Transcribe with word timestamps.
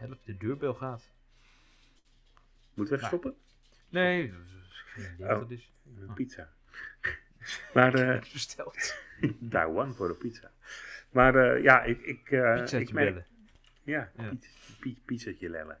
Help, 0.00 0.18
de 0.24 0.36
deurbel 0.36 0.74
gaat. 0.74 1.10
Moeten 2.74 2.94
we 2.98 3.02
even 3.04 3.06
stoppen? 3.06 3.34
Nee, 3.88 4.32
dat 4.32 4.40
is 4.40 5.18
Oh. 5.20 5.50
Een 6.00 6.14
Pizza. 6.14 6.48
maar 7.74 7.94
eh 8.08 8.20
Besteld. 8.32 8.94
Taiwan 9.50 9.94
voor 9.94 10.08
de 10.08 10.14
pizza. 10.14 10.50
Maar 11.10 11.34
eh, 11.34 11.62
ja, 11.62 11.82
ik, 11.82 12.00
ik, 12.00 12.24
Pizzaatje 12.24 12.80
ik 12.80 12.92
merk... 12.92 13.08
bellen. 13.08 13.26
Ja, 13.82 14.10
Ja. 14.16 14.32
Pizzatje 15.04 15.48
lellen. 15.48 15.78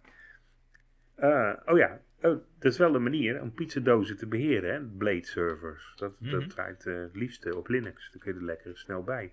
Oh 1.66 1.78
ja, 1.78 2.00
oh, 2.16 2.40
dat 2.58 2.72
is 2.72 2.78
wel 2.78 2.94
een 2.94 3.02
manier 3.02 3.40
om 3.40 3.54
pizzadozen 3.54 4.16
te 4.16 4.26
beheren, 4.26 4.72
hè? 4.74 4.80
Blade 4.80 5.26
servers. 5.26 5.92
Dat, 5.96 6.20
Mhm. 6.20 6.30
dat 6.30 6.50
draait 6.50 6.86
eh, 6.86 6.94
het 6.94 7.16
liefste 7.16 7.56
op 7.56 7.68
Linux. 7.68 8.10
Daar 8.12 8.22
kun 8.22 8.32
je 8.32 8.38
er 8.38 8.44
lekker 8.44 8.78
snel 8.78 9.02
bij. 9.04 9.32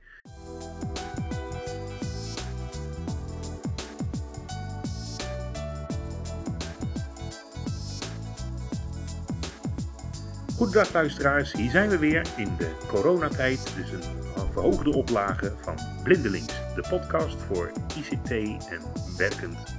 Goedendag 10.58 10.94
luisteraars, 10.94 11.52
hier 11.54 11.70
zijn 11.70 11.90
we 11.90 11.98
weer 11.98 12.28
in 12.38 12.56
de 12.58 12.78
coronatijd, 12.88 13.76
dus 13.76 13.92
een 13.92 14.52
verhoogde 14.52 14.94
oplage 14.94 15.56
van 15.62 15.76
Blindelings, 16.04 16.74
de 16.76 16.86
podcast 16.90 17.42
voor 17.42 17.72
ICT 17.98 18.32
en 18.70 18.82
werkend 19.18 19.78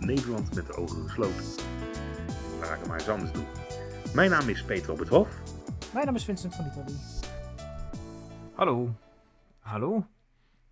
Nederland 0.00 0.54
met 0.54 0.66
de 0.66 0.74
ogen 0.76 1.02
gesloten. 1.02 1.44
Laat 2.60 2.80
ik 2.80 2.86
maar 2.86 2.98
eens 2.98 3.08
anders 3.08 3.32
doen. 3.32 3.44
Mijn 4.14 4.30
naam 4.30 4.48
is 4.48 4.62
Peter 4.64 4.92
op 4.92 4.98
het 4.98 5.08
Hof. 5.08 5.28
Mijn 5.92 6.06
naam 6.06 6.14
is 6.14 6.24
Vincent 6.24 6.54
van 6.54 6.66
Italie. 6.66 6.98
Hallo. 8.54 8.94
Hallo? 9.58 10.06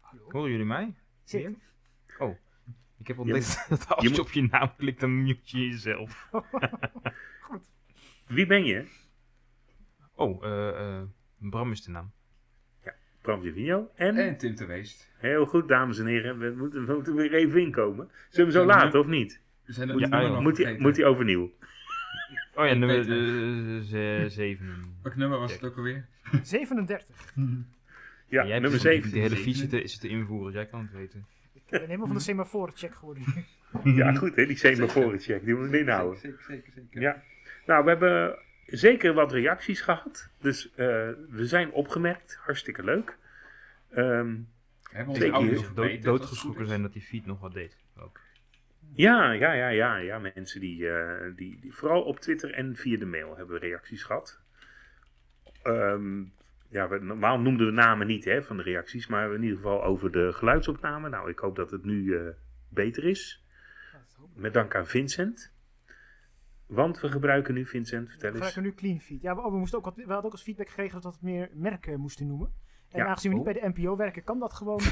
Hallo. 0.01 0.23
Horen 0.29 0.51
jullie 0.51 0.67
mij? 0.67 0.95
Zeker. 1.25 1.55
Oh. 2.19 2.37
Ik 2.99 3.07
heb 3.07 3.19
ontdekt 3.19 3.65
dat 3.69 3.89
als 3.89 4.03
je 4.03 4.09
je 4.09 4.09
moet- 4.09 4.19
op 4.27 4.33
je 4.33 4.49
naam 4.51 4.73
klikt, 4.77 5.01
dan 5.01 5.23
mute 5.23 5.59
je 5.59 5.69
jezelf. 5.69 6.29
Wie 8.27 8.47
ben 8.47 8.65
je? 8.65 8.87
Oh, 10.21 10.45
eh, 10.45 10.69
eh, 10.69 11.03
Bram 11.39 11.71
is 11.71 11.83
de 11.83 11.91
naam. 11.91 12.13
Bram 13.21 13.41
Divino. 13.43 13.91
En, 13.95 14.17
En 14.17 14.37
Tim 14.37 14.55
de 14.57 14.67
Weest. 14.67 15.11
heel 15.17 15.47
goed 15.47 15.69
dames 15.69 15.99
en 15.99 16.07
heren, 16.07 16.39
we 16.39 16.55
moeten, 16.57 16.87
we 16.87 16.93
moeten 16.93 17.15
weer 17.15 17.35
even 17.35 17.61
inkomen. 17.61 18.11
Zullen 18.29 18.47
we 18.47 18.53
zo 18.53 18.61
Ja, 18.61 18.67
laten 18.67 19.01
of 19.01 19.07
niet? 19.07 19.41
We 19.65 19.73
zijn 19.73 19.89
Ja, 19.89 19.95
het 19.95 20.09
ja, 20.13 20.21
ja. 20.21 20.29
nog 20.29 20.43
Moet 20.43 20.79
moet 20.79 20.95
die 20.95 21.05
overnieuw? 21.05 21.43
Oh 22.55 22.65
ja, 22.65 22.65
Ik 22.65 22.79
nummer 22.79 22.97
weet 22.97 23.07
het. 23.07 23.19
eh, 23.19 23.89
ze- 23.89 24.25
zeven. 24.29 24.97
Welk 25.03 25.17
nummer 25.17 25.39
was 25.39 25.53
het 25.53 25.65
ook 25.65 25.77
alweer? 25.77 26.07
37. 26.43 27.35
Ja, 28.29 28.47
Jij 28.47 28.59
nummer 28.59 28.71
dus 28.71 28.83
die- 28.83 28.91
7. 28.93 29.11
De 29.11 29.19
hele 29.19 29.37
fiets 29.37 29.63
is 29.63 29.99
te 29.99 30.09
invoeren, 30.09 30.53
jij 30.53 30.67
kan 30.67 30.81
het 30.81 30.93
weten. 30.93 31.27
Ik 31.53 31.63
ben 31.71 31.81
helemaal 31.81 32.07
van 32.07 32.17
de 32.17 32.23
semaforen 32.23 32.77
check 32.77 32.95
geworden. 32.95 33.23
Ja, 33.85 34.13
goed 34.13 34.37
hè, 34.37 34.47
die 34.47 34.57
semaforen 34.57 35.19
check, 35.21 35.45
die 35.45 35.55
moeten 35.55 35.73
we 35.73 35.79
inhouden. 35.79 36.19
Zeker, 36.21 36.43
zeker, 36.49 36.73
zeker. 36.73 37.01
Ja. 37.01 37.23
Nou, 37.67 37.85
we 37.85 37.91
hebben 37.91 38.39
zeker 38.71 39.13
wat 39.13 39.33
reacties 39.33 39.81
gehad. 39.81 40.31
Dus 40.41 40.71
eh, 40.71 40.77
we 41.29 41.47
zijn 41.47 41.73
opgemerkt. 41.73 42.39
Hartstikke 42.41 42.85
leuk. 42.85 43.19
Ehm, 43.91 44.37
Hebben 44.91 45.15
we 45.15 45.33
onze 45.33 45.75
dood, 45.75 45.91
het 45.91 46.03
doodgeschrokken 46.03 46.67
zijn 46.67 46.83
dat 46.83 46.93
die 46.93 47.03
feed 47.03 47.27
nog 47.27 47.41
wat 47.41 47.53
deed. 47.53 47.77
Ook. 47.99 48.21
ja, 48.95 49.33
ja, 49.33 49.53
ja, 49.53 49.69
ja, 49.69 49.97
ja. 49.97 50.19
Mensen 50.19 50.61
die, 50.61 50.91
eh, 50.91 51.37
die, 51.37 51.59
die 51.61 51.75
vooral 51.75 52.03
op 52.03 52.21
Twitter 52.21 52.53
en 52.53 52.77
via 52.77 52.99
de 52.99 53.07
mail 53.07 53.37
hebben 53.37 53.61
we 53.61 53.67
reacties 53.67 54.03
gehad. 54.03 54.41
Ehm, 55.63 56.23
ja, 56.69 56.89
we, 56.89 56.99
normaal 56.99 57.41
noemden 57.41 57.67
we 57.67 57.73
namen 57.73 58.07
niet 58.07 58.25
hè, 58.25 58.43
van 58.43 58.57
de 58.57 58.63
reacties, 58.63 59.07
maar 59.07 59.35
in 59.35 59.43
ieder 59.43 59.57
geval 59.57 59.85
over 59.85 60.13
de 60.13 60.33
geluidsopname. 60.33 61.09
Nou, 61.09 61.31
ik 61.31 61.39
hoop 61.39 61.57
dat 61.57 61.71
het 61.71 61.85
nu 61.85 62.17
eh, 62.17 62.23
beter 62.69 63.05
is. 63.05 63.45
Met 64.35 64.55
dank 64.55 64.75
aan 64.75 64.87
Vincent. 64.87 65.53
Want 66.71 67.01
we 67.01 67.09
gebruiken 67.09 67.55
nu, 67.55 67.67
Vincent, 67.67 68.05
We 68.05 68.11
vertel 68.11 68.29
eens. 68.29 68.37
gebruiken 68.39 68.63
nu 68.63 68.75
clean 68.75 69.01
feed. 69.01 69.23
Ja, 69.23 69.35
we, 69.35 69.41
oh, 69.41 69.53
we, 69.53 69.59
moesten 69.59 69.79
ook, 69.79 69.85
wat- 69.85 69.97
we 69.97 70.03
hadden 70.03 70.25
ook 70.25 70.33
als 70.33 70.43
feedback 70.43 70.69
gekregen 70.69 71.01
dat 71.01 71.15
we 71.21 71.27
meer 71.27 71.51
merken 71.55 72.01
moesten 72.01 72.27
noemen. 72.27 72.53
En 72.89 72.99
Ja. 72.99 73.07
aangezien 73.07 73.31
we 73.31 73.37
niet 73.39 73.47
Oh. 73.47 73.53
bij 73.53 73.63
de 73.73 73.81
NPO 73.81 73.97
werken, 73.97 74.25
kan 74.25 74.39
dat 74.39 74.53
gewoon. 74.53 74.81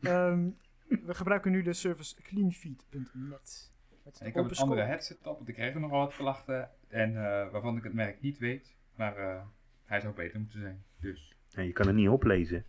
Ehm, 0.00 0.48
we 0.88 1.14
gebruiken 1.14 1.50
nu 1.50 1.62
de 1.62 1.72
service 1.72 2.22
cleanfeed.net. 2.22 3.72
Met 4.04 4.20
En 4.20 4.26
ik 4.26 4.34
heb 4.34 4.50
een 4.50 4.56
andere 4.56 4.82
headset 4.82 5.18
op, 5.26 5.36
want 5.36 5.48
ik 5.48 5.54
kreeg 5.54 5.74
er 5.74 5.80
nogal 5.80 5.98
wat 5.98 6.16
klachten. 6.16 6.70
En 6.88 7.10
eh, 7.16 7.50
waarvan 7.50 7.76
ik 7.76 7.82
het 7.84 7.92
merk 7.94 8.20
niet 8.20 8.38
weet. 8.38 8.76
Maar 8.96 9.16
eh, 9.16 9.42
hij 9.84 10.00
zou 10.00 10.14
beter 10.14 10.40
moeten 10.40 10.60
zijn. 10.60 10.82
Dus. 11.00 11.34
Ja, 11.48 11.62
je 11.62 11.72
kan 11.72 11.86
het 11.86 11.96
niet 11.96 12.08
oplezen. 12.08 12.64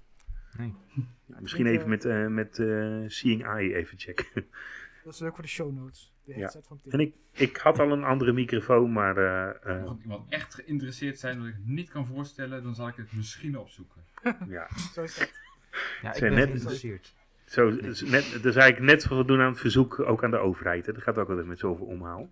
Nee. 0.58 0.74
Misschien 1.26 1.66
even 1.66 1.90
met, 1.90 2.06
eh, 2.06 2.28
met 2.28 2.60
eh, 2.60 3.04
Seeing 3.08 3.44
Eye 3.46 3.76
even 3.76 3.98
checken. 4.00 4.46
Dat 5.04 5.14
is 5.14 5.20
leuk 5.20 5.34
voor 5.34 5.44
de 5.44 5.50
show 5.50 5.72
notes. 5.76 6.11
De 6.24 6.32
Ja. 6.34 6.38
headset 6.40 6.68
van 6.68 6.80
Tim. 6.82 6.92
En 6.92 7.00
ik, 7.00 7.14
ik 7.32 7.58
had 7.58 7.80
al 7.80 7.92
een 7.92 8.04
andere 8.04 8.32
microfoon, 8.32 8.92
maar 8.92 9.18
eh, 9.18 9.76
eh, 9.78 9.84
Mocht 9.84 10.02
iemand 10.02 10.30
echt 10.32 10.54
geïnteresseerd 10.56 11.20
zijn 11.20 11.38
dat 11.38 11.48
ik 11.48 11.54
het 11.54 11.68
niet 11.68 11.90
kan 11.90 12.06
voorstellen, 12.06 12.64
dan 12.64 12.76
zal 12.76 12.88
ik 12.88 12.96
het 12.96 13.14
misschien 13.14 13.58
opzoeken. 13.58 14.02
ja. 14.48 14.68
Zo 14.94 15.02
is 15.04 15.18
dat. 15.18 15.32
Ja, 16.02 16.10
ik 16.10 16.16
Zijn 16.16 16.30
ben 16.34 16.40
net- 16.40 16.48
geïnteresseerd. 16.50 17.14
Zo, 17.46 17.70
net, 17.70 18.32
dat 18.34 18.46
is 18.46 18.56
eigenlijk 18.56 18.80
net 18.80 19.04
voldoen 19.06 19.40
aan 19.42 19.50
het 19.52 19.60
verzoek, 19.60 20.00
ook 20.00 20.24
aan 20.24 20.32
de 20.32 20.38
overheid. 20.38 20.86
Hè. 20.86 20.94
Dat 20.94 21.02
gaat 21.04 21.18
ook 21.18 21.30
altijd 21.30 21.48
met 21.48 21.60
zoveel 21.60 21.86
omhaal. 21.86 22.30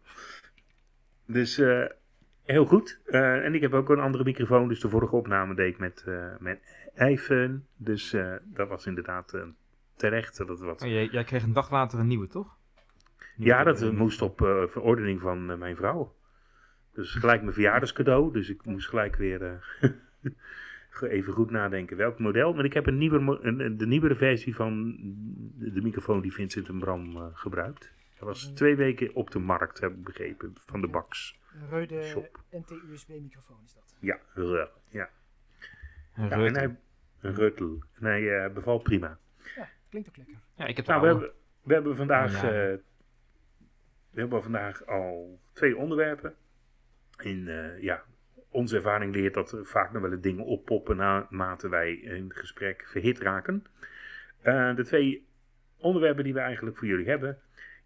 Dus 1.26 1.58
eh, 1.58 1.86
heel 2.44 2.66
goed. 2.66 3.00
Eh, 3.06 3.46
en 3.46 3.56
ik 3.56 3.62
heb 3.62 3.74
ook 3.74 3.90
een 3.90 4.00
andere 4.00 4.24
microfoon, 4.24 4.68
dus 4.68 4.80
de 4.80 4.90
vorige 4.90 5.16
opname 5.16 5.56
deed 5.56 5.74
ik 5.74 5.80
met, 5.80 6.04
eh 6.08 6.36
met 6.40 6.60
iPhone. 6.96 7.60
Dus 7.76 8.14
eh, 8.14 8.34
dat 8.44 8.68
was 8.68 8.86
inderdaad 8.86 9.38
terecht. 9.96 10.38
Dat 10.38 10.48
het 10.48 10.60
wat... 10.60 10.82
Oh, 10.82 10.88
jij, 10.90 11.06
jij 11.12 11.24
kreeg 11.24 11.44
een 11.44 11.54
dag 11.54 11.72
later 11.72 12.00
een 12.00 12.08
nieuwe, 12.08 12.28
toch? 12.28 12.58
Ja, 13.40 13.64
dat 13.64 13.82
eh, 13.82 13.90
moest 13.90 14.22
op 14.22 14.42
eh, 14.42 14.68
verordening 14.68 15.22
van 15.22 15.52
eh, 15.52 15.58
mijn 15.58 15.76
vrouw. 15.76 16.16
Dus 16.94 17.12
gelijk 17.16 17.42
mijn 17.42 17.54
verjaardagscadeau. 17.54 18.34
Dus 18.34 18.50
ik 18.50 18.66
moest 18.66 18.88
gelijk 18.88 19.16
weer 19.16 19.44
eh, 19.44 19.92
even 21.18 21.34
goed 21.34 21.52
nadenken 21.52 21.98
welk 21.98 22.20
model. 22.20 22.54
Maar 22.54 22.66
ik 22.66 22.74
heb 22.74 22.88
een 22.88 22.98
nieuwe, 22.98 23.40
een, 23.42 23.78
de 23.78 23.88
nieuwere 23.88 24.16
versie 24.16 24.56
van 24.56 24.98
de, 25.56 25.82
microfoon 25.82 26.22
die 26.22 26.34
Vincent 26.34 26.68
en 26.68 26.80
Bram 26.80 27.16
eh, 27.16 27.26
gebruikt. 27.34 27.92
Dat 28.18 28.28
was 28.28 28.46
twee 28.46 28.76
weken 28.76 29.16
op 29.16 29.32
de 29.32 29.40
markt, 29.40 29.80
heb 29.80 29.92
ik 29.92 30.04
begrepen, 30.04 30.54
van 30.66 30.82
de 30.82 30.88
Bax. 30.88 31.40
Een 31.54 31.70
Rode 31.70 32.04
Shop. 32.04 32.42
NT-USB 32.52 33.08
microfoon 33.08 33.60
is 33.66 33.74
dat. 33.74 33.96
Ja, 34.00 34.20
ja, 34.36 34.70
ja. 34.90 35.10
Een 36.16 36.30
ja 36.30 36.46
en 36.46 36.56
hij, 36.56 36.78
een 37.20 37.36
Reutel. 37.36 37.84
En 37.94 38.06
hij 38.06 38.44
eh, 38.44 38.54
bevalt 38.54 38.84
prima. 38.84 39.18
Ja, 39.56 39.70
klinkt 39.90 40.10
ook 40.10 40.18
lekker. 40.18 40.36
Ja, 40.56 40.66
ik 40.66 40.76
heb 40.76 40.86
Nou, 40.86 41.02
we 41.02 41.08
hebben, 41.08 41.32
we 41.64 41.74
hebben 41.74 41.96
vandaag, 41.96 42.42
ja. 42.42 42.78
We 44.12 44.20
hebben 44.20 44.44
vandaag 44.44 44.86
al 44.86 45.40
twee 45.54 45.78
onderwerpen. 45.78 46.36
In 47.22 47.48
eh, 47.48 47.82
ja, 47.82 48.04
onze 48.50 48.76
ervaring 48.76 49.14
leert 49.14 49.34
dat 49.34 49.52
er 49.52 49.66
vaak 49.66 49.92
nog 49.92 50.02
wel 50.02 50.12
eens 50.12 50.22
dingen 50.22 50.46
oppoppen 50.46 50.96
naarmate 50.96 51.70
wij 51.70 51.94
in 51.94 52.34
gesprek 52.34 52.84
verhit 52.88 53.20
raken. 53.20 53.64
Eh, 54.42 54.76
de 54.76 54.84
twee 54.84 55.28
onderwerpen 55.78 56.24
die 56.24 56.34
we 56.34 56.40
eigenlijk 56.40 56.78
voor 56.78 56.88
jullie 56.88 57.10
hebben, 57.10 57.38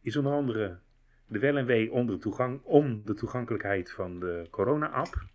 is 0.01 0.17
onder 0.17 0.33
andere 0.33 0.79
de 1.27 1.39
wel 1.39 1.57
en 1.57 1.65
wee 1.65 1.91
onder 1.91 2.19
toegang, 2.19 2.61
om 2.63 3.01
de 3.05 3.13
toegankelijkheid 3.13 3.91
van 3.91 4.19
de 4.19 4.47
corona-app. 4.49 5.25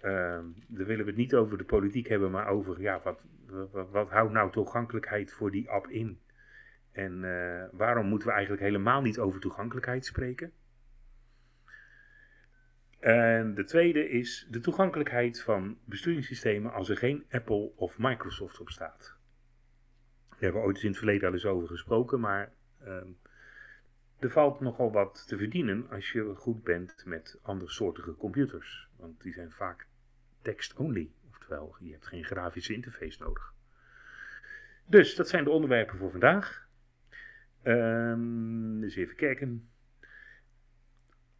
Ehm, 0.00 0.44
daar 0.66 0.86
willen 0.86 1.04
we 1.04 1.10
het 1.10 1.20
niet 1.20 1.34
over 1.34 1.58
de 1.58 1.64
politiek 1.64 2.08
hebben, 2.08 2.30
maar 2.30 2.46
over 2.46 2.80
ja, 2.80 3.00
wat, 3.04 3.20
wat, 3.70 3.90
wat 3.90 4.10
houdt 4.10 4.32
nou 4.32 4.50
toegankelijkheid 4.50 5.32
voor 5.32 5.50
die 5.50 5.70
app 5.70 5.88
in? 5.88 6.20
En 6.92 7.24
eh, 7.24 7.64
waarom 7.72 8.06
moeten 8.06 8.28
we 8.28 8.34
eigenlijk 8.34 8.62
helemaal 8.62 9.02
niet 9.02 9.18
over 9.18 9.40
toegankelijkheid 9.40 10.06
spreken? 10.06 10.52
En 12.98 13.54
de 13.54 13.64
tweede 13.64 14.08
is 14.08 14.46
de 14.50 14.60
toegankelijkheid 14.60 15.42
van 15.42 15.78
besturingssystemen 15.84 16.72
als 16.72 16.88
er 16.88 16.96
geen 16.96 17.24
Apple 17.30 17.72
of 17.76 17.98
Microsoft 17.98 18.60
op 18.60 18.70
staat. 18.70 19.16
Daar 20.28 20.38
hebben 20.38 20.60
we 20.60 20.66
ooit 20.66 20.82
in 20.82 20.88
het 20.88 20.98
verleden 20.98 21.28
al 21.28 21.34
eens 21.34 21.46
over 21.46 21.68
gesproken, 21.68 22.20
maar 22.20 22.52
ehm, 22.78 23.06
er 24.18 24.30
valt 24.30 24.60
nogal 24.60 24.92
wat 24.92 25.28
te 25.28 25.36
verdienen 25.36 25.90
als 25.90 26.12
je 26.12 26.34
goed 26.34 26.62
bent 26.62 27.02
met 27.06 27.38
andersoortige 27.42 28.14
computers. 28.14 28.88
Want 28.96 29.22
die 29.22 29.32
zijn 29.32 29.52
vaak 29.52 29.86
text-only, 30.42 31.10
oftewel 31.30 31.76
je 31.80 31.92
hebt 31.92 32.06
geen 32.06 32.24
grafische 32.24 32.74
interface 32.74 33.22
nodig. 33.22 33.54
Dus 34.86 35.14
dat 35.14 35.28
zijn 35.28 35.44
de 35.44 35.50
onderwerpen 35.50 35.98
voor 35.98 36.10
vandaag. 36.10 36.61
Ehm 37.62 38.80
dus 38.80 38.96
even 38.96 39.16
kijken. 39.16 39.68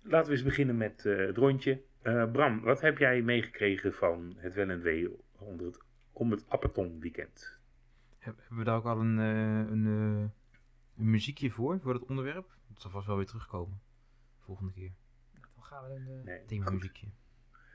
Laten 0.02 0.26
we 0.30 0.32
eens 0.36 0.44
beginnen 0.44 0.76
met 0.76 1.06
eh, 1.06 1.16
het 1.16 1.36
rondje. 1.36 1.82
Eh, 2.02 2.30
Bram, 2.30 2.60
wat 2.60 2.80
heb 2.80 2.98
jij 2.98 3.22
meegekregen 3.22 3.92
van 3.94 4.34
het 4.36 4.54
wel 4.54 4.68
en 4.68 4.80
wee 4.80 5.08
onder 5.38 5.66
het, 5.66 5.78
om 6.12 6.30
het 6.30 6.48
Appeton 6.48 7.00
weekend? 7.00 7.58
Heb- 8.18 8.38
Hebben 8.38 8.58
we 8.58 8.64
daar 8.64 8.76
ook 8.76 8.84
al 8.84 9.00
een, 9.00 9.18
eh, 9.18 9.70
een, 9.72 9.86
eh, 9.86 10.30
een 10.98 11.10
muziekje 11.10 11.50
voor, 11.50 11.80
voor 11.80 11.94
het 11.94 12.04
onderwerp? 12.06 12.56
Dat 12.68 12.80
zal 12.80 12.90
vast 12.90 13.06
wel 13.06 13.16
weer 13.16 13.26
terugkomen. 13.26 13.80
Volgende 14.38 14.72
keer. 14.72 14.92
Dan 15.54 15.62
gaan 15.64 15.84
we 15.84 15.94
een, 15.94 16.24
Nee, 16.24 16.44
Thema 16.44 16.64
goed. 16.64 16.74
muziekje. 16.74 17.06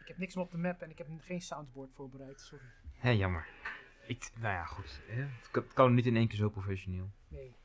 ik 0.01 0.07
heb 0.07 0.17
niks 0.17 0.35
meer 0.35 0.43
op 0.45 0.51
de 0.51 0.57
map 0.57 0.81
en 0.81 0.89
ik 0.89 0.97
heb 0.97 1.07
geen 1.19 1.41
soundboard 1.41 1.89
voorbereid. 1.93 2.39
Sorry. 2.41 2.65
Hé, 2.93 3.09
jammer. 3.09 3.47
Ik, 4.07 4.31
nou 4.39 4.53
ja, 4.53 4.63
goed. 4.65 5.01
Hè? 5.07 5.21
Het, 5.21 5.51
kan, 5.51 5.63
het 5.63 5.73
kan 5.73 5.93
niet 5.93 6.05
in 6.05 6.15
één 6.15 6.27
keer 6.27 6.37
zo 6.37 6.49
professioneel. 6.49 7.11
Nee. 7.27 7.55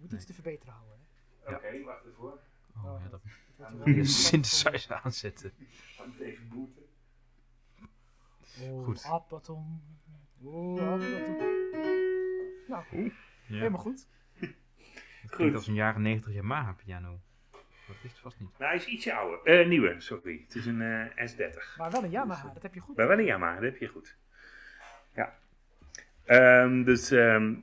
Je 0.00 0.06
moet 0.06 0.10
Nee. 0.10 0.20
iets 0.20 0.26
te 0.36 0.42
verbeteren 0.42 0.74
houden. 0.74 0.98
Oké, 1.46 1.84
wacht 1.84 2.04
ervoor. 2.04 2.38
Oh 2.76 3.00
ja, 3.04 3.08
dat 3.08 3.20
Dat 3.56 3.84
heel 3.84 4.04
synthesizer 4.04 4.94
aanzetten. 5.02 5.52
Ga 5.96 6.04
het 6.04 6.20
even 6.20 6.48
booten. 6.48 6.82
Oh, 8.60 8.84
Goed. 8.84 9.02
Appleton. 9.04 9.82
Oh. 10.42 10.74
Nou, 10.74 11.04
Ja. 12.66 12.82
helemaal 13.46 13.80
goed. 13.80 14.06
Het 15.20 15.30
klinkt 15.30 15.54
als 15.54 15.66
een 15.66 15.74
jaren 15.74 16.02
90 16.02 16.32
Yamaha 16.32 16.72
piano. 16.72 17.20
Dat 17.86 17.96
is 18.02 18.10
het 18.10 18.18
vast 18.20 18.40
niet. 18.40 18.48
Nou, 18.58 18.70
hij 18.70 18.76
is 18.80 18.86
ietsje 18.86 19.14
ouder. 19.14 19.42
Eh, 19.60 19.68
nieuwer, 19.68 20.02
sorry. 20.02 20.40
Het 20.42 20.54
is 20.54 20.66
een 20.66 20.82
eh, 20.82 21.28
S30. 21.32 21.76
Maar 21.76 21.90
wel 21.90 22.04
een 22.04 22.10
Yamaha, 22.10 22.52
dat 22.52 22.62
heb 22.62 22.74
je 22.74 22.80
goed. 22.80 22.96
Maar 22.96 23.06
wel 23.08 23.18
een 23.18 23.24
Yamaha, 23.24 23.54
dat 23.54 23.62
heb 23.62 23.76
je 23.76 23.88
goed. 23.88 24.16
Ja. 25.14 25.38
Ehm, 26.24 26.82
dus, 26.84 27.10
ehm 27.10 27.54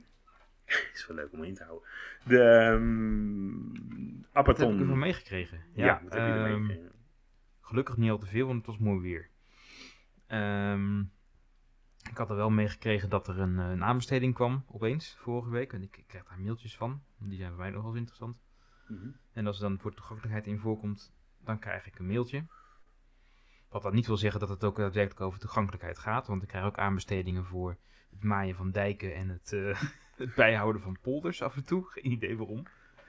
is 0.94 1.06
wel 1.06 1.16
leuk 1.16 1.32
om 1.32 1.44
in 1.44 1.54
te 1.54 1.64
houden. 1.64 1.88
De 2.28 2.42
ehm 2.42 3.48
Wat 4.32 4.58
heb 4.58 4.70
ik 4.70 4.80
ervan 4.80 4.98
meegekregen? 4.98 5.60
Ja, 5.74 6.00
wat 6.02 6.12
heb 6.12 6.26
je 6.26 6.32
ehm? 6.32 6.70
Gelukkig 7.60 7.96
niet 7.96 8.10
al 8.10 8.18
te 8.18 8.26
veel, 8.26 8.46
want 8.46 8.58
het 8.58 8.66
was 8.66 8.78
mooi 8.78 9.00
weer. 9.00 9.30
Ehm, 10.26 11.00
ik 12.10 12.16
had 12.16 12.30
er 12.30 12.36
wel 12.36 12.50
meegekregen 12.50 13.08
dat 13.08 13.28
er 13.28 13.38
een, 13.38 13.58
eh, 13.58 13.70
een 13.70 13.84
aanbesteding 13.84 14.34
kwam 14.34 14.64
opeens 14.66 15.16
vorige 15.18 15.50
week. 15.50 15.72
En 15.72 15.82
ik, 15.82 15.96
ik 15.96 16.06
krijg 16.06 16.24
daar 16.24 16.40
mailtjes 16.40 16.76
van. 16.76 17.02
Die 17.18 17.38
zijn 17.38 17.50
voor 17.50 17.60
mij 17.60 17.70
nogal 17.70 17.88
eens 17.88 17.98
interessant. 17.98 18.40
Mhm. 18.88 19.08
En 19.32 19.46
als 19.46 19.56
er 19.56 19.68
dan 19.68 19.78
voor 19.78 19.94
toegankelijkheid 19.94 20.46
in 20.46 20.58
voorkomt, 20.58 21.12
dan 21.44 21.58
krijg 21.58 21.86
ik 21.86 21.98
een 21.98 22.06
mailtje. 22.06 22.46
Wat 23.68 23.82
dan 23.82 23.94
niet 23.94 24.06
wil 24.06 24.16
zeggen 24.16 24.40
dat 24.40 24.48
het 24.48 24.64
ook 24.64 24.76
daadwerkelijk 24.76 25.20
over 25.20 25.40
toegankelijkheid 25.40 25.98
gaat. 25.98 26.26
Want 26.26 26.42
ik 26.42 26.48
krijg 26.48 26.64
ook 26.64 26.78
aanbestedingen 26.78 27.44
voor 27.44 27.76
het 28.10 28.22
maaien 28.22 28.54
van 28.54 28.70
dijken 28.70 29.14
en 29.14 29.28
het, 29.28 29.52
eh, 29.52 29.82
het 30.18 30.34
bijhouden 30.34 30.82
van 30.82 30.98
polders 31.02 31.42
af 31.42 31.56
en 31.56 31.64
toe. 31.64 31.84
Geen 31.84 32.10
idee 32.10 32.36
waarom. 32.36 32.66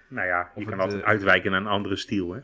Nou 0.09 0.27
ja, 0.27 0.39
je 0.39 0.61
Of 0.61 0.63
kan 0.63 0.73
het, 0.73 0.81
altijd 0.81 1.01
eh, 1.01 1.07
uitwijken 1.07 1.51
naar 1.51 1.61
een 1.61 1.67
andere 1.67 1.95
stijl, 1.95 2.31
hè? 2.31 2.39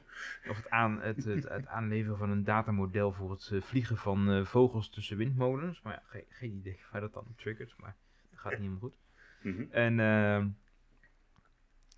Of 0.49 0.57
het, 0.57 0.69
aan, 0.69 1.01
het, 1.01 1.23
het, 1.23 1.49
het 1.49 1.67
aanleveren 1.67 2.17
van 2.17 2.29
een 2.29 2.43
datamodel 2.43 3.11
voor 3.11 3.31
het 3.31 3.49
eh, 3.53 3.61
vliegen 3.61 3.97
van 3.97 4.31
eh, 4.31 4.45
vogels 4.45 4.89
tussen 4.89 5.17
windmolens. 5.17 5.81
Maar 5.81 5.93
ja, 5.93 6.01
geen, 6.05 6.25
geen 6.29 6.51
idee 6.51 6.79
waar 6.91 7.01
dat 7.01 7.13
dan 7.13 7.25
triggert, 7.35 7.75
maar 7.77 7.95
dat 8.31 8.39
gaat 8.39 8.51
niet 8.51 8.59
helemaal 8.59 8.79
goed. 8.79 8.97
Mhm. 9.41 9.63
En 9.71 9.99
ehm, 9.99 10.47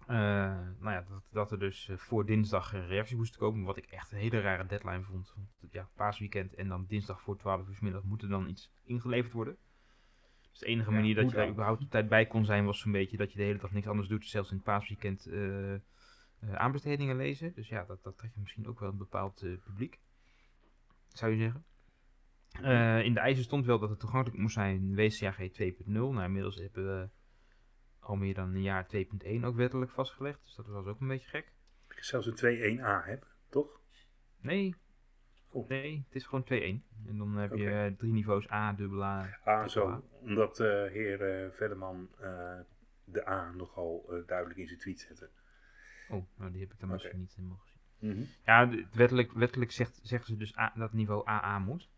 eh, 0.07 0.17
nou 0.79 0.91
ja, 0.91 1.05
dat, 1.09 1.23
dat 1.31 1.51
er 1.51 1.59
dus 1.59 1.89
voor 1.95 2.25
dinsdag 2.25 2.73
een 2.73 2.87
reactie 2.87 3.17
moest 3.17 3.37
komen, 3.37 3.65
wat 3.65 3.77
ik 3.77 3.85
echt 3.85 4.11
een 4.11 4.17
hele 4.17 4.41
rare 4.41 4.65
deadline 4.65 5.03
vond. 5.03 5.33
Want 5.35 5.73
ja, 5.73 5.89
paasweekend 5.95 6.55
en 6.55 6.67
dan 6.67 6.85
dinsdag 6.87 7.21
voor 7.21 7.37
12 7.37 7.67
uur 7.67 7.75
's 7.75 7.79
middag 7.79 8.03
moet 8.03 8.21
er 8.21 8.29
dan 8.29 8.49
iets 8.49 8.71
ingeleverd 8.83 9.33
worden. 9.33 9.57
Dus 10.57 10.67
de 10.67 10.73
enige 10.73 10.89
Ja, 10.89 10.95
manier 10.95 11.15
dat 11.15 11.29
je 11.29 11.35
daar 11.35 11.49
überhaupt 11.49 11.81
op 11.81 11.89
tijd 11.89 12.09
bij 12.09 12.25
kon 12.25 12.45
zijn, 12.45 12.65
was 12.65 12.79
zo'n 12.79 12.91
beetje 12.91 13.17
dat 13.17 13.31
je 13.31 13.37
de 13.37 13.43
hele 13.43 13.59
dag 13.59 13.71
niks 13.71 13.87
anders 13.87 14.07
doet, 14.07 14.25
zelfs 14.25 14.49
in 14.49 14.55
het 14.55 14.65
paasweekend 14.65 15.25
eh, 15.25 15.73
eh, 15.73 15.79
aanbestedingen 16.53 17.15
lezen. 17.15 17.53
Dus 17.53 17.67
ja, 17.67 17.83
dat, 17.83 18.03
dat 18.03 18.17
trekt 18.17 18.33
je 18.33 18.39
misschien 18.39 18.67
ook 18.67 18.79
wel 18.79 18.89
een 18.89 18.97
bepaald 18.97 19.41
eh, 19.41 19.51
publiek, 19.63 19.99
zou 21.07 21.31
je 21.31 21.37
zeggen. 21.37 21.65
Eh, 22.61 23.03
in 23.03 23.13
de 23.13 23.19
eisen 23.19 23.43
stond 23.43 23.65
wel 23.65 23.79
dat 23.79 23.89
het 23.89 23.99
toegankelijk 23.99 24.41
moest 24.41 24.53
zijn 24.53 24.95
WCAG 24.95 25.37
2.0. 25.37 25.85
Nou, 25.85 26.23
inmiddels 26.23 26.55
hebben 26.55 26.99
we 26.99 27.09
al 27.99 28.15
meer 28.15 28.33
dan 28.33 28.53
een 28.53 28.61
jaar 28.61 28.87
2.1 28.95 29.43
ook 29.43 29.55
wettelijk 29.55 29.91
vastgelegd. 29.91 30.43
Dus 30.43 30.55
dat 30.55 30.67
was 30.67 30.85
ook 30.85 30.99
een 30.99 31.07
beetje 31.07 31.27
gek. 31.29 31.51
Ik 31.89 32.03
zelfs 32.03 32.27
een 32.27 32.79
2.1a 32.79 33.05
heb, 33.05 33.27
toch? 33.49 33.79
Nee, 34.41 34.75
Nee, 35.67 36.03
het 36.05 36.15
is 36.15 36.25
gewoon 36.25 36.43
2.1. 36.43 36.55
En 37.07 37.17
dan 37.17 37.35
heb 37.37 37.53
je 37.53 37.69
eh, 37.69 37.91
drie 37.97 38.11
niveaus 38.13 38.51
A, 38.51 38.73
dubbel 38.73 39.03
A. 39.03 39.39
Ah, 39.43 39.47
A. 39.47 39.67
zo. 39.67 40.03
Omdat 40.21 40.59
eh 40.59 40.67
heer 40.67 41.43
eh, 41.43 41.59
de 43.03 43.27
A 43.27 43.51
nogal 43.51 44.23
duidelijk 44.25 44.59
in 44.59 44.67
zijn 44.67 44.79
tweet 44.79 44.99
zette. 44.99 45.29
Oh, 46.09 46.25
nou 46.35 46.51
die 46.51 46.61
heb 46.61 46.73
ik 46.73 46.79
dan 46.79 46.89
misschien 46.89 47.19
niet 47.19 47.35
helemaal 47.35 47.57
gezien. 47.57 47.75
Mhm. 47.99 48.23
Ja, 48.45 48.69
wettelijk, 48.91 49.31
wettelijk 49.31 49.71
zegt, 49.71 49.99
zeggen 50.03 50.27
ze 50.27 50.37
dus 50.37 50.57
A, 50.57 50.73
dat 50.75 50.93
niveau 50.93 51.27
AA 51.27 51.59
moet. 51.59 51.89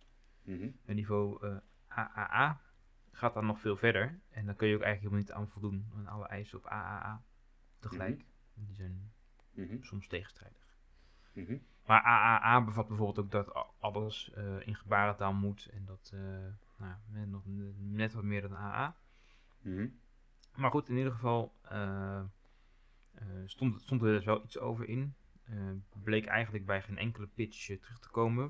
Mhm. 0.43 0.69
En 0.85 0.95
niveau 0.95 1.47
AAA 1.87 2.61
gaat 3.11 3.33
dan 3.33 3.45
nog 3.45 3.59
veel 3.59 3.77
verder. 3.77 4.19
En 4.29 4.45
dan 4.45 4.55
kun 4.55 4.67
je 4.67 4.75
ook 4.75 4.81
eigenlijk 4.81 5.13
helemaal 5.13 5.19
niet 5.19 5.31
aan 5.31 5.47
voldoen 5.53 5.91
aan 5.95 6.07
alle 6.07 6.27
eisen 6.27 6.57
op 6.57 6.65
AAA 6.67 7.23
tegelijk. 7.79 8.25
Die 8.53 8.75
zijn 8.75 9.11
Mhm. 9.51 9.81
soms 9.81 10.07
tegenstrijdig. 10.07 10.77
Mhm. 11.33 11.57
Maar 11.89 12.01
AAA 12.01 12.63
bevat 12.63 12.87
bijvoorbeeld 12.87 13.19
ook 13.25 13.31
dat 13.31 13.65
alles 13.79 14.31
eh, 14.33 14.67
in 14.67 14.75
gebarentaal 14.75 15.33
moet. 15.33 15.65
En 15.65 15.85
dat 15.85 16.11
eh, 16.13 16.19
nou, 16.77 16.95
net, 17.07 17.27
nog 17.29 17.43
net 17.77 18.13
wat 18.13 18.23
meer 18.23 18.41
dan 18.41 18.55
AA. 18.55 18.95
Mhm. 19.61 19.87
Maar 20.55 20.71
goed, 20.71 20.89
in 20.89 20.97
ieder 20.97 21.11
geval 21.11 21.55
eh, 21.61 22.23
stond, 23.45 23.81
stond 23.81 24.01
er 24.01 24.07
dus 24.07 24.25
wel 24.25 24.43
iets 24.43 24.57
over 24.59 24.87
in. 24.89 25.15
Bleek 26.03 26.25
eigenlijk 26.25 26.65
bij 26.65 26.81
geen 26.81 26.97
enkele 26.97 27.27
pitch 27.27 27.65
terug 27.65 27.99
te 27.99 28.09
komen. 28.09 28.43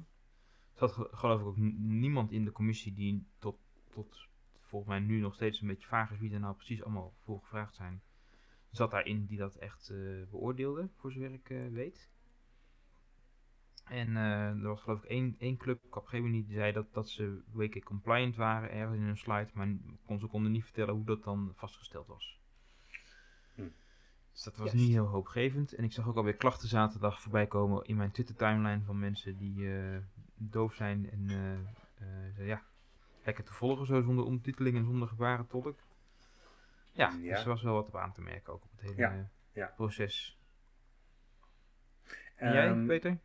Er 0.73 0.79
zat 0.79 0.91
ge- 0.91 1.09
geloof 1.11 1.39
ik 1.39 1.45
ook 1.47 1.57
niemand 1.77 2.31
in 2.31 2.45
de 2.45 2.51
commissie 2.51 2.93
die 2.93 3.27
tot, 3.37 3.57
tot 3.89 4.27
volgens 4.57 4.89
mij 4.91 4.99
nu 4.99 5.19
nog 5.19 5.33
steeds 5.33 5.61
een 5.61 5.67
beetje 5.67 5.87
vaag 5.87 6.11
is 6.11 6.19
wie 6.19 6.33
er 6.33 6.39
nou 6.39 6.55
precies 6.55 6.83
allemaal 6.83 7.13
voor 7.17 7.39
gevraagd 7.39 7.75
zijn. 7.75 8.01
Zat 8.69 8.91
daarin 8.91 9.25
die 9.25 9.37
dat 9.37 9.55
echt 9.55 9.93
beoordeelde, 10.29 10.89
voor 10.95 11.11
zover 11.11 11.33
ik 11.33 11.47
weet. 11.71 12.09
En 13.89 14.17
eh, 14.17 14.47
er 14.47 14.61
was 14.67 14.81
geloof 14.81 15.03
ik 15.03 15.09
één, 15.09 15.35
één 15.39 15.57
club, 15.57 15.79
Capgemini, 15.89 16.45
die 16.45 16.55
zei 16.55 16.71
dat, 16.71 16.93
dat 16.93 17.09
ze 17.09 17.41
WK 17.51 17.83
compliant 17.83 18.35
waren 18.35 18.71
ergens 18.71 18.97
in 18.97 19.03
een 19.07 19.17
slide, 19.17 19.49
maar 19.53 19.67
kon, 20.05 20.19
ze 20.19 20.27
konden 20.27 20.51
niet 20.51 20.63
vertellen 20.63 20.93
hoe 20.93 21.05
dat 21.05 21.23
dan 21.23 21.51
vastgesteld 21.55 22.07
was. 22.07 22.39
Hm. 23.55 23.67
Dus 24.31 24.43
dat 24.43 24.57
was 24.57 24.67
Juist. 24.71 24.81
niet 24.85 24.93
heel 24.93 25.05
hoopgevend. 25.05 25.73
En 25.73 25.83
ik 25.83 25.91
zag 25.91 26.07
ook 26.07 26.15
alweer 26.15 26.35
klachten 26.35 26.67
zaterdag 26.67 27.21
voorbij 27.21 27.47
komen 27.47 27.85
in 27.85 27.95
mijn 27.95 28.11
Twitter 28.11 28.35
timeline 28.35 28.83
van 28.85 28.99
mensen 28.99 29.37
die 29.37 29.77
eh, 29.77 29.97
doof 30.35 30.73
zijn 30.73 31.09
en 31.11 31.29
eh, 31.29 31.53
eh, 31.53 31.59
zeiden, 32.23 32.45
ja, 32.45 32.63
lekker 33.23 33.43
te 33.43 33.53
volgen 33.53 33.85
zo 33.85 34.01
zonder 34.01 34.25
ondertiteling 34.25 34.75
en 34.77 34.85
zonder 34.85 35.07
gebarentolk. 35.07 35.79
Ja, 36.91 37.09
Ja. 37.09 37.33
dus 37.33 37.41
er 37.43 37.49
was 37.49 37.61
wel 37.61 37.73
wat 37.73 37.87
op 37.87 37.95
aan 37.95 38.13
te 38.13 38.21
merken 38.21 38.53
ook 38.53 38.63
op 38.63 38.71
het 38.71 38.81
hele 38.81 38.95
Ja, 38.95 39.29
ja. 39.53 39.73
proces. 39.75 40.37
En 42.35 42.53
jij, 42.53 42.67
Ehm, 42.67 42.85
Peter? 42.85 43.17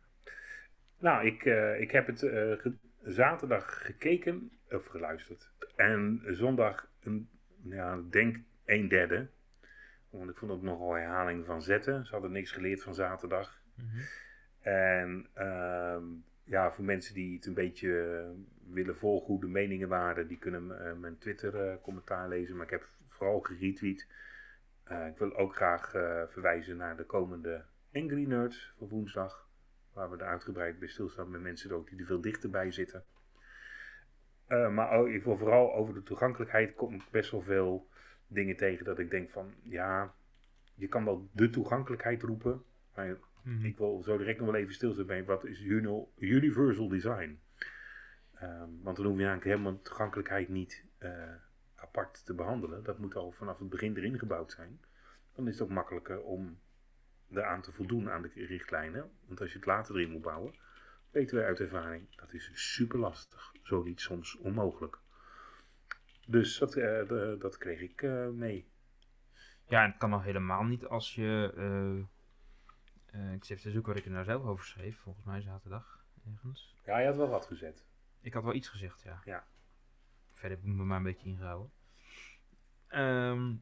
Nou, 0.99 1.25
ik, 1.25 1.45
eh, 1.45 1.81
ik 1.81 1.91
heb 1.91 2.07
het 2.07 2.23
eh, 2.23 2.65
zaterdag 3.01 3.85
gekeken 3.85 4.51
of 4.69 4.85
geluisterd. 4.85 5.51
En 5.75 6.21
zondag, 6.25 6.91
een, 7.03 7.29
ja, 7.63 7.93
ik 7.93 8.11
denk 8.11 8.37
een 8.65 8.87
derde. 8.87 9.27
Want 10.09 10.29
ik 10.29 10.37
vond 10.37 10.51
het 10.51 10.61
nogal 10.61 10.93
herhaling 10.93 11.45
van 11.45 11.61
zetten. 11.61 12.05
Ze 12.05 12.11
hadden 12.11 12.31
niks 12.31 12.51
geleerd 12.51 12.83
van 12.83 12.95
zaterdag. 12.95 13.61
Mhm. 13.75 14.01
En 14.61 15.27
ehm, 15.33 16.03
ja, 16.43 16.71
voor 16.71 16.85
mensen 16.85 17.13
die 17.13 17.35
het 17.35 17.45
een 17.45 17.53
beetje 17.53 18.23
willen 18.69 18.97
volgen 18.97 19.27
hoe 19.27 19.41
de 19.41 19.47
meningen 19.47 19.87
waren, 19.87 20.27
die 20.27 20.37
kunnen 20.37 20.85
eh, 20.85 20.93
mijn 20.93 21.17
Twitter 21.17 21.55
eh, 21.55 21.81
commentaar 21.81 22.27
lezen. 22.27 22.55
Maar 22.55 22.65
ik 22.65 22.71
heb 22.71 22.89
vooral 23.09 23.39
geretweet. 23.39 24.07
Ik 24.85 25.17
wil 25.17 25.35
ook 25.35 25.55
graag 25.55 25.89
verwijzen 26.29 26.77
naar 26.77 26.97
de 26.97 27.05
komende 27.05 27.65
Angry 27.93 28.25
Nerds 28.27 28.73
van 28.77 28.87
woensdag. 28.87 29.44
Waar 29.95 30.09
we 30.09 30.17
er 30.17 30.25
uitgebreid 30.27 30.79
bij 30.79 30.87
stilstaan 30.87 31.31
met 31.31 31.41
mensen 31.41 31.71
ook 31.71 31.89
die 31.89 31.99
er 31.99 32.05
veel 32.05 32.21
dichterbij 32.21 32.71
zitten. 32.71 33.03
Eh, 34.47 34.69
maar 34.73 35.07
ik 35.07 35.23
wil 35.23 35.37
vooral 35.37 35.73
over 35.73 35.93
de 35.93 36.03
toegankelijkheid 36.03 36.75
kom 36.75 36.93
ik 36.93 37.03
best 37.11 37.31
wel 37.31 37.41
veel 37.41 37.87
dingen 38.27 38.57
tegen 38.57 38.85
dat 38.85 38.99
ik 38.99 39.09
denk 39.09 39.29
van 39.29 39.53
ja, 39.63 40.13
je 40.75 40.87
kan 40.87 41.05
wel 41.05 41.29
de 41.31 41.49
toegankelijkheid 41.49 42.21
roepen. 42.21 42.63
Maar 42.95 43.17
Mhm. 43.41 43.65
ik 43.65 43.77
wil 43.77 44.01
zo 44.03 44.17
direct 44.17 44.39
nog 44.39 44.51
wel 44.51 44.59
even 44.59 44.73
stilstaan 44.73 45.05
bij 45.05 45.23
wat 45.25 45.45
is 45.45 45.61
uni- 45.61 46.05
universal 46.17 46.87
design. 46.87 47.39
Ehm, 48.33 48.69
want 48.81 48.97
dan 48.97 49.05
hoef 49.05 49.17
je 49.17 49.25
eigenlijk 49.25 49.43
helemaal 49.43 49.81
toegankelijkheid 49.81 50.49
niet 50.49 50.83
eh, 50.97 51.33
apart 51.75 52.25
te 52.25 52.33
behandelen. 52.33 52.83
Dat 52.83 52.97
moet 52.99 53.15
al 53.15 53.31
vanaf 53.31 53.59
het 53.59 53.69
begin 53.69 53.95
erin 53.97 54.19
gebouwd 54.19 54.51
zijn. 54.51 54.79
Dan 55.35 55.47
is 55.47 55.53
het 55.59 55.67
ook 55.67 55.73
makkelijker 55.73 56.21
om 56.21 56.59
eraan 57.37 57.61
te 57.61 57.71
voldoen 57.71 58.09
aan 58.09 58.21
de 58.21 58.31
richtlijnen. 58.33 59.11
Want 59.27 59.41
als 59.41 59.49
je 59.51 59.57
het 59.57 59.65
later 59.67 59.95
erin 59.95 60.11
moet 60.11 60.21
bouwen, 60.21 60.55
weten 61.11 61.35
wij 61.37 61.45
uit 61.45 61.59
ervaring, 61.59 62.15
dat 62.15 62.33
is 62.33 62.51
super 62.53 62.99
lastig. 62.99 63.51
Zo 63.63 63.83
niet 63.83 64.01
soms 64.01 64.35
onmogelijk. 64.37 64.99
Dus 66.27 66.57
dat, 66.57 66.75
eh, 66.75 67.07
de- 67.07 67.35
dat 67.39 67.57
kreeg 67.57 67.79
ik 67.81 68.01
eh, 68.01 68.27
mee. 68.29 68.69
Ja, 69.67 69.83
en 69.83 69.89
het 69.89 69.97
kan 69.99 70.13
al 70.13 70.21
helemaal 70.21 70.63
niet 70.63 70.85
als 70.85 71.15
je. 71.15 71.53
eh, 73.11 73.33
ik 73.33 73.43
zit 73.45 73.61
te 73.61 73.71
zoeken 73.71 73.91
wat 73.91 73.99
ik 74.01 74.05
er 74.07 74.11
nou 74.11 74.25
zelf 74.25 74.43
over 74.43 74.65
schreef. 74.65 74.97
Volgens 74.99 75.25
mij 75.25 75.41
zaterdag 75.41 76.05
ergens. 76.33 76.75
Ja, 76.85 76.99
je 76.99 77.05
had 77.05 77.15
wel 77.15 77.29
wat 77.29 77.45
gezet. 77.45 77.85
Ik 78.21 78.33
had 78.33 78.43
wel 78.43 78.53
iets 78.53 78.67
gezegd, 78.69 79.01
ja. 79.01 79.21
Ja. 79.25 79.47
Verder 80.31 80.57
heb 80.57 80.67
ik 80.67 80.73
me 80.73 80.83
maar 80.83 80.97
een 80.97 81.03
beetje 81.03 81.27
ingehouden. 81.27 81.71
Ehm 82.87 83.53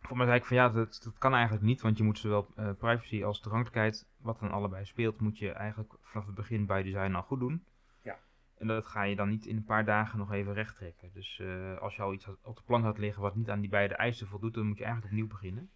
voor 0.00 0.16
mij 0.16 0.26
zei 0.26 0.38
ik 0.38 0.44
van 0.44 0.56
ja, 0.56 0.68
dat, 0.68 1.00
dat 1.04 1.18
kan 1.18 1.34
eigenlijk 1.34 1.64
niet. 1.64 1.80
Want 1.80 1.98
je 1.98 2.04
moet 2.04 2.18
zowel 2.18 2.46
eh, 2.56 2.70
privacy 2.78 3.24
als 3.24 3.40
toegankelijkheid, 3.40 4.06
wat 4.18 4.40
dan 4.40 4.50
allebei 4.50 4.84
speelt, 4.84 5.20
moet 5.20 5.38
je 5.38 5.50
eigenlijk 5.52 5.92
vanaf 6.02 6.26
het 6.26 6.34
begin 6.34 6.66
bij 6.66 6.82
design 6.82 7.14
al 7.14 7.22
goed 7.22 7.40
doen. 7.40 7.64
Ja. 8.02 8.18
En 8.58 8.66
dat 8.66 8.86
ga 8.86 9.02
je 9.02 9.16
dan 9.16 9.28
niet 9.28 9.46
in 9.46 9.56
een 9.56 9.64
paar 9.64 9.84
dagen 9.84 10.18
nog 10.18 10.32
even 10.32 10.52
recht 10.54 10.76
trekken. 10.76 11.10
Dus 11.12 11.38
eh, 11.40 11.78
als 11.78 11.96
je 11.96 12.02
al 12.02 12.12
iets 12.12 12.24
had- 12.24 12.38
op 12.42 12.56
de 12.56 12.62
plank 12.66 12.84
had 12.84 12.98
liggen 12.98 13.22
wat 13.22 13.34
niet 13.36 13.48
aan 13.50 13.60
die 13.60 13.70
beide 13.70 13.94
eisen 13.94 14.26
voldoet, 14.26 14.54
dan 14.54 14.66
moet 14.66 14.78
je 14.78 14.84
eigenlijk 14.84 15.12
opnieuw 15.12 15.28
beginnen. 15.28 15.70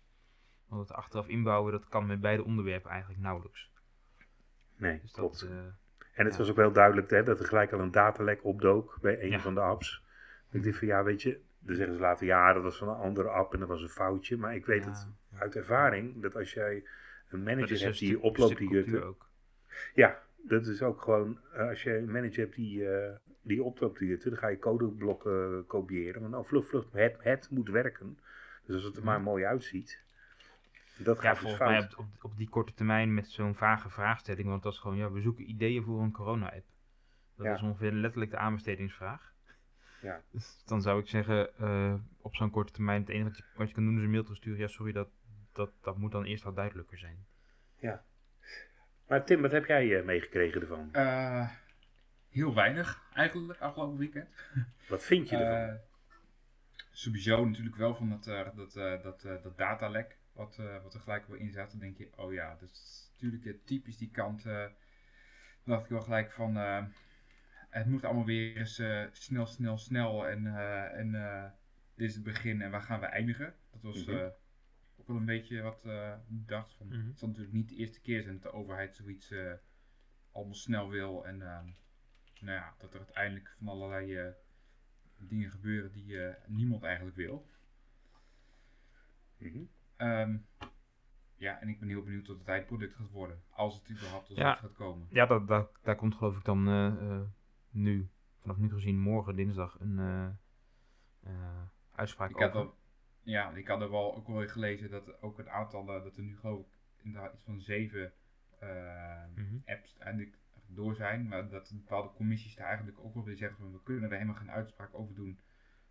Want 0.68 0.88
het 0.88 0.96
achteraf 0.96 1.28
inbouwen, 1.28 1.72
dat 1.72 1.88
kan 1.88 2.06
met 2.06 2.20
beide 2.20 2.44
onderwerpen 2.44 2.90
eigenlijk 2.90 3.20
nauwelijks. 3.20 3.70
Nee, 4.76 5.00
Dus 5.00 5.12
klopt. 5.12 5.40
dat, 5.40 5.48
eh, 5.50 5.56
En 6.12 6.24
het 6.24 6.32
ja. 6.32 6.38
was 6.38 6.50
ook 6.50 6.56
wel 6.56 6.72
duidelijk 6.72 7.10
hè, 7.10 7.22
dat 7.22 7.38
er 7.40 7.46
gelijk 7.46 7.72
al 7.72 7.80
een 7.80 7.90
datalek 7.90 8.44
opdook 8.44 8.98
bij 9.00 9.22
een 9.22 9.30
Ja. 9.30 9.38
van 9.40 9.54
de 9.54 9.60
apps. 9.60 10.02
Ik 10.50 10.62
dacht 10.64 10.78
van 10.78 10.86
ja, 10.88 11.02
weet 11.02 11.22
je, 11.22 11.40
dan 11.64 11.76
zeggen 11.76 11.94
ze 11.94 12.00
later 12.00 12.26
ja, 12.26 12.52
dat 12.52 12.62
was 12.62 12.76
van 12.76 12.88
een 12.88 12.94
andere 12.96 13.28
app 13.28 13.52
en 13.52 13.58
dat 13.58 13.68
was 13.68 13.82
een 13.82 13.88
foutje. 13.88 14.36
Maar 14.36 14.54
ik 14.54 14.66
weet 14.66 14.84
ja, 14.84 14.90
het 14.90 15.08
uit 15.38 15.56
ervaring 15.56 16.22
dat 16.22 16.36
als 16.36 16.52
jij 16.52 16.84
een 17.28 17.42
manager 17.42 17.80
hebt 17.80 17.98
die 17.98 18.08
stuk- 18.08 18.22
oploopt 18.22 18.52
stuk 18.54 18.58
die 18.68 18.70
jutten. 18.76 19.04
ook. 19.06 19.28
Ja, 19.94 20.22
dat 20.42 20.66
is 20.66 20.82
ook 20.82 21.02
gewoon, 21.02 21.38
eh, 21.52 21.68
als 21.68 21.82
je 21.82 21.96
een 21.96 22.10
manager 22.10 22.38
hebt 22.42 22.54
die, 22.54 22.88
eh 22.88 23.16
die 23.44 23.62
oploopt 23.62 23.98
die 23.98 24.08
jutten, 24.08 24.30
dan 24.30 24.38
ga 24.38 24.48
je 24.48 24.58
codeblokken 24.58 25.64
kopiëren. 25.66 26.20
Want 26.20 26.32
nou, 26.32 26.44
vlug, 26.46 26.66
vlug, 26.66 26.84
het, 26.92 27.16
het 27.20 27.50
moet 27.50 27.68
werken. 27.68 28.18
Dus 28.66 28.74
als 28.74 28.84
het 28.84 28.96
er 28.96 29.04
maar 29.04 29.16
Mhm. 29.20 29.24
mooi 29.28 29.44
uitziet, 29.44 30.02
dat 30.96 31.18
gaat 31.18 31.30
dus 31.32 31.40
volgens 31.40 31.62
fout. 31.62 31.70
mij 31.70 31.82
op, 31.82 31.98
op, 31.98 32.24
op 32.30 32.36
die 32.36 32.48
korte 32.48 32.74
termijn 32.74 33.14
met 33.14 33.28
zo'n 33.30 33.54
vage 33.54 33.90
vraagstelling, 33.90 34.48
want 34.48 34.62
dat 34.62 34.72
is 34.72 34.78
gewoon, 34.78 34.96
ja, 34.96 35.10
we 35.12 35.20
zoeken 35.20 35.50
ideeën 35.50 35.82
voor 35.82 36.00
een 36.02 36.12
corona-app. 36.12 36.64
Dat 37.36 37.46
Ja. 37.46 37.54
is 37.54 37.62
ongeveer 37.62 37.92
letterlijk 37.92 38.30
de 38.30 38.36
aanbestedingsvraag. 38.36 39.31
Ja. 40.02 40.22
Dus 40.30 40.58
dan 40.66 40.82
zou 40.82 41.00
ik 41.00 41.06
zeggen, 41.08 41.56
eh, 41.58 41.94
op 42.20 42.34
zo'n 42.36 42.50
korte 42.50 42.72
termijn, 42.72 43.00
het 43.00 43.08
enige 43.10 43.28
wat 43.28 43.36
je, 43.36 43.44
wat 43.54 43.68
je 43.68 43.74
kan 43.74 43.84
doen 43.84 43.96
is 43.96 44.02
een 44.02 44.10
mail 44.10 44.22
terugsturen. 44.22 44.58
Ja, 44.58 44.66
sorry, 44.66 44.92
dat, 44.92 45.08
dat, 45.52 45.70
dat 45.82 45.96
moet 45.98 46.12
dan 46.12 46.24
eerst 46.24 46.44
wat 46.44 46.56
duidelijker 46.56 46.98
zijn. 46.98 47.26
Maar 49.06 49.24
Tim, 49.24 49.40
wat 49.42 49.50
heb 49.50 49.64
jij 49.66 49.98
eh, 49.98 50.04
meegekregen 50.04 50.60
ervan? 50.60 50.88
Eh, 50.92 51.50
heel 52.28 52.54
weinig 52.54 53.02
eigenlijk 53.14 53.60
afgelopen 53.60 53.98
weekend. 53.98 54.28
Wat 54.88 55.02
vind 55.04 55.28
je 55.28 55.36
ervan? 55.36 55.74
Eh, 55.76 55.80
sowieso 56.90 57.44
natuurlijk 57.44 57.76
wel 57.76 57.94
van 57.94 58.08
dat, 58.08 58.26
eh, 58.26 58.56
dat, 58.56 58.76
eh, 58.76 59.02
dat, 59.02 59.24
eh, 59.24 59.42
dat 59.42 59.58
datalek 59.58 60.18
wat, 60.32 60.56
eh, 60.58 60.82
wat 60.82 60.94
er 60.94 61.00
gelijk 61.00 61.26
wel 61.26 61.36
in 61.36 61.50
zat. 61.50 61.70
Dan 61.70 61.80
denk 61.80 61.96
je, 61.98 62.08
oh 62.16 62.32
ja, 62.32 62.56
dat 62.60 62.70
is 62.70 63.10
natuurlijk 63.12 63.66
typisch 63.66 63.96
die 63.96 64.10
kant. 64.10 64.46
eh, 64.46 64.52
dan 65.64 65.74
dacht 65.74 65.84
ik 65.84 65.90
wel 65.90 66.02
gelijk 66.02 66.32
van, 66.32 66.56
eh, 66.56 66.84
het 67.72 67.86
moet 67.86 68.04
allemaal 68.04 68.24
weer 68.24 68.56
eens 68.56 68.78
eh, 68.78 69.04
snel, 69.12 69.46
snel, 69.46 69.78
snel. 69.78 70.28
En, 70.28 70.46
eh, 70.46 70.98
en 70.98 71.14
eh, 71.14 71.50
dit 71.94 72.08
is 72.08 72.14
het 72.14 72.24
begin 72.24 72.62
en 72.62 72.70
waar 72.70 72.82
gaan 72.82 73.00
we 73.00 73.06
eindigen? 73.06 73.54
Dat 73.70 73.82
was 73.82 74.04
Mhm. 74.04 74.16
eh, 74.16 74.26
ook 74.96 75.06
wel 75.06 75.16
een 75.16 75.24
beetje 75.24 75.62
wat 75.62 75.84
eh, 75.84 76.14
ik 76.28 76.48
dacht. 76.48 76.74
Van, 76.74 76.86
Mhm. 76.86 77.06
Het 77.06 77.18
zal 77.18 77.28
natuurlijk 77.28 77.54
niet 77.54 77.68
de 77.68 77.74
eerste 77.76 78.00
keer 78.00 78.22
zijn 78.22 78.34
dat 78.34 78.42
de 78.42 78.58
overheid 78.58 78.96
zoiets 78.96 79.30
eh, 79.30 79.52
allemaal 80.32 80.54
snel 80.54 80.88
wil. 80.88 81.26
En 81.26 81.42
ehm, 81.42 81.64
nou 82.40 82.56
ja, 82.58 82.74
dat 82.78 82.92
er 82.92 82.98
uiteindelijk 83.00 83.54
van 83.58 83.68
allerlei 83.68 84.16
eh, 84.16 84.32
dingen 85.18 85.50
gebeuren 85.50 85.92
die 85.92 86.22
eh, 86.26 86.34
niemand 86.46 86.82
eigenlijk 86.82 87.16
wil. 87.16 87.50
Mhm. 89.38 89.62
Ehm, 89.96 90.36
ja, 91.36 91.60
en 91.60 91.68
ik 91.68 91.78
ben 91.80 91.88
heel 91.88 92.02
benieuwd 92.02 92.24
tot 92.24 92.38
het 92.38 92.48
eindproduct 92.48 92.94
gaat 92.94 93.10
worden. 93.10 93.42
Als 93.50 93.74
het 93.74 93.90
überhaupt 93.90 94.26
tot 94.26 94.36
Ja. 94.36 94.50
het 94.50 94.58
gaat 94.58 94.72
komen. 94.72 95.06
Ja, 95.10 95.26
dat, 95.26 95.48
dat, 95.48 95.70
daar 95.82 95.96
komt 95.96 96.14
geloof 96.14 96.36
ik 96.36 96.44
dan 96.44 96.68
eh, 96.68 96.86
eh, 96.86 97.20
nu, 97.72 98.08
vanaf 98.38 98.56
nu 98.56 98.70
gezien, 98.70 98.98
morgen 98.98 99.36
dinsdag 99.36 99.80
een 99.80 99.98
eh, 99.98 100.26
eh, 101.22 101.62
uitspraak 101.94 102.30
Ik 102.30 102.36
had, 102.36 102.48
over. 102.54 102.60
wel, 102.60 102.76
ja, 103.22 103.50
ik 103.50 103.68
had 103.68 103.80
er 103.80 103.90
wel 103.90 104.14
ook 104.16 104.26
wel 104.26 104.48
gelezen 104.48 104.90
dat 104.90 105.22
ook 105.22 105.38
een 105.38 105.50
aantal, 105.50 105.94
eh, 105.96 106.02
dat 106.02 106.16
er 106.16 106.22
nu 106.22 106.36
geloof 106.36 106.60
ik 106.60 107.04
inderdaad 107.04 107.34
iets 107.34 107.44
van 107.44 107.60
zeven 107.60 108.12
Mhm. 109.34 109.56
apps 109.64 109.98
eigenlijk 109.98 110.38
door 110.66 110.94
zijn. 110.94 111.28
Maar 111.28 111.48
dat 111.48 111.72
bepaalde 111.74 112.12
commissies 112.12 112.54
daar 112.54 112.66
eigenlijk 112.66 112.98
ook 112.98 113.14
wel 113.14 113.24
weer 113.24 113.36
zeggen 113.36 113.58
van 113.58 113.72
we 113.72 113.82
kunnen 113.82 114.10
er 114.10 114.16
helemaal 114.16 114.34
geen 114.36 114.50
uitspraak 114.50 114.94
over 114.94 115.14
doen. 115.14 115.40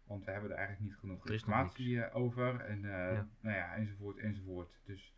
Want 0.03 0.25
we 0.25 0.31
hebben 0.31 0.49
er 0.51 0.57
eigenlijk 0.57 0.87
niet 0.89 0.99
genoeg 0.99 1.29
informatie 1.29 2.11
over. 2.11 2.59
En 2.59 2.81
Ja. 2.81 3.27
nou 3.39 3.55
ja, 3.55 3.75
enzovoort, 3.75 4.17
enzovoort. 4.17 4.81
Dus 4.85 5.13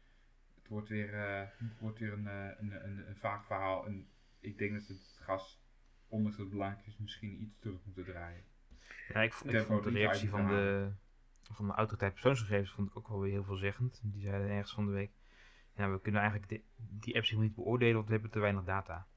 het 0.55 0.67
wordt 0.67 0.89
weer, 0.89 1.13
het 1.58 1.79
wordt 1.79 2.00
weer 2.00 2.13
een, 2.13 2.25
een, 2.25 2.86
een, 2.86 3.08
een 3.10 3.15
vaag 3.17 3.46
verhaal. 3.46 3.86
En 3.86 4.08
ik 4.39 4.58
denk 4.58 4.74
dat 4.74 4.88
het 4.88 5.17
gas, 5.22 5.62
ondanks 6.13 6.38
dat 6.38 6.46
het 6.46 6.55
belangrijk 6.55 6.88
is, 6.88 6.98
misschien 6.98 7.41
iets 7.41 7.60
terug 7.60 7.79
moeten 7.86 8.05
draaien. 8.05 8.43
Ja, 9.13 9.22
ik, 9.22 9.34
vond 9.34 9.84
de 9.84 9.89
reactie 9.89 10.29
van 10.29 10.48
de, 10.48 10.91
van 11.51 11.67
de 11.67 11.74
autoriteit 11.74 12.12
persoonsgegevens 12.12 12.72
vond 12.72 12.89
ik 12.89 12.98
ook 12.98 13.08
wel 13.08 13.20
weer 13.20 13.32
heel 13.32 13.43
veelzeggend. 13.43 14.01
Die 14.03 14.22
zeiden 14.22 14.50
ergens 14.50 14.74
van 14.74 14.86
de 14.86 14.91
week, 14.91 15.12
ja, 15.75 15.91
we 15.91 16.01
kunnen 16.01 16.22
eigenlijk 16.22 16.51
die, 16.51 16.63
die 17.00 17.15
apps 17.15 17.29
helemaal 17.29 17.48
niet 17.48 17.58
beoordelen, 17.58 17.96
want 17.96 18.05
we 18.05 18.13
hebben 18.13 18.32
te 18.32 18.39
weinig 18.39 18.63
data. 18.63 19.08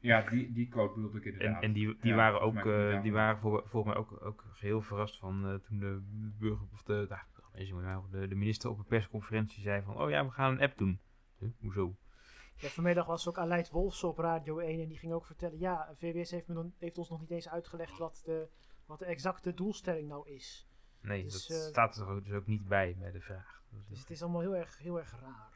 Ja, 0.00 0.30
die, 0.30 0.52
die 0.52 0.68
quote 0.68 0.94
bedoelde 0.94 1.18
ik 1.18 1.24
inderdaad. 1.24 1.62
en 1.62 1.72
die, 1.72 1.86
die 1.86 2.10
Ja, 2.10 2.16
waren 2.16 2.40
ook, 2.40 2.62
die 2.62 2.72
eh, 2.72 3.02
die 3.02 3.12
waren 3.12 3.38
voor, 3.38 3.62
volgens 3.66 3.94
mij 3.94 4.02
ook, 4.02 4.24
ook 4.24 4.44
geheel 4.52 4.82
verrast 4.82 5.18
van 5.18 5.46
eh, 5.46 5.54
toen 5.54 5.78
de 5.78 6.00
burger, 6.38 6.66
of 6.72 6.82
de, 6.82 7.06
nou, 7.70 8.10
de, 8.10 8.28
de 8.28 8.34
minister 8.34 8.70
op 8.70 8.78
een 8.78 8.84
persconferentie 8.84 9.62
zei 9.62 9.82
van, 9.82 9.96
oh 9.96 10.10
ja, 10.10 10.24
we 10.24 10.30
gaan 10.30 10.52
een 10.52 10.60
app 10.60 10.78
doen. 10.78 11.00
Huh, 11.38 11.48
hoezo? 11.60 11.96
Ja, 12.60 12.68
vanmiddag 12.68 13.06
was 13.06 13.28
ook 13.28 13.38
Aleid 13.38 13.70
Wolfs 13.70 14.04
op 14.04 14.18
Radio 14.18 14.58
1 14.58 14.80
en 14.82 14.88
die 14.88 14.98
ging 14.98 15.12
ook 15.12 15.26
vertellen, 15.26 15.58
ja, 15.58 15.94
VWS 15.98 16.30
heeft, 16.30 16.46
me 16.46 16.54
nog- 16.54 16.66
heeft 16.78 16.98
ons 16.98 17.08
nog 17.10 17.20
niet 17.20 17.30
eens 17.30 17.48
uitgelegd 17.48 17.98
wat 17.98 18.22
de, 18.24 18.48
wat 18.86 18.98
de 18.98 19.04
exacte 19.04 19.54
doelstelling 19.54 20.08
nou 20.08 20.28
is. 20.30 20.68
Nee, 21.00 21.22
Dus, 21.24 21.46
dat 21.46 21.56
eh, 21.56 21.62
staat 21.62 21.96
er 21.96 22.08
ook- 22.08 22.24
dus 22.24 22.32
ook 22.34 22.46
niet 22.46 22.68
bij, 22.68 22.96
bij 22.98 23.10
de 23.10 23.20
vraag. 23.20 23.62
Dus, 23.70 23.86
Dus 23.88 23.98
het 24.00 24.10
is 24.10 24.22
allemaal 24.22 24.40
heel 24.40 24.56
erg, 24.56 24.78
heel 24.78 24.98
erg 24.98 25.14
raar. 25.20 25.52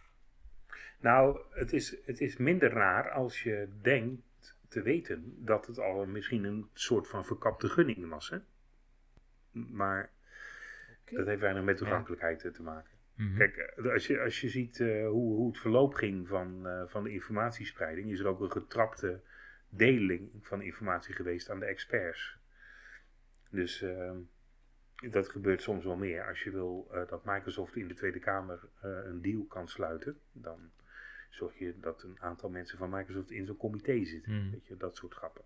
Nou, 1.00 1.40
het 1.50 1.72
is, 1.72 1.96
het 2.04 2.20
is 2.20 2.36
minder 2.36 2.70
raar 2.70 3.10
als 3.10 3.42
je 3.42 3.68
denkt 3.80 4.56
te 4.68 4.82
weten 4.82 5.44
dat 5.44 5.66
het 5.66 5.78
al 5.78 6.06
misschien 6.06 6.44
een 6.44 6.68
soort 6.72 7.08
van 7.08 7.24
verkapte 7.24 7.68
gunning 7.68 8.08
was. 8.08 8.28
Hè? 8.30 8.38
Maar 9.50 10.10
dat 11.04 11.26
heeft 11.26 11.40
weinig 11.40 11.62
met 11.64 11.76
toegankelijkheid 11.76 12.38
te 12.54 12.62
maken. 12.62 12.91
Mhm. 13.14 13.36
Kijk, 13.36 13.56
eh, 13.56 13.92
als 13.92 14.06
je, 14.06 14.20
als 14.20 14.40
je 14.40 14.48
ziet 14.48 14.80
eh, 14.80 15.08
hoe, 15.08 15.34
hoe 15.36 15.48
het 15.48 15.58
verloop 15.58 15.94
ging 15.94 16.28
van, 16.28 16.66
eh, 16.66 16.82
van 16.86 17.04
de 17.04 17.12
informatiespreiding, 17.12 18.10
is 18.10 18.20
er 18.20 18.26
ook 18.26 18.40
een 18.40 18.52
getrapte 18.52 19.20
deling 19.68 20.30
van 20.40 20.62
informatie 20.62 21.14
geweest 21.14 21.50
aan 21.50 21.60
de 21.60 21.66
experts. 21.66 22.38
Dus 23.50 23.82
eh, 23.82 24.12
dat 25.10 25.28
gebeurt 25.28 25.62
soms 25.62 25.84
wel 25.84 25.96
meer. 25.96 26.28
Als 26.28 26.42
je 26.42 26.50
wil 26.50 26.88
eh, 26.92 27.08
dat 27.08 27.24
Microsoft 27.24 27.76
in 27.76 27.88
de 27.88 27.94
Tweede 27.94 28.18
Kamer 28.18 28.68
eh, 28.80 28.90
een 29.04 29.22
deal 29.22 29.44
kan 29.44 29.68
sluiten, 29.68 30.20
dan 30.32 30.70
zorg 31.30 31.58
je 31.58 31.78
dat 31.80 32.02
een 32.02 32.20
aantal 32.20 32.50
mensen 32.50 32.78
van 32.78 32.90
Microsoft 32.90 33.30
in 33.30 33.46
zo'n 33.46 33.56
comité 33.56 34.04
zitten. 34.04 34.32
Mhm. 34.32 34.50
Weet 34.50 34.66
je, 34.66 34.76
dat 34.76 34.96
soort 34.96 35.14
grappen. 35.14 35.44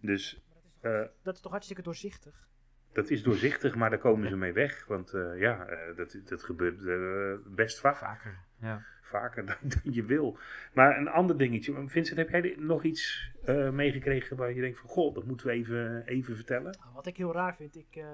Dus 0.00 0.32
dat, 0.32 0.42
is 0.42 0.48
toch, 0.52 0.92
eh, 0.92 1.06
dat 1.22 1.34
is 1.34 1.40
toch 1.40 1.50
hartstikke 1.52 1.82
doorzichtig? 1.82 2.48
Dat 2.92 3.10
is 3.10 3.22
doorzichtig, 3.22 3.74
maar 3.74 3.90
daar 3.90 3.98
komen 3.98 4.28
ze 4.28 4.36
mee 4.36 4.52
weg. 4.52 4.86
Want 4.86 5.12
eh, 5.12 5.40
ja, 5.40 5.66
eh, 5.66 5.96
dat, 5.96 6.20
dat 6.24 6.42
gebeurt 6.42 6.86
eh, 6.86 7.54
best 7.54 7.80
vaak 7.80 7.96
Vaker, 7.96 8.38
ja. 8.60 8.84
vaker 9.00 9.46
dan, 9.50 9.56
dan 9.60 9.92
je 9.92 10.04
wil. 10.04 10.38
Maar 10.74 10.98
een 10.98 11.08
ander 11.08 11.38
dingetje. 11.38 11.88
Vincent, 11.88 12.18
heb 12.18 12.28
jij 12.28 12.56
nog 12.58 12.82
iets 12.82 13.30
eh, 13.44 13.70
meegekregen 13.70 14.36
waar 14.36 14.52
je 14.52 14.60
denkt 14.60 14.78
van... 14.78 14.88
Goh, 14.88 15.14
dat 15.14 15.24
moeten 15.24 15.46
we 15.46 15.52
even, 15.52 16.06
even 16.06 16.34
vertellen? 16.36 16.76
Nou, 16.80 16.94
wat 16.94 17.06
ik 17.06 17.16
heel 17.16 17.32
raar 17.32 17.56
vind, 17.56 17.76
ik, 17.76 17.96
eh, 17.96 18.04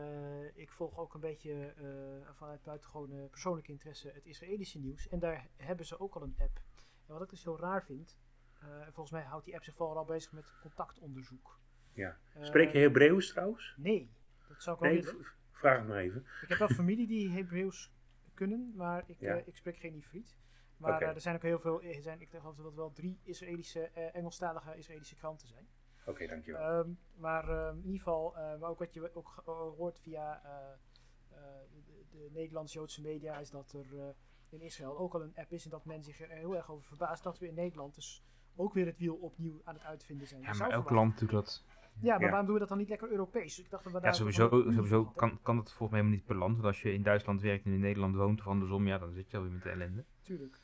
ik 0.54 0.72
volg 0.72 0.98
ook 0.98 1.14
een 1.14 1.20
beetje 1.20 1.72
eh, 1.76 2.30
vanuit 2.34 2.62
buitengewone 2.62 3.28
persoonlijke 3.28 3.70
interesse 3.70 4.10
het 4.14 4.26
Israëlische 4.26 4.78
nieuws. 4.78 5.08
En 5.08 5.18
daar 5.18 5.46
hebben 5.56 5.86
ze 5.86 6.00
ook 6.00 6.14
al 6.14 6.22
een 6.22 6.36
app. 6.38 6.60
En 7.06 7.12
wat 7.12 7.22
ik 7.22 7.30
dus 7.30 7.44
heel 7.44 7.60
raar 7.60 7.84
vind, 7.84 8.18
eh, 8.60 8.68
volgens 8.82 9.10
mij 9.10 9.22
houdt 9.22 9.44
die 9.44 9.54
app 9.54 9.64
zich 9.64 9.74
vooral 9.74 10.04
bezig 10.04 10.32
met 10.32 10.52
contactonderzoek. 10.62 11.58
Ja. 11.92 12.16
Spreek 12.40 12.72
je 12.72 12.78
Hebreeuws 12.78 13.28
trouwens? 13.28 13.74
Nee, 13.76 14.10
dat 14.48 14.62
zou 14.62 14.76
ik 14.76 14.82
wel 14.82 14.92
Nee, 14.92 15.02
willen. 15.02 15.26
vraag 15.52 15.78
het 15.78 15.88
maar 15.88 15.98
even. 15.98 16.26
Ik 16.42 16.48
heb 16.48 16.58
wel 16.58 16.68
familie 16.68 17.06
die 17.06 17.30
Hebreeuws 17.30 17.92
kunnen, 18.34 18.72
maar 18.74 19.02
ik, 19.06 19.20
Ja. 19.20 19.34
eh, 19.36 19.46
ik 19.46 19.56
spreek 19.56 19.76
geen 19.76 19.94
Ifrit. 19.94 20.36
Maar 20.76 21.02
eh, 21.02 21.08
er 21.08 21.20
zijn 21.20 21.34
ook 21.36 21.42
heel 21.42 21.58
veel, 21.58 21.82
er 21.82 22.02
zijn, 22.02 22.20
ik 22.20 22.28
geloof 22.30 22.56
dat 22.56 22.66
er 22.66 22.74
wel 22.74 22.92
drie 22.92 23.20
Israëlische, 23.22 23.80
eh, 23.80 24.14
Engelstalige 24.14 24.76
Israëlische 24.76 25.16
kranten 25.16 25.48
zijn. 25.48 25.68
Oké, 26.06 26.26
dankjewel. 26.26 26.60
Ehm, 26.80 26.90
maar 27.16 27.48
ehm, 27.48 27.76
in 27.76 27.84
ieder 27.84 27.98
geval, 27.98 28.36
eh, 28.36 28.58
maar 28.58 28.70
ook 28.70 28.78
wat 28.78 28.94
je 28.94 29.14
ook 29.14 29.42
hoort 29.76 29.98
via 30.00 30.42
eh, 30.44 30.72
eh, 31.38 31.44
de, 31.86 32.04
de 32.10 32.28
Nederlands-Joodse 32.32 33.02
media, 33.02 33.38
is 33.38 33.50
dat 33.50 33.72
er 33.72 33.98
eh, 34.00 34.08
in 34.48 34.60
Israël 34.60 34.98
ook 34.98 35.14
al 35.14 35.22
een 35.22 35.36
app 35.36 35.52
is 35.52 35.64
en 35.64 35.70
dat 35.70 35.84
men 35.84 36.02
zich 36.02 36.20
er 36.20 36.28
heel 36.28 36.56
erg 36.56 36.70
over 36.70 36.84
verbaast 36.84 37.22
dat 37.22 37.38
we 37.38 37.46
in 37.48 37.54
Nederland 37.54 37.94
dus 37.94 38.24
ook 38.56 38.74
weer 38.74 38.86
het 38.86 38.98
wiel 38.98 39.14
opnieuw 39.14 39.60
aan 39.64 39.74
het 39.74 39.82
uitvinden 39.84 40.26
zijn. 40.26 40.42
Ja, 40.42 40.52
maar 40.54 40.70
elk 40.70 40.90
land 40.90 41.18
doet 41.18 41.30
dat. 41.30 41.64
Ja, 42.00 42.12
maar 42.12 42.20
Ja. 42.22 42.28
waarom 42.28 42.44
doen 42.44 42.54
we 42.54 42.60
dat 42.60 42.68
dan 42.68 42.78
niet 42.78 42.88
lekker 42.88 43.10
Europees? 43.10 43.58
Ik 43.60 43.70
dacht 43.70 43.84
dat 43.84 43.92
we 43.92 43.98
Ja, 43.98 44.04
daar 44.04 44.14
sowieso, 44.14 44.44
een 44.52 44.74
sowieso 44.74 44.96
hadden. 44.96 45.14
kan, 45.14 45.40
kan 45.42 45.56
het 45.56 45.68
volgens 45.68 45.90
mij 45.90 45.98
helemaal 45.98 46.18
niet 46.18 46.26
per 46.26 46.36
land. 46.36 46.52
Want 46.54 46.66
als 46.66 46.82
je 46.82 46.92
in 46.92 47.02
Duitsland 47.02 47.40
werkt 47.42 47.64
en 47.64 47.72
in 47.72 47.80
Nederland 47.80 48.14
woont 48.14 48.40
of 48.40 48.46
andersom, 48.46 48.86
ja, 48.86 48.98
dan 48.98 49.12
zit 49.12 49.30
je 49.30 49.36
alweer 49.36 49.52
met 49.52 49.62
de 49.62 49.70
ellende. 49.70 50.04
Tuurlijk. 50.22 50.58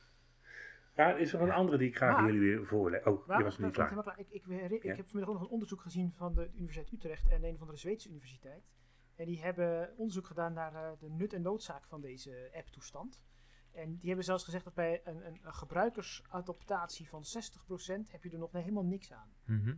Ja, 0.96 1.14
is 1.14 1.32
er 1.32 1.40
een 1.40 1.50
andere 1.50 1.78
die 1.78 1.88
ik 1.88 1.96
graag 1.96 2.16
Maar- 2.20 2.32
jullie 2.32 2.40
weer 2.56 2.66
voorleg? 2.66 3.06
Oh, 3.06 3.26
je 3.38 3.42
was 3.42 3.58
niet 3.58 3.72
klaar. 3.72 4.14
Ik, 4.18 4.28
ik, 4.30 4.42
Ja. 4.46 4.56
ik 4.58 4.82
heb 4.82 5.08
vanmiddag 5.08 5.28
ook 5.28 5.34
nog 5.34 5.42
een 5.42 5.48
onderzoek 5.52 5.80
gezien 5.80 6.12
van 6.12 6.34
de 6.34 6.50
Universiteit 6.54 6.92
Utrecht 6.92 7.28
en 7.28 7.44
een 7.44 7.58
van 7.58 7.66
de 7.68 7.76
Zweedse 7.76 8.08
universiteit. 8.08 8.70
En 9.16 9.26
die 9.26 9.42
hebben 9.42 9.94
onderzoek 9.96 10.26
gedaan 10.26 10.52
naar 10.52 10.74
eh, 10.74 10.90
de 11.00 11.10
nut 11.10 11.32
en 11.32 11.42
noodzaak 11.42 11.84
van 11.86 12.00
deze 12.00 12.50
app-toestand. 12.54 13.24
En 13.72 13.96
die 13.96 14.06
hebben 14.06 14.24
zelfs 14.24 14.44
gezegd 14.44 14.64
dat 14.64 14.74
bij 14.74 15.00
een, 15.04 15.26
een, 15.26 15.38
een 15.42 15.54
gebruikersadoptatie 15.54 17.08
van 17.08 17.22
60% 17.24 18.10
heb 18.10 18.22
je 18.22 18.30
er 18.30 18.38
nog 18.38 18.52
helemaal 18.52 18.84
niks 18.84 19.12
aan. 19.12 19.32
Mhm. 19.44 19.74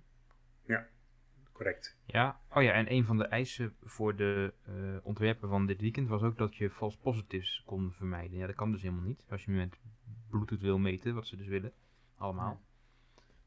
Correct. 1.54 1.96
Ja, 2.04 2.40
oh 2.50 2.62
ja, 2.62 2.72
en 2.72 2.92
een 2.92 3.04
van 3.04 3.16
de 3.16 3.24
eisen 3.24 3.76
voor 3.82 4.16
de 4.16 4.52
eh, 4.66 4.72
ontwerper 5.02 5.48
van 5.48 5.66
dit 5.66 5.80
weekend 5.80 6.08
was 6.08 6.22
ook 6.22 6.38
dat 6.38 6.56
je 6.56 6.70
false 6.70 6.98
positives 6.98 7.62
kon 7.66 7.92
vermijden. 7.92 8.38
Ja, 8.38 8.46
dat 8.46 8.56
kan 8.56 8.70
dus 8.70 8.82
helemaal 8.82 9.04
niet. 9.04 9.24
Als 9.30 9.44
je 9.44 9.50
met 9.50 9.78
Bluetooth 10.30 10.60
wil 10.60 10.78
meten, 10.78 11.14
wat 11.14 11.26
ze 11.26 11.36
dus 11.36 11.46
willen, 11.46 11.72
allemaal. 12.16 12.60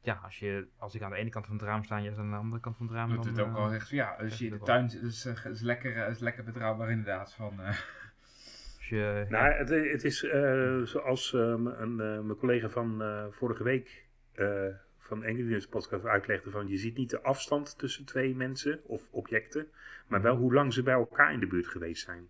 Ja, 0.01 0.19
als, 0.23 0.39
je, 0.39 0.67
als 0.77 0.95
ik 0.95 1.01
aan 1.01 1.11
de 1.11 1.17
ene 1.17 1.29
kant 1.29 1.45
van 1.45 1.55
het 1.55 1.65
raam 1.65 1.83
sta 1.83 1.97
en 1.97 2.03
jij 2.03 2.11
staat 2.11 2.23
aan 2.23 2.31
de 2.31 2.37
andere 2.37 2.61
kant 2.61 2.77
van 2.77 2.85
het 2.85 2.95
raam, 2.95 3.09
Doet 3.09 3.23
dan... 3.23 3.33
het 3.33 3.41
ook 3.41 3.55
eh, 3.55 3.55
al 3.55 3.73
echt, 3.73 3.89
ja, 3.89 4.15
als 4.19 4.37
je 4.37 4.45
in 4.45 4.51
de 4.51 4.59
tuin 4.59 4.89
zit, 4.89 5.01
is, 5.01 5.25
eh, 5.25 5.45
is, 5.45 5.61
lekker, 5.61 6.03
eh, 6.03 6.09
is 6.09 6.19
lekker 6.19 6.43
betrouwbaar 6.43 6.89
inderdaad. 6.89 7.33
Van, 7.33 7.61
eh, 7.61 7.67
als 8.77 8.89
je, 8.89 9.25
ja, 9.29 9.29
Nou, 9.29 9.53
het, 9.53 9.69
het 9.69 10.03
is 10.03 10.23
eh, 10.23 10.81
zoals 10.81 11.33
eh, 11.33 11.41
een, 11.41 11.99
eh, 11.99 12.19
mijn 12.19 12.35
collega 12.37 12.69
van 12.69 13.01
eh, 13.01 13.25
vorige 13.31 13.63
week 13.63 14.05
van 15.07 15.23
Engineers 15.23 15.67
Podcast 15.67 16.05
uitlegde: 16.05 16.49
van 16.49 16.67
je 16.67 16.77
ziet 16.77 16.97
niet 16.97 17.09
de 17.09 17.21
afstand 17.21 17.77
tussen 17.77 18.05
twee 18.05 18.35
mensen 18.35 18.79
of 18.83 19.07
objecten, 19.11 19.67
maar 20.07 20.21
wel 20.21 20.35
hoe 20.35 20.53
lang 20.53 20.73
ze 20.73 20.83
bij 20.83 20.93
elkaar 20.93 21.33
in 21.33 21.39
de 21.39 21.47
buurt 21.47 21.67
geweest 21.67 22.03
zijn. 22.03 22.27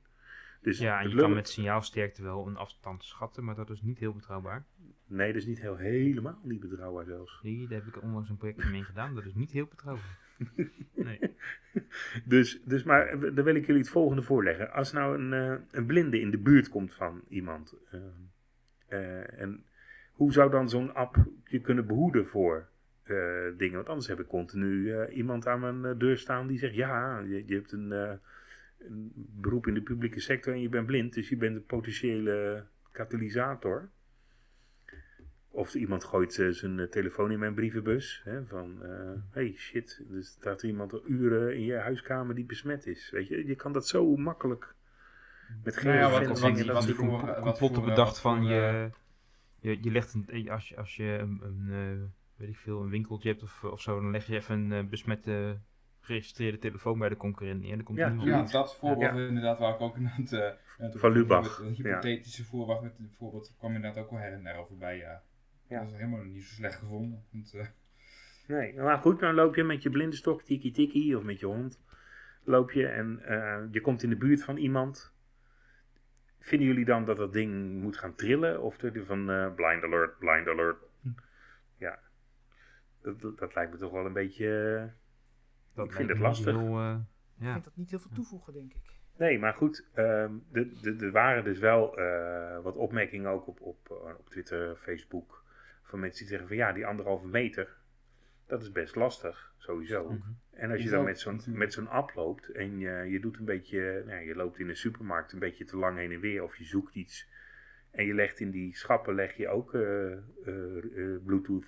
Dus 0.62 0.79
ja, 0.79 1.01
en 1.01 1.10
je 1.10 1.15
kan 1.15 1.34
met 1.34 1.50
signaalsterkte 1.50 2.24
wel 2.24 2.48
een 2.48 2.57
afstand 2.57 3.03
schatten, 3.03 3.43
maar 3.43 3.55
dat 3.55 3.69
is 3.69 3.81
niet 3.81 4.00
heel 4.00 4.13
betrouwbaar. 4.13 4.65
Nee, 5.05 5.27
dat 5.34 5.41
is 5.41 5.48
niet 5.48 5.62
heel, 5.62 5.75
helemaal 5.75 6.39
niet 6.43 6.60
betrouwbaar 6.60 7.05
zelfs. 7.05 7.39
Zie, 7.41 7.67
daar 7.67 7.79
heb 7.84 7.96
ik 7.96 8.03
onlangs 8.03 8.29
een 8.29 8.38
projectje 8.38 8.69
mee 8.69 8.84
gedaan, 8.84 9.15
dat 9.15 9.25
is 9.25 9.36
niet 9.36 9.51
heel 9.51 9.67
betrouwbaar. 9.67 10.17
Nee. 10.93 11.19
Dus, 12.25 12.62
dus 12.63 12.84
maar 12.84 13.07
eh, 13.07 13.22
dan 13.22 13.43
wil 13.43 13.55
ik 13.55 13.65
jullie 13.65 13.81
het 13.81 13.91
volgende 13.91 14.22
voorleggen. 14.22 14.72
Als 14.72 14.91
nou 14.91 15.22
een, 15.22 15.34
eh, 15.34 15.63
een 15.72 15.86
blinde 15.86 16.19
in 16.19 16.31
de 16.31 16.38
buurt 16.38 16.69
komt 16.69 16.93
van 16.93 17.22
iemand, 17.27 17.75
eh, 17.91 18.00
eh, 18.88 19.41
en 19.41 19.63
hoe 20.18 20.32
zou 20.34 20.50
dan 20.52 20.70
zo'n 20.70 20.94
app 20.94 21.16
je 21.46 21.60
kunnen 21.62 21.88
behoeden 21.88 22.28
voor 22.28 22.68
eh, 23.04 23.16
dingen? 23.58 23.76
Want 23.76 23.90
anders 23.90 24.08
heb 24.08 24.20
ik 24.20 24.28
continu 24.28 24.92
eh, 24.94 25.18
iemand 25.18 25.48
aan 25.48 25.60
mijn 25.60 25.86
eh, 25.86 26.00
deur 26.00 26.18
staan 26.18 26.48
die 26.48 26.58
zegt: 26.58 26.74
Ja, 26.76 27.20
je, 27.20 27.44
je 27.46 27.56
hebt 27.56 27.72
een, 27.72 27.92
eh, 27.92 28.12
een 28.78 29.12
beroep 29.16 29.68
in 29.68 29.74
de 29.74 29.82
publieke 29.82 30.20
sector 30.20 30.54
en 30.54 30.62
je 30.62 30.70
bent 30.70 30.86
blind, 30.86 31.14
dus 31.14 31.30
je 31.30 31.38
bent 31.38 31.56
een 31.56 31.66
potentiële 31.66 32.66
katalysator. 32.92 33.90
Of 35.50 35.76
iemand 35.76 36.04
gooit 36.04 36.34
zijn 36.50 36.88
telefoon 36.90 37.32
in 37.32 37.40
mijn 37.40 37.54
brievenbus. 37.54 38.22
Hè, 38.24 38.46
van, 38.46 38.84
eh, 38.84 39.12
hey 39.30 39.54
shit, 39.56 40.02
er 40.14 40.24
staat 40.24 40.64
iemand 40.64 40.94
al 40.94 41.04
uren 41.08 41.56
in 41.56 41.64
je 41.64 41.76
huiskamer 41.76 42.36
die 42.36 42.46
besmet 42.46 42.86
is. 42.88 43.10
Weet 43.12 43.28
je, 43.28 43.46
je 43.48 43.56
kan 43.56 43.72
dat 43.74 43.88
zo 43.88 44.16
makkelijk 44.16 44.76
met 45.64 45.78
geen 45.78 45.88
Nou 45.92 45.98
ja, 45.98 46.10
wat- 46.12 46.40
wat- 47.10 47.40
wat 47.44 47.60
wat 47.60 47.60
bedacht 47.86 47.98
wat 48.10 48.20
van 48.20 48.44
je, 48.46 48.90
je, 49.60 49.84
je 49.84 49.92
legt 49.92 50.14
een, 50.14 50.50
als 50.50 50.70
je, 50.70 50.78
als 50.78 50.96
je 50.96 51.04
een, 51.04 51.40
een 51.44 51.68
eh, 51.72 52.04
weet 52.36 52.50
ik 52.50 52.58
veel, 52.58 52.82
een 52.82 52.90
winkeltje 52.90 53.30
hebt 53.30 53.44
of, 53.44 53.64
of 53.64 53.82
zo, 53.82 54.02
dan 54.02 54.12
leg 54.12 54.28
je 54.28 54.36
even 54.36 54.60
een 54.60 54.72
eh, 54.84 54.90
besmette 54.90 55.60
geregistreerde 56.00 56.58
telefoon 56.58 57.00
bij 57.00 57.10
de 57.10 57.18
concurrent 57.18 57.62
neer. 57.62 57.76
Dan 57.76 57.84
komt 57.84 57.98
Ja, 57.98 58.16
ja, 58.24 58.44
dat 58.44 58.76
voorbeeld 58.76 59.16
Ja. 59.16 59.28
inderdaad 59.28 59.60
waar 59.60 59.74
ik 59.74 59.82
ook 59.82 59.98
inderdaad... 59.98 60.32
eh, 60.32 60.52
net 60.78 61.00
Van 61.00 61.12
Lubach, 61.12 61.60
Een 61.60 61.74
hypothetische 61.74 62.44
voorbeeld, 62.44 62.82
met 62.82 62.98
het 62.98 63.16
voorbeeld 63.18 63.56
kwam 63.58 63.76
inderdaad 63.76 64.04
ook 64.04 64.10
wel 64.10 64.20
her 64.20 64.34
en 64.34 64.44
der 64.44 64.56
over 64.56 64.78
bij. 64.78 64.98
Ja. 64.98 65.22
Ja. 65.70 65.80
Dat 65.80 65.88
is 65.88 65.96
helemaal 65.96 66.24
niet 66.24 66.44
zo 66.44 66.54
slecht 66.54 66.76
gevonden. 66.76 67.26
Want, 67.32 67.54
eh, 67.54 67.66
Nee, 68.48 68.76
maar 68.76 68.98
goed, 68.98 69.20
dan 69.20 69.34
loop 69.36 69.56
je 69.56 69.64
met 69.64 69.84
je 69.84 69.90
blinde 69.90 70.16
stok, 70.16 70.42
tiki 70.44 70.72
tiki, 70.72 71.16
of 71.16 71.24
met 71.24 71.40
je 71.40 71.46
hond. 71.46 71.82
Loop 72.44 72.72
je 72.72 72.88
en 72.88 73.20
eh, 73.26 73.64
je 73.72 73.82
komt 73.82 74.04
in 74.04 74.10
de 74.10 74.16
buurt 74.18 74.44
van 74.44 74.58
iemand. 74.58 75.14
Vinden 76.48 76.68
jullie 76.68 76.86
dan 76.86 77.06
dat 77.06 77.18
dat 77.18 77.34
ding 77.34 77.82
moet 77.82 77.98
gaan 77.98 78.16
trillen? 78.16 78.62
Of 78.62 78.77
dat 78.77 78.98
van 79.06 79.30
eh, 79.32 79.54
blind 79.56 79.84
alert, 79.84 80.18
blind 80.20 80.48
alert? 80.48 80.77
Ja, 81.77 82.00
dat, 83.01 83.22
dat, 83.22 83.38
dat 83.38 83.56
lijkt 83.56 83.72
me 83.72 83.77
toch 83.77 83.92
wel 83.92 84.06
een 84.06 84.13
beetje... 84.13 84.75
eh, 84.77 84.94
Dat 85.75 85.86
ik 85.86 85.94
vind 85.94 86.10
het 86.10 86.20
lastig. 86.20 86.56
Heel, 86.56 86.77
eh, 86.80 86.96
Ik 87.39 87.46
ja. 87.46 87.51
vind 87.51 87.63
dat 87.63 87.75
niet 87.75 87.89
heel 87.89 88.00
veel 88.00 88.12
toevoegen, 88.12 88.54
denk 88.54 88.74
ik. 88.74 88.96
Nee, 89.18 89.39
maar 89.39 89.54
goed, 89.54 89.88
ehm, 89.94 90.32
de- 90.51 90.80
de- 90.82 91.06
er 91.06 91.12
waren 91.12 91.44
dus 91.44 91.60
wel 91.60 91.98
eh, 91.98 92.60
wat 92.62 92.75
opmerkingen 92.75 93.32
ook 93.32 93.48
op, 93.48 93.62
op, 93.62 93.89
op 94.18 94.30
Twitter, 94.30 94.75
Facebook, 94.75 95.44
van 95.84 96.00
mensen 96.00 96.20
die 96.20 96.27
zeggen 96.30 96.48
van 96.48 96.58
ja, 96.58 96.72
die 96.72 96.86
anderhalve 96.86 97.27
meter, 97.27 97.75
dat 98.48 98.62
is 98.62 98.72
best 98.72 98.96
lastig, 98.96 99.53
sowieso. 99.57 100.18
En 100.51 100.72
als 100.72 100.83
je 100.83 100.90
dan 100.90 101.03
met 101.03 101.20
zo'n, 101.20 101.42
met 101.48 101.74
zo'n 101.74 101.88
app 101.88 102.14
loopt 102.16 102.50
en 102.51 102.79
je, 102.79 102.90
je 103.10 103.20
doet 103.20 103.38
een 103.38 103.46
beetje, 103.46 104.03
nou, 104.05 104.18
ja, 104.20 104.27
je 104.27 104.36
loopt 104.36 104.60
in 104.60 104.68
de 104.68 104.75
supermarkt 104.75 105.31
een 105.33 105.40
beetje 105.40 105.66
te 105.66 105.77
lang 105.77 105.98
heen 105.98 106.12
en 106.12 106.20
weer 106.20 106.44
of 106.44 106.55
je 106.55 106.64
zoekt 106.64 106.96
iets 106.96 107.29
en 107.92 108.05
je 108.05 108.14
legt 108.14 108.40
in 108.40 108.51
die 108.51 108.75
schappen 108.75 109.16
leg 109.16 109.38
je 109.38 109.48
ook 109.48 109.74
eh, 109.74 110.12
eh, 110.12 110.18
eh, 110.46 111.22
Bluetooth 111.24 111.66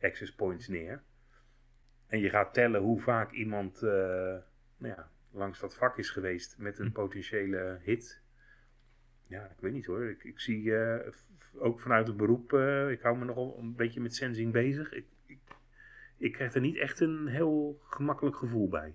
access 0.00 0.34
points 0.34 0.68
neer. 0.68 1.02
En 2.06 2.18
je 2.20 2.30
gaat 2.30 2.54
tellen 2.54 2.80
hoe 2.80 3.00
vaak 3.00 3.32
iemand 3.32 3.82
eh, 3.82 3.90
nou 4.76 4.94
ja, 4.94 5.10
langs 5.30 5.60
dat 5.60 5.76
vak 5.76 5.98
is 5.98 6.10
geweest 6.10 6.58
met 6.58 6.78
een 6.78 6.86
Hm. 6.86 6.92
potentiële 6.92 7.78
hit. 7.82 8.22
Ja, 9.26 9.44
ik 9.44 9.60
weet 9.60 9.72
niet 9.72 9.86
hoor. 9.86 10.04
Ik, 10.04 10.24
ik 10.24 10.40
zie 10.40 10.76
eh, 10.76 11.12
ook 11.58 11.80
vanuit 11.80 12.06
het 12.06 12.16
beroep, 12.16 12.52
eh, 12.52 12.90
ik 12.90 13.00
hou 13.00 13.18
me 13.18 13.24
nogal 13.24 13.58
een 13.58 13.74
beetje 13.74 14.00
met 14.00 14.14
sensing 14.14 14.52
bezig. 14.52 14.92
Ik, 14.92 15.06
ik, 16.18 16.32
krijg 16.32 16.54
er 16.54 16.60
niet 16.60 16.76
echt 16.76 17.00
een 17.00 17.26
heel 17.26 17.80
gemakkelijk 17.84 18.36
gevoel 18.36 18.68
bij. 18.68 18.94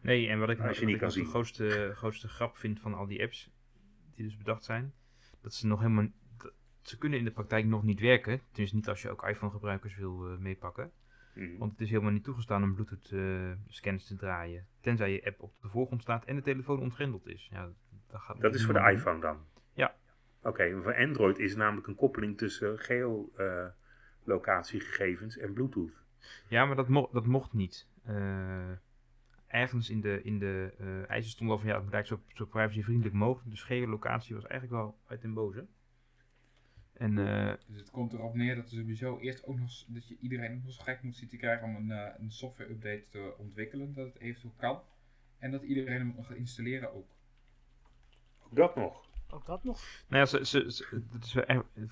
Nee, 0.00 0.28
en 0.28 0.38
wat 0.38 0.48
ik, 0.50 0.60
Als 0.60 0.78
je 0.78 0.86
niet 0.86 0.98
kan 0.98 1.08
de 1.08 1.24
grootste, 1.24 1.90
grootste 1.94 2.28
grap 2.28 2.56
vind 2.56 2.80
van 2.80 2.94
al 2.94 3.06
die 3.06 3.22
apps 3.22 3.50
die 4.14 4.24
dus 4.24 4.36
bedacht 4.36 4.64
zijn, 4.64 4.92
dat 5.42 5.54
ze 5.54 5.66
nog 5.66 5.80
helemaal, 5.80 6.06
dat- 6.38 6.52
ze 6.82 6.98
kunnen 6.98 7.18
in 7.18 7.24
de 7.24 7.30
praktijk 7.30 7.66
nog 7.66 7.82
niet 7.82 8.00
werken. 8.00 8.40
Tenminste 8.50 8.76
niet 8.76 8.88
als 8.88 9.02
je 9.02 9.10
ook 9.10 9.26
iPhone 9.28 9.52
gebruikers 9.52 9.96
wil 9.96 10.30
eh, 10.30 10.38
meepakken. 10.38 10.90
Mhm. 11.34 11.58
Want 11.58 11.72
het 11.72 11.80
is 11.80 11.90
helemaal 11.90 12.12
niet 12.12 12.24
toegestaan 12.24 12.62
om 12.62 12.74
Bluetooth 12.74 13.10
eh, 13.12 13.50
scans 13.68 14.06
te 14.06 14.16
draaien. 14.16 14.66
Tenzij 14.80 15.12
je 15.12 15.24
app 15.26 15.42
op 15.42 15.52
de 15.60 15.68
voorgrond 15.68 16.02
staat 16.02 16.24
en 16.24 16.36
de 16.36 16.42
telefoon 16.42 16.80
ontgrendeld 16.80 17.26
is. 17.26 17.48
Ja, 17.52 17.70
dat 18.10 18.20
gaat 18.20 18.40
Dat 18.40 18.54
is 18.54 18.64
voor 18.64 18.74
de 18.74 18.80
doen. 18.80 18.88
iPhone 18.90 19.20
dan? 19.20 19.38
Ja. 19.72 19.94
Oké, 20.42 20.70
maar 20.70 20.82
voor 20.82 20.96
Android 20.96 21.38
is 21.38 21.56
namelijk 21.56 21.86
een 21.86 21.94
koppeling 21.94 22.38
tussen 22.38 22.78
geolocatiegegevens 22.78 25.36
en 25.38 25.52
Bluetooth. 25.52 26.06
Ja, 26.48 26.64
maar 26.64 26.76
dat, 26.76 26.88
mo 26.88 27.08
dat 27.12 27.26
mocht 27.26 27.52
niet. 27.52 27.88
Eh, 28.04 28.70
ergens 29.46 29.90
in 29.90 30.00
de, 30.00 30.22
in 30.22 30.38
de 30.38 30.74
eh, 30.78 31.10
eisen 31.10 31.30
stond 31.30 31.50
al 31.50 31.58
van 31.58 31.68
ja, 31.68 31.74
het 31.74 31.84
moet 31.84 31.92
eigenlijk 31.92 32.22
zo, 32.28 32.36
zo 32.36 32.50
privacyvriendelijk 32.50 33.14
mogelijk. 33.14 33.50
Dus 33.50 33.62
geolocatie 33.62 34.34
was 34.34 34.46
eigenlijk 34.46 34.82
wel 34.82 34.98
uit 35.06 35.22
den 35.22 35.34
boze. 35.34 35.66
En 36.98 37.18
eh, 37.18 37.54
dus 37.66 37.80
het 37.80 37.90
komt 37.90 38.12
erop 38.12 38.34
neer 38.34 38.54
dat, 38.54 38.68
sowieso 38.68 39.18
eerst 39.18 39.46
ook 39.46 39.58
nog, 39.58 39.84
dat 39.86 40.08
je 40.08 40.16
iedereen 40.20 40.56
ook 40.56 40.62
nog 40.62 40.72
zo 40.72 40.82
gek 40.82 41.02
moet 41.02 41.16
zien 41.16 41.28
te 41.28 41.36
krijgen 41.36 41.66
om 41.66 41.76
een, 41.76 41.90
eh, 41.90 42.14
een 42.18 42.30
software 42.30 42.70
update 42.70 43.04
te 43.10 43.34
ontwikkelen. 43.38 43.94
Dat 43.94 44.06
het 44.06 44.18
eventueel 44.18 44.54
kan. 44.56 44.82
En 45.38 45.50
dat 45.50 45.62
iedereen 45.62 45.98
hem 45.98 46.24
gaat 46.24 46.36
installeren 46.36 46.94
ook. 46.94 47.08
Ook 48.38 48.56
dat 48.56 48.76
nog. 48.76 49.07
Ook 49.30 49.46
dat 49.46 49.64
nog. 49.64 49.80
Nou 50.08 50.20
ja, 50.22 50.26
ze, 50.26 50.46
ze, 50.46 50.72
ze- 50.72 51.02
het 51.12 51.24
is 51.24 51.36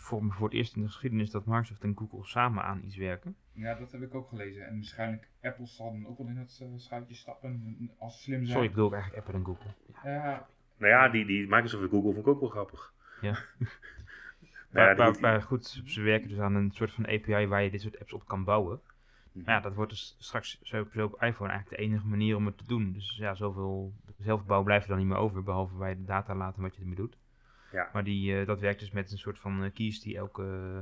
voor, 0.00 0.24
me 0.24 0.32
voor 0.32 0.48
het 0.48 0.56
eerst 0.56 0.76
in 0.76 0.82
de 0.82 0.86
geschiedenis 0.88 1.30
dat 1.30 1.46
Microsoft 1.46 1.82
en 1.82 1.96
Google 1.96 2.24
samen 2.24 2.62
aan 2.64 2.82
iets 2.84 2.96
werken. 2.96 3.36
Ja, 3.52 3.74
dat 3.74 3.92
heb 3.92 4.02
ik 4.02 4.14
ook 4.14 4.28
gelezen. 4.28 4.66
En 4.66 4.74
waarschijnlijk 4.74 5.28
Apple 5.42 5.66
zal 5.66 5.92
dan 5.92 6.06
ook 6.06 6.18
wel 6.18 6.26
in 6.26 6.36
het 6.36 6.60
uh, 6.62 6.68
schuitje 6.76 7.14
stappen 7.14 7.90
als 7.98 8.16
ze 8.16 8.22
slim 8.22 8.38
zijn. 8.38 8.48
Sorry, 8.50 8.64
ik 8.64 8.70
bedoel 8.70 8.86
ook 8.86 8.92
eigenlijk 8.94 9.24
Apple 9.26 9.38
en 9.40 9.46
Google. 9.46 9.74
Ja, 10.10 10.46
Nou 10.76 10.90
ja, 10.92 11.08
die, 11.08 11.26
die 11.26 11.46
Microsoft 11.48 11.82
en 11.82 11.88
Google 11.88 12.12
vond 12.12 12.26
ik 12.26 12.32
ook 12.32 12.40
wel 12.40 12.48
grappig. 12.48 12.92
Ja. 13.20 13.38
Nou 14.70 14.88
ja, 14.88 14.94
Maar, 14.94 15.04
maar, 15.04 15.12
die- 15.12 15.20
maar 15.22 15.42
goed, 15.42 15.82
ze 15.84 16.02
werken 16.02 16.28
dus 16.28 16.38
aan 16.38 16.54
een 16.54 16.70
soort 16.70 16.92
van 16.92 17.06
API 17.06 17.46
waar 17.46 17.62
je 17.62 17.70
dit 17.70 17.80
soort 17.80 18.00
apps 18.00 18.12
op 18.12 18.26
kan 18.26 18.44
bouwen. 18.44 18.80
Mhm. 19.32 19.44
Maar 19.44 19.54
ja, 19.54 19.60
dat 19.60 19.74
wordt 19.74 19.90
dus 19.90 20.16
straks 20.18 20.58
zo, 20.62 20.80
op 20.80 21.22
iPhone 21.22 21.50
eigenlijk 21.50 21.68
de 21.68 21.76
enige 21.76 22.06
manier 22.06 22.36
om 22.36 22.46
het 22.46 22.58
te 22.58 22.64
doen. 22.66 22.92
Dus 22.92 23.16
ja, 23.16 23.34
zoveel 23.34 23.92
zelfbouw 24.18 24.62
blijft 24.62 24.84
er 24.84 24.90
dan 24.90 24.98
niet 24.98 25.06
meer 25.08 25.16
over, 25.16 25.42
behalve 25.42 25.74
bij 25.74 25.94
de 25.96 26.04
data 26.04 26.34
laten 26.34 26.62
wat 26.62 26.74
je 26.74 26.80
ermee 26.80 26.96
doet. 26.96 27.16
Ja. 27.76 27.90
Maar 27.92 28.04
die, 28.04 28.40
eh, 28.40 28.46
dat 28.46 28.60
werkt 28.60 28.80
dus 28.80 28.90
met 28.90 29.12
een 29.12 29.18
soort 29.18 29.38
van 29.38 29.64
eh, 29.64 29.72
keys 29.72 30.00
die 30.00 30.16
elke 30.16 30.42
eh, 30.42 30.80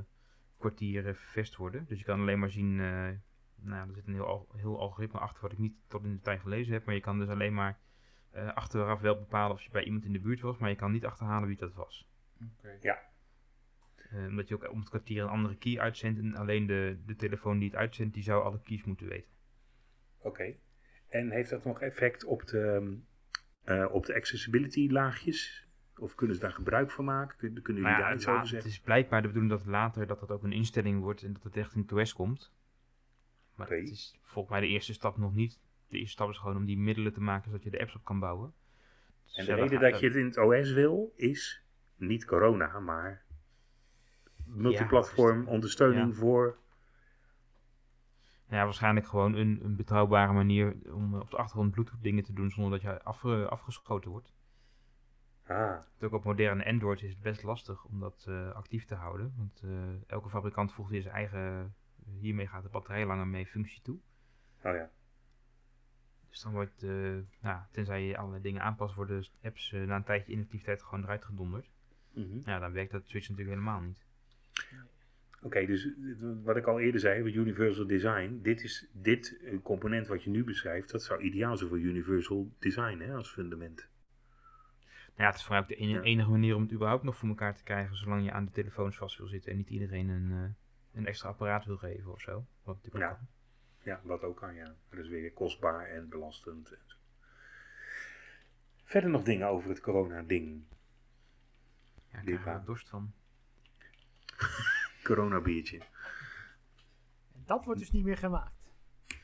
kwartier 0.58 1.06
uh, 1.06 1.14
vervest 1.14 1.56
worden. 1.56 1.84
Dus 1.88 1.98
je 1.98 2.04
kan 2.04 2.20
alleen 2.20 2.38
maar 2.38 2.50
zien, 2.50 2.78
uh, 2.78 3.08
nou 3.56 3.88
er 3.88 3.94
zit 3.94 4.06
een 4.06 4.12
heel, 4.12 4.26
al, 4.26 4.48
heel 4.56 4.80
algoritme 4.80 5.18
achter 5.18 5.42
wat 5.42 5.52
ik 5.52 5.58
niet 5.58 5.74
tot 5.88 6.04
in 6.04 6.12
de 6.12 6.20
tijd 6.20 6.40
gelezen 6.40 6.72
heb. 6.72 6.84
Maar 6.84 6.94
je 6.94 7.00
kan 7.00 7.18
dus 7.18 7.28
alleen 7.28 7.54
maar 7.54 7.78
uh, 8.34 8.54
achteraf 8.54 9.00
wel 9.00 9.18
bepalen 9.18 9.56
of 9.56 9.62
je 9.62 9.70
bij 9.70 9.84
iemand 9.84 10.04
in 10.04 10.12
de 10.12 10.20
buurt 10.20 10.40
was, 10.40 10.58
maar 10.58 10.70
je 10.70 10.76
kan 10.76 10.92
niet 10.92 11.04
achterhalen 11.04 11.48
wie 11.48 11.56
dat 11.56 11.74
was. 11.74 12.08
Okay. 12.58 12.78
Ja. 12.80 12.98
Uh, 14.12 14.26
omdat 14.26 14.48
je 14.48 14.54
ook 14.54 14.70
om 14.70 14.78
het 14.78 14.88
kwartier 14.88 15.22
een 15.22 15.28
andere 15.28 15.56
key 15.56 15.78
uitzendt 15.78 16.18
en 16.18 16.34
alleen 16.34 16.66
de, 16.66 17.02
de 17.06 17.16
telefoon 17.16 17.58
die 17.58 17.68
het 17.68 17.78
uitzendt, 17.78 18.14
die 18.14 18.22
zou 18.22 18.44
alle 18.44 18.60
keys 18.60 18.84
moeten 18.84 19.08
weten. 19.08 19.30
Oké. 20.18 20.28
Okay. 20.28 20.58
En 21.08 21.30
heeft 21.30 21.50
dat 21.50 21.64
nog 21.64 21.80
effect 21.80 22.24
op 22.24 22.46
de, 22.46 22.96
uh, 23.64 23.88
op 23.92 24.06
de 24.06 24.14
accessibility 24.14 24.88
laagjes? 24.90 25.63
Of 26.04 26.14
kunnen 26.14 26.36
ze 26.36 26.42
daar 26.42 26.52
gebruik 26.52 26.90
van 26.90 27.04
maken? 27.04 27.36
Kunnen, 27.36 27.62
kunnen 27.62 27.82
jullie 27.82 27.98
nou 27.98 28.02
ja, 28.02 28.08
daar 28.08 28.18
iets 28.18 28.28
over 28.28 28.46
zeggen? 28.46 28.68
Het 28.68 28.78
is 28.78 28.84
blijkbaar 28.84 29.22
de 29.22 29.28
bedoeling 29.28 29.52
dat 29.52 29.66
later 29.66 30.06
dat 30.06 30.20
dat 30.20 30.30
ook 30.30 30.42
een 30.42 30.52
instelling 30.52 31.00
wordt 31.00 31.22
en 31.22 31.32
dat 31.32 31.42
het 31.42 31.56
echt 31.56 31.74
in 31.74 31.80
het 31.80 31.92
OS 31.92 32.12
komt. 32.12 32.52
Maar 33.54 33.66
okay. 33.66 33.78
het 33.78 33.90
is 33.90 34.18
volgens 34.20 34.54
mij 34.54 34.60
de 34.60 34.72
eerste 34.72 34.92
stap 34.92 35.16
nog 35.16 35.34
niet. 35.34 35.60
De 35.88 35.96
eerste 35.98 36.12
stap 36.12 36.28
is 36.28 36.38
gewoon 36.38 36.56
om 36.56 36.64
die 36.64 36.78
middelen 36.78 37.12
te 37.12 37.20
maken 37.20 37.44
zodat 37.44 37.62
je 37.62 37.70
de 37.70 37.80
apps 37.80 37.94
op 37.94 38.04
kan 38.04 38.18
bouwen. 38.18 38.54
Dus 39.24 39.34
en 39.34 39.44
de 39.44 39.54
reden 39.54 39.80
dat 39.80 40.00
je 40.00 40.06
het 40.06 40.16
in 40.16 40.24
het 40.24 40.38
OS 40.38 40.72
wil 40.72 41.12
is 41.16 41.62
niet 41.96 42.24
corona, 42.24 42.80
maar 42.80 43.24
multiplatform 44.44 45.42
ja, 45.42 45.48
ondersteuning 45.48 46.08
ja. 46.08 46.14
voor. 46.14 46.58
Ja, 48.48 48.64
waarschijnlijk 48.64 49.06
gewoon 49.06 49.34
een, 49.34 49.60
een 49.64 49.76
betrouwbare 49.76 50.32
manier 50.32 50.76
om 50.92 51.14
op 51.14 51.30
de 51.30 51.36
achtergrond 51.36 51.70
Bluetooth 51.70 52.02
dingen 52.02 52.24
te 52.24 52.32
doen 52.32 52.50
zonder 52.50 52.72
dat 52.72 52.82
je 52.82 53.02
afge- 53.02 53.48
afgeschoten 53.48 54.10
wordt. 54.10 54.32
Ah, 55.46 55.80
Ook 56.00 56.12
op 56.12 56.24
moderne 56.24 56.64
Android 56.64 57.02
is 57.02 57.10
het 57.10 57.20
best 57.20 57.42
lastig 57.42 57.84
om 57.84 58.00
dat 58.00 58.24
eh, 58.28 58.52
actief 58.52 58.84
te 58.84 58.94
houden. 58.94 59.34
Want 59.36 59.60
eh, 59.64 59.70
elke 60.06 60.28
fabrikant 60.28 60.72
voegt 60.72 60.90
weer 60.90 61.02
zijn 61.02 61.14
eigen, 61.14 61.74
hiermee 62.20 62.46
gaat 62.46 62.62
de 62.62 62.68
batterij 62.68 63.06
langer 63.06 63.26
mee 63.26 63.46
functie 63.46 63.82
toe. 63.82 63.98
oh 64.62 64.74
ja. 64.74 64.90
Dus 66.30 66.40
dan 66.42 66.52
wordt, 66.52 66.82
eh, 66.82 67.16
nou, 67.40 67.60
tenzij 67.70 68.02
je 68.06 68.16
allerlei 68.16 68.42
dingen 68.42 68.62
aanpast, 68.62 68.94
worden 68.94 69.24
apps 69.42 69.72
eh, 69.72 69.82
na 69.82 69.96
een 69.96 70.04
tijdje 70.04 70.32
inactiviteit 70.32 70.82
gewoon 70.82 71.04
eruit 71.04 71.24
gedonderd. 71.24 71.70
Mhm. 72.12 72.38
Ja, 72.44 72.58
dan 72.58 72.72
werkt 72.72 72.92
dat 72.92 73.08
Switch 73.08 73.28
natuurlijk 73.28 73.56
helemaal 73.58 73.80
niet. 73.80 74.04
Oké, 75.42 75.66
dus 75.66 75.86
eh, 75.86 75.92
wat 76.42 76.56
ik 76.56 76.66
al 76.66 76.80
eerder 76.80 77.00
zei, 77.00 77.22
met 77.22 77.34
Universal 77.34 77.86
Design, 77.86 78.38
dit 78.42 78.62
is 78.62 78.88
dit 78.92 79.38
eh, 79.44 79.58
component 79.62 80.06
wat 80.06 80.22
je 80.22 80.30
nu 80.30 80.44
beschrijft, 80.44 80.90
dat 80.90 81.02
zou 81.02 81.20
ideaal 81.22 81.56
zijn 81.56 81.68
voor 81.68 81.78
Universal 81.78 82.50
Design 82.58 82.98
hè, 82.98 83.14
als 83.14 83.30
fundament. 83.32 83.88
Nou 85.16 85.26
ja, 85.26 85.26
het 85.26 85.34
is 85.34 85.42
voor 85.42 85.50
mij 85.52 85.60
ook 85.60 85.68
de 85.68 86.00
enige 86.02 86.30
manier 86.30 86.54
om 86.54 86.62
het 86.62 86.72
überhaupt 86.72 87.02
nog 87.04 87.16
voor 87.16 87.28
elkaar 87.28 87.54
te 87.54 87.62
krijgen, 87.62 87.96
zolang 87.96 88.24
je 88.24 88.32
aan 88.32 88.44
de 88.44 88.50
telefoons 88.50 88.96
vast 88.96 89.18
wil 89.18 89.26
zitten 89.26 89.50
en 89.50 89.56
niet 89.56 89.68
iedereen 89.70 90.08
een, 90.08 90.32
eh, 90.32 90.98
een 90.98 91.06
extra 91.06 91.28
apparaat 91.28 91.64
wil 91.64 91.76
geven 91.76 92.12
of 92.12 92.20
zo. 92.20 92.46
Wat 92.62 92.78
Ja. 92.92 93.08
kan. 93.08 93.26
Ja, 93.82 94.00
wat 94.04 94.22
ook 94.22 94.36
kan, 94.36 94.54
ja. 94.54 94.74
Dat 94.90 94.98
is 94.98 95.08
weer 95.08 95.32
kostbaar 95.32 95.86
en 95.86 96.08
belastend. 96.08 96.72
En 96.72 96.80
zo. 96.86 96.96
Verder 98.84 99.10
nog 99.10 99.22
dingen 99.22 99.48
over 99.48 99.68
het 99.70 99.80
corona-ding. 99.80 100.62
Ja, 102.12 102.20
ik 102.20 102.28
er 102.28 102.44
waar. 102.44 102.64
dorst 102.64 102.88
van. 102.88 103.12
Corona-biertje. 105.04 105.78
En 107.34 107.42
dat 107.46 107.64
wordt 107.64 107.80
dus 107.80 107.90
niet 107.90 108.04
meer 108.04 108.16
gemaakt. 108.16 108.63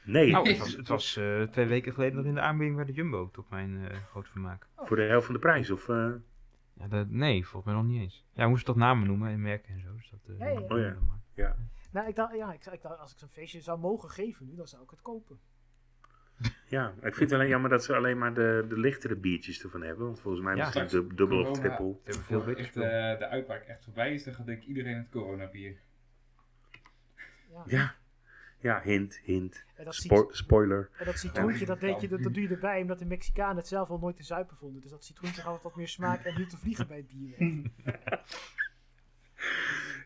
Nee, 0.04 0.30
Nou, 0.30 0.48
het 0.48 0.58
was, 0.58 0.76
het 0.76 0.88
was 0.88 1.16
eh, 1.16 1.42
twee 1.42 1.66
weken 1.66 1.92
geleden 1.92 2.16
nog 2.16 2.24
in 2.24 2.34
de 2.34 2.40
aanbieding 2.40 2.76
bij 2.76 2.84
de 2.86 2.92
Jumbo, 2.92 3.30
tot 3.30 3.50
mijn 3.50 3.88
eh 3.88 3.96
grote 3.96 4.30
vermaak. 4.30 4.66
voor 4.76 4.96
de 4.96 5.02
helft 5.02 5.24
van 5.26 5.34
de 5.34 5.40
prijs. 5.40 5.70
Of, 5.70 5.88
eh, 5.88 6.10
Ja, 6.74 6.88
dat, 6.88 7.08
nee, 7.08 7.46
volgens 7.46 7.64
mij 7.72 7.82
nog 7.82 7.90
niet 7.92 8.00
eens. 8.02 8.24
Ja, 8.32 8.42
we 8.42 8.48
moesten 8.48 8.66
toch 8.66 8.82
namen 8.82 9.06
noemen 9.06 9.30
en 9.30 9.40
merken 9.42 9.74
en 9.74 9.80
zo. 9.80 9.92
Dus 9.96 10.10
dat, 10.10 10.20
eh, 10.28 10.38
Ja, 10.38 10.46
ja, 10.48 10.60
ja. 10.60 10.66
Oh 10.68 10.78
ja. 10.78 10.96
ja. 11.34 11.56
Nou, 11.92 12.08
ik 12.08 12.16
dacht, 12.16 12.34
ja, 12.34 12.52
ik, 12.52 12.66
ik 12.66 12.82
dacht, 12.82 12.98
als 12.98 13.12
ik 13.12 13.18
zo'n 13.18 13.28
feestje 13.28 13.60
zou 13.60 13.78
mogen 13.78 14.10
geven 14.10 14.46
nu, 14.46 14.56
dan 14.56 14.66
zou 14.66 14.82
ik 14.82 14.90
het 14.90 15.00
kopen. 15.02 15.38
ja, 16.76 16.88
ik 16.88 17.14
vind 17.14 17.30
het 17.30 17.32
alleen 17.32 17.48
jammer 17.48 17.70
dat 17.70 17.84
ze 17.84 17.96
alleen 17.96 18.18
maar 18.18 18.34
de, 18.34 18.64
de 18.68 18.78
lichtere 18.78 19.16
biertjes 19.16 19.62
ervan 19.62 19.82
hebben. 19.82 20.04
Want 20.06 20.20
volgens 20.20 20.44
mij 20.44 20.56
Ja. 20.56 20.68
is 20.68 20.74
het 20.74 20.90
dub- 20.90 21.16
dubbel 21.16 21.40
of 21.40 21.46
Corona. 21.50 21.76
triple. 21.76 21.94
Ze 22.04 22.10
hebben 22.20 22.44
veel 22.44 22.54
echt, 22.56 22.76
eh, 22.76 23.18
de 23.18 23.26
uitbraak 23.28 23.62
echt 23.62 23.84
voorbij 23.84 24.14
is, 24.14 24.24
dan 24.24 24.34
gaat 24.34 24.46
denk 24.46 24.62
ik 24.62 24.68
iedereen 24.68 24.96
het 24.96 25.08
coronabier. 25.10 25.80
Ja. 27.50 27.62
Ja, 27.66 27.94
ja 28.60 28.80
hint, 28.84 29.20
hint. 29.24 29.64
Spo- 29.88 30.28
spoiler. 30.32 30.90
en 30.98 31.04
dat 31.06 31.18
citroentje, 31.18 31.66
dat, 31.66 31.80
deed 31.80 32.00
je, 32.00 32.08
dat, 32.08 32.22
dat 32.22 32.34
doe 32.34 32.42
je 32.42 32.48
erbij 32.48 32.80
omdat 32.80 32.98
de 32.98 33.04
Mexicanen 33.06 33.56
het 33.56 33.66
zelf 33.68 33.88
al 33.90 33.98
nooit 33.98 34.16
te 34.16 34.22
zuipen 34.22 34.56
vonden. 34.56 34.80
Dus 34.80 34.90
dat 34.90 35.04
citroentje 35.04 35.42
had 35.42 35.62
wat 35.62 35.76
meer 35.76 35.88
smaak 35.88 36.24
en 36.24 36.36
hield 36.36 36.50
te 36.50 36.56
vliegen 36.58 36.86
bij 36.86 36.96
het 36.96 37.08
bier. 37.08 37.34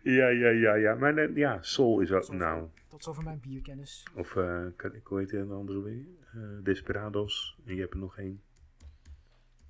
Ja, 0.02 0.28
ja, 0.28 0.48
ja, 0.48 0.74
ja. 0.74 0.94
Maar 0.94 1.32
ja, 1.32 1.62
Sol 1.62 2.00
is 2.00 2.12
ook, 2.12 2.28
nou, 2.32 2.68
Tot 2.88 3.02
zover 3.04 3.22
mijn 3.22 3.40
bierkennis. 3.40 4.06
of, 4.14 4.36
eh, 4.36 4.64
kan- 4.76 5.00
hoe 5.04 5.18
heet 5.18 5.28
de 5.28 5.46
andere 5.50 5.82
weer? 5.82 6.04
Eh, 6.34 6.40
Desperados. 6.62 7.58
En 7.66 7.74
je 7.74 7.80
hebt 7.80 7.92
er 7.92 7.98
nog 7.98 8.18
één. 8.18 8.42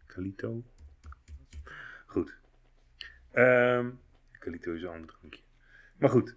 Calito. 0.06 0.62
Goed. 2.06 2.36
Ehm 3.30 3.90
Calito 4.38 4.72
is 4.72 4.82
een 4.82 4.88
ander 4.88 5.08
drankje. 5.16 5.42
Maar 5.98 6.10
goed. 6.10 6.36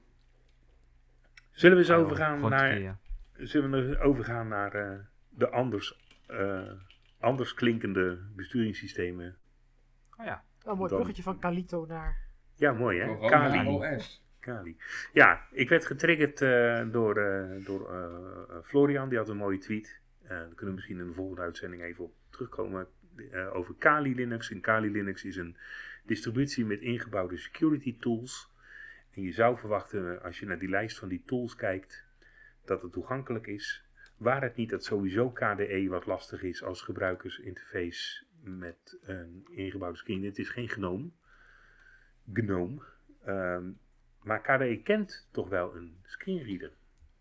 Zullen 1.58 1.78
we 1.78 1.84
eens 1.84 1.92
overgaan 1.92 2.50
naar, 2.50 2.98
zullen 3.34 3.72
we 3.72 3.88
eens 3.88 3.98
overgaan 4.00 4.48
naar 4.48 4.74
eh, 4.76 5.00
de 5.30 5.50
anders, 5.50 6.06
eh, 6.28 6.72
anders 7.20 7.54
klinkende 7.54 8.20
besturingssystemen? 8.36 9.38
Oh 10.18 10.26
ja. 10.26 10.44
Oh, 10.66 10.72
een 10.72 10.78
mooi 10.78 10.90
Dan- 10.90 10.98
bruggetje 10.98 11.24
van 11.24 11.40
Calito 11.40 11.86
naar... 11.86 12.18
Ja, 12.56 12.72
mooi 12.74 13.00
hè? 13.00 13.06
Corona 13.08 13.30
Kali. 13.50 13.68
OS. 13.96 14.26
Kali. 14.40 14.78
Ja, 15.14 15.42
ik 15.52 15.70
werd 15.70 15.86
getriggerd 15.86 16.42
eh, 16.42 16.92
door, 16.92 17.18
eh, 17.18 17.66
door 17.66 17.94
eh, 17.94 18.04
eh, 18.04 18.64
Florian, 18.64 19.10
die 19.10 19.18
had 19.18 19.30
een 19.30 19.38
mooie 19.38 19.58
tweet. 19.58 20.00
Eh 20.24 20.30
daar 20.30 20.46
kunnen 20.48 20.66
we 20.66 20.72
misschien 20.74 21.00
in 21.00 21.08
de 21.08 21.14
volgende 21.14 21.42
uitzending 21.42 21.82
even 21.84 22.04
op 22.04 22.14
terugkomen. 22.30 22.88
eh, 23.32 23.56
over 23.56 23.76
Kali 23.76 24.16
Linux. 24.16 24.52
En 24.52 24.62
Kali 24.62 24.92
Linux 24.92 25.24
is 25.26 25.36
een 25.36 25.58
distributie 26.06 26.66
met 26.66 26.82
ingebouwde 26.82 27.38
security 27.38 27.98
tools. 28.00 28.52
En 29.18 29.24
je 29.24 29.32
zou 29.32 29.58
verwachten, 29.58 30.22
als 30.24 30.40
je 30.40 30.46
naar 30.46 30.60
die 30.60 30.70
lijst 30.70 31.00
van 31.00 31.08
die 31.08 31.24
tools 31.26 31.56
kijkt, 31.56 32.06
dat 32.66 32.82
het 32.82 32.92
toegankelijk 32.92 33.48
is. 33.48 33.86
Waar 34.18 34.42
het 34.42 34.56
niet 34.56 34.70
dat 34.70 34.84
sowieso 34.84 35.32
KDE 35.32 35.88
wat 35.88 36.06
lastig 36.06 36.44
is 36.44 36.64
als 36.64 36.82
gebruikersinterface 36.82 38.26
met 38.42 38.98
een 39.02 39.48
ingebouwde 39.50 39.98
screen. 39.98 40.24
Het 40.24 40.38
is 40.38 40.50
geen 40.50 40.70
GNOME. 40.70 41.10
GNOME. 42.34 42.84
Ehm, 43.24 43.72
maar 44.22 44.42
KDE 44.42 44.82
kent 44.84 45.30
toch 45.32 45.50
wel 45.50 45.76
een 45.76 46.00
screenreader. 46.04 46.72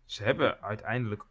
Ze 0.05 0.23
hebben 0.23 0.61
uiteindelijk 0.61 1.23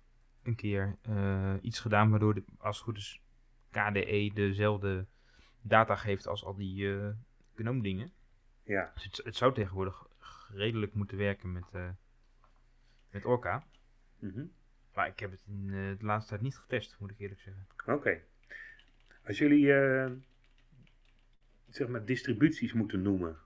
een 0.43 0.57
keer 0.57 0.97
eh, 1.03 1.55
iets 1.61 1.81
gedaan 1.81 2.11
waardoor, 2.11 2.35
de, 2.35 2.45
als 2.59 2.77
het 2.77 2.85
goed 2.85 2.97
is, 2.97 3.23
KDE 3.71 4.31
dezelfde 4.35 5.07
data 5.61 5.97
geeft 5.97 6.27
als 6.27 6.45
al 6.45 6.57
die 6.57 6.93
eh 6.93 7.11
GNOME 7.55 7.83
dingen. 7.83 8.13
Ja, 8.65 8.91
Dus 8.95 9.05
het, 9.05 9.21
het 9.25 9.37
zou 9.37 9.55
tegenwoordig 9.55 10.07
redelijk 10.57 10.95
moeten 10.95 11.19
werken 11.19 11.53
met, 11.53 11.65
eh, 11.73 11.91
met 13.11 13.25
Orca. 13.25 13.67
mhm. 14.19 14.45
Maar 14.95 15.07
ik 15.07 15.19
heb 15.19 15.31
het 15.31 15.45
in 15.47 15.65
eh, 15.67 15.99
de 15.99 16.05
laatste 16.05 16.31
tijd 16.31 16.43
niet 16.43 16.57
getest, 16.57 16.97
moet 17.01 17.11
ik 17.11 17.19
eerlijk 17.19 17.41
zeggen. 17.41 17.67
oké. 17.87 18.21
Als 19.27 19.39
jullie 19.39 19.73
eh, 19.73 20.11
zeg 21.69 21.89
maar 21.89 22.05
distributies 22.05 22.73
moeten 22.73 23.03
noemen, 23.03 23.37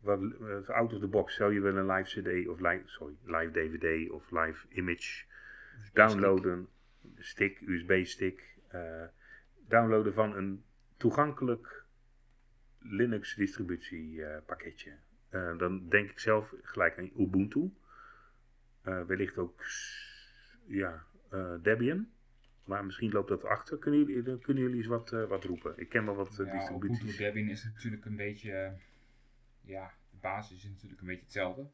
wat, 0.00 0.20
out 0.68 0.92
of 0.92 1.00
the 1.00 1.06
box, 1.06 1.34
zou 1.34 1.54
je 1.54 1.60
wel 1.60 1.76
een 1.76 1.90
live 1.90 2.20
CD 2.20 2.48
of 2.48 2.60
live, 2.60 2.82
sorry, 2.84 3.16
live 3.24 3.50
DVD 3.50 4.10
of 4.10 4.30
live 4.30 4.66
image 4.68 5.24
downloaden, 5.92 6.68
stick, 7.18 7.60
USB-stick, 7.60 8.58
downloaden 9.68 10.14
van 10.14 10.36
een 10.36 10.64
toegankelijk 10.96 11.84
Linux 12.78 13.34
distributiepakketje. 13.34 14.92
Eh, 15.36 15.58
dan 15.58 15.88
denk 15.88 16.10
ik 16.10 16.18
zelf 16.18 16.54
gelijk 16.62 16.98
aan 16.98 17.10
Ubuntu. 17.18 17.74
Eh, 18.82 19.04
wellicht 19.04 19.38
ook 19.38 19.64
ja, 20.66 21.06
eh, 21.30 21.54
Debian. 21.62 22.08
Maar 22.64 22.84
misschien 22.84 23.12
loopt 23.12 23.28
dat 23.28 23.44
achter. 23.44 23.78
Kunnen 23.78 24.04
jullie, 24.04 24.38
kunnen 24.38 24.62
jullie 24.62 24.76
eens 24.78 24.86
wat, 24.86 25.10
wat 25.10 25.44
roepen? 25.44 25.78
Ik 25.78 25.88
ken 25.88 26.04
wel 26.04 26.14
wat 26.14 26.36
Ja, 26.36 26.44
distributies. 26.52 27.00
Ubuntu 27.00 27.16
Debian 27.18 27.48
is 27.48 27.64
natuurlijk 27.64 28.04
een 28.04 28.16
beetje, 28.16 28.78
ja, 29.60 29.92
de 30.10 30.16
basis 30.20 30.64
is 30.64 30.70
natuurlijk 30.70 31.00
een 31.00 31.06
beetje 31.06 31.22
hetzelfde. 31.22 31.70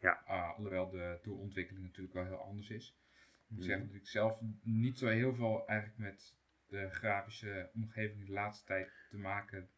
Ja. 0.00 0.22
Ah, 0.26 0.56
alhoewel 0.56 0.90
de 0.90 1.18
toolontwikkeling 1.22 1.84
natuurlijk 1.84 2.14
wel 2.14 2.24
heel 2.24 2.42
anders 2.42 2.70
is. 2.70 2.98
Ik 3.14 3.46
moet 3.48 3.58
Mhm. 3.58 3.68
zeggen 3.68 3.86
dat 3.86 3.96
ik 3.96 4.06
zelf 4.06 4.40
niet 4.62 4.98
zo 4.98 5.06
heel 5.06 5.34
veel 5.34 5.66
eigenlijk 5.66 5.98
met 5.98 6.34
de 6.66 6.90
grafische 6.90 7.70
omgeving 7.74 8.26
de 8.26 8.32
laatste 8.32 8.66
tijd 8.66 8.92
te 9.10 9.18
maken 9.18 9.68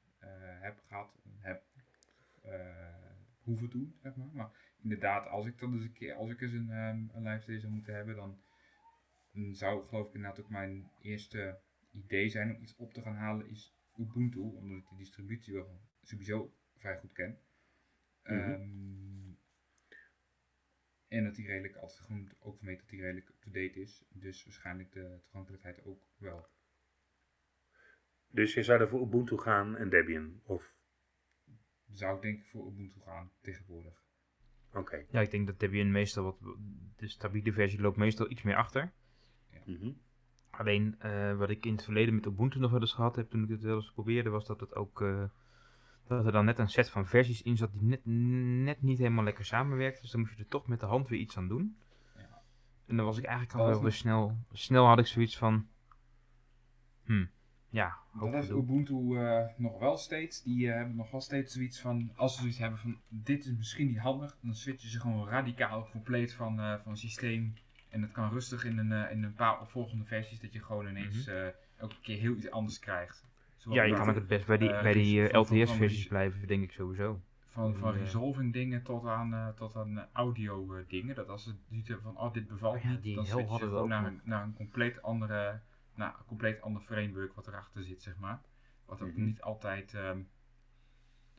heb 0.60 0.78
gehad. 0.88 1.18
Heb 1.38 1.62
hoeven 3.42 3.70
doen, 3.70 3.94
zeg 4.02 4.16
maar. 4.16 4.30
Maar 4.32 4.74
inderdaad, 4.82 5.26
als 5.26 5.46
ik 5.46 5.58
dan 5.58 5.72
eens 5.72 5.84
een 5.84 5.92
keer, 5.92 6.14
als 6.14 6.30
ik 6.30 6.40
eens 6.40 6.52
een, 6.52 6.70
ehm, 6.70 7.08
een 7.12 7.22
live 7.22 7.42
stage 7.42 7.60
zou 7.60 7.72
moeten 7.72 7.94
hebben, 7.94 8.16
dan, 8.16 8.42
dan 9.32 9.54
zou 9.54 9.86
geloof 9.88 10.08
ik 10.08 10.14
inderdaad 10.14 10.40
ook 10.40 10.50
mijn 10.50 10.90
eerste 11.00 11.60
idee 11.92 12.28
zijn 12.28 12.54
om 12.54 12.62
iets 12.62 12.76
op 12.76 12.92
te 12.92 13.02
gaan 13.02 13.16
halen 13.16 13.48
is 13.48 13.76
Ubuntu, 13.96 14.38
omdat 14.38 14.78
ik 14.78 14.88
die 14.88 14.98
distributie 14.98 15.54
wel 15.54 15.80
sowieso 16.02 16.54
vrij 16.76 16.98
goed 16.98 17.12
ken. 17.12 17.38
Mhm. 18.22 18.34
Ehm, 18.34 19.34
en 21.08 21.24
dat 21.24 21.34
die 21.34 21.46
redelijk, 21.46 21.76
altijd 21.76 22.00
gewoon 22.00 22.32
ook 22.38 22.56
vermeten 22.56 22.80
dat 22.80 22.90
die 22.90 23.00
redelijk 23.00 23.28
up-to-date 23.28 23.80
is. 23.80 24.04
Dus 24.08 24.44
waarschijnlijk 24.44 24.92
de 24.92 25.18
toegankelijkheid 25.22 25.84
ook 25.84 26.06
wel. 26.16 26.46
Dus 28.28 28.54
je 28.54 28.62
zou 28.62 28.80
er 28.80 28.88
voor 28.88 29.02
Ubuntu 29.02 29.38
gaan 29.38 29.76
en 29.76 29.88
Debian? 29.88 30.40
Of, 30.44 30.74
Zou 31.92 32.16
ik 32.16 32.22
denk 32.22 32.38
ik 32.38 32.46
voor 32.46 32.66
Ubuntu 32.66 33.00
gaan 33.00 33.30
tegenwoordig. 33.40 34.02
oké. 34.72 35.04
Ja, 35.10 35.20
ik 35.20 35.30
denk 35.30 35.46
dat 35.46 35.60
Debian 35.60 35.90
meestal 35.90 36.24
wat... 36.24 36.38
De 36.96 37.08
stabiele 37.08 37.52
versie 37.52 37.80
loopt 37.80 37.96
meestal 37.96 38.30
iets 38.30 38.42
meer 38.42 38.56
achter. 38.56 38.92
Mhm. 39.66 39.92
Alleen 40.50 40.94
eh, 40.98 41.36
wat 41.36 41.50
ik 41.50 41.66
in 41.66 41.72
het 41.72 41.84
verleden 41.84 42.14
met 42.14 42.26
Ubuntu 42.26 42.58
nog 42.58 42.70
wel 42.70 42.80
eens 42.80 42.92
gehad 42.92 43.16
heb 43.16 43.30
toen 43.30 43.42
ik 43.42 43.48
het 43.48 43.62
wel 43.62 43.76
eens 43.76 43.92
probeerde, 43.92 44.30
was 44.30 44.46
dat 44.46 44.60
het 44.60 44.74
ook 44.74 45.00
eh, 45.00 45.24
dat 46.06 46.26
er 46.26 46.32
dan 46.32 46.44
net 46.44 46.58
een 46.58 46.68
set 46.68 46.90
van 46.90 47.06
versies 47.06 47.42
in 47.42 47.56
zat 47.56 47.72
die 47.72 47.82
net, 47.82 48.00
net 48.64 48.82
niet 48.82 48.98
helemaal 48.98 49.24
lekker 49.24 49.44
samenwerkte. 49.44 50.00
Dus 50.00 50.10
dan 50.10 50.20
moest 50.20 50.32
je 50.32 50.42
er 50.42 50.48
toch 50.48 50.66
met 50.66 50.80
de 50.80 50.86
hand 50.86 51.08
weer 51.08 51.20
iets 51.20 51.36
aan 51.36 51.48
doen. 51.48 51.76
Ja. 52.16 52.42
En 52.86 52.96
dan 52.96 53.06
was 53.06 53.18
ik 53.18 53.24
eigenlijk 53.24 53.58
al 53.58 53.66
wel 53.66 53.82
weer 53.82 53.92
snel, 53.92 54.36
snel 54.52 54.86
had 54.86 54.98
ik 54.98 55.06
zoiets 55.06 55.38
van, 55.38 55.68
hm, 57.04 57.26
ja, 57.72 57.96
Dat 58.20 58.32
heeft. 58.32 58.50
Ubuntu 58.50 59.16
eh, 59.16 59.44
nog 59.56 59.78
wel 59.78 59.96
steeds. 59.96 60.42
Die 60.42 60.68
eh, 60.68 60.74
hebben 60.76 60.96
nog 60.96 61.10
wel 61.10 61.20
steeds 61.20 61.52
zoiets 61.52 61.80
van, 61.80 62.10
als 62.14 62.34
ze 62.34 62.40
zoiets 62.40 62.58
hebben 62.58 62.78
van, 62.78 62.96
dit 63.08 63.44
is 63.44 63.56
misschien 63.56 63.86
niet 63.86 63.98
handig, 63.98 64.36
dan 64.40 64.54
switchen 64.54 64.90
ze 64.90 65.00
gewoon 65.00 65.28
radicaal 65.28 65.88
compleet 65.90 66.32
van, 66.32 66.60
eh, 66.60 66.74
van 66.84 66.96
systeem 66.96 67.54
En 67.88 68.00
dat 68.00 68.12
kan 68.12 68.32
rustig 68.32 68.64
in 68.64 68.78
een, 68.78 69.10
in 69.10 69.22
een 69.22 69.34
paar 69.34 69.60
opvolgende 69.60 70.04
versies 70.04 70.40
dat 70.40 70.52
je 70.52 70.62
gewoon 70.62 70.88
ineens 70.88 71.26
eh, 71.26 71.46
elke 71.76 71.94
keer 72.02 72.18
heel 72.18 72.34
iets 72.34 72.50
anders 72.50 72.78
krijgt. 72.78 73.24
Zowel 73.56 73.78
Ja, 73.78 73.84
je 73.84 73.94
kan 73.94 74.08
ook 74.08 74.14
het 74.14 74.26
best 74.26 74.46
bij 74.46 74.58
die, 74.58 74.68
bij 74.68 74.92
die 74.92 75.36
LTS-versies 75.36 76.06
blijven, 76.06 76.46
denk 76.46 76.62
ik 76.62 76.72
sowieso. 76.72 77.20
Van, 77.46 77.76
van 77.76 77.92
resolving 77.92 78.52
dingen 78.52 78.82
tot 78.82 79.06
aan, 79.06 79.54
tot 79.56 79.76
aan 79.76 80.06
audio 80.12 80.84
dingen. 80.88 81.14
Dat 81.14 81.28
als 81.28 81.44
ze 81.44 81.54
ziet 81.70 81.96
van, 82.02 82.18
oh 82.18 82.32
dit 82.32 82.48
bevalt 82.48 82.76
Oh 82.76 82.82
ja, 82.82 82.98
niet, 83.02 83.14
dan 83.14 83.26
switchen 83.26 83.58
ze 83.58 83.64
gewoon 83.64 83.88
naar, 83.88 84.12
naar 84.24 84.42
een 84.42 84.54
compleet 84.54 85.02
andere, 85.02 85.60
naar 85.94 86.14
een 86.18 86.24
compleet 86.26 86.60
ander 86.60 86.82
framework 86.82 87.32
wat 87.34 87.46
erachter 87.46 87.82
zit, 87.82 88.02
zeg 88.02 88.16
maar. 88.16 88.40
Wat 88.86 89.02
ook 89.02 89.12
Mhm. 89.12 89.24
niet 89.24 89.40
altijd, 89.42 89.94
ehm, 89.94 90.22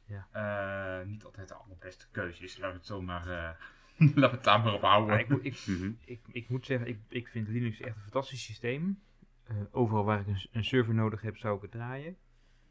Ja. 0.05 0.27
eh, 0.31 1.07
niet 1.07 1.23
altijd 1.23 1.47
de 1.47 1.53
allerbeste 1.53 2.07
keuze 2.11 2.43
is. 2.43 2.57
Laten 2.57 2.71
we 2.71 2.77
het 2.77 2.85
zo 2.87 3.01
maar, 3.01 3.27
eh 3.27 3.59
laten 3.99 4.15
we 4.15 4.27
het 4.27 4.43
daar 4.43 4.59
maar 4.63 4.73
op 4.73 4.81
houden. 4.81 5.09
Maar 5.09 5.19
ik, 5.19 5.29
moet- 5.29 5.43
ik, 5.45 5.63
Mhm. 5.67 5.91
ik, 6.05 6.21
ik 6.27 6.49
moet 6.49 6.65
zeggen, 6.65 6.87
ik, 6.87 6.99
ik 7.07 7.27
vind 7.27 7.47
Linux 7.47 7.79
echt 7.79 7.95
een 7.95 8.01
fantastisch 8.01 8.43
systeem. 8.43 9.01
Eh, 9.43 9.55
overal 9.71 10.03
waar 10.03 10.19
ik 10.27 10.47
een, 10.51 10.63
server 10.63 10.93
nodig 10.93 11.21
heb, 11.21 11.37
zou 11.37 11.55
ik 11.55 11.61
het 11.61 11.71
draaien. 11.71 12.17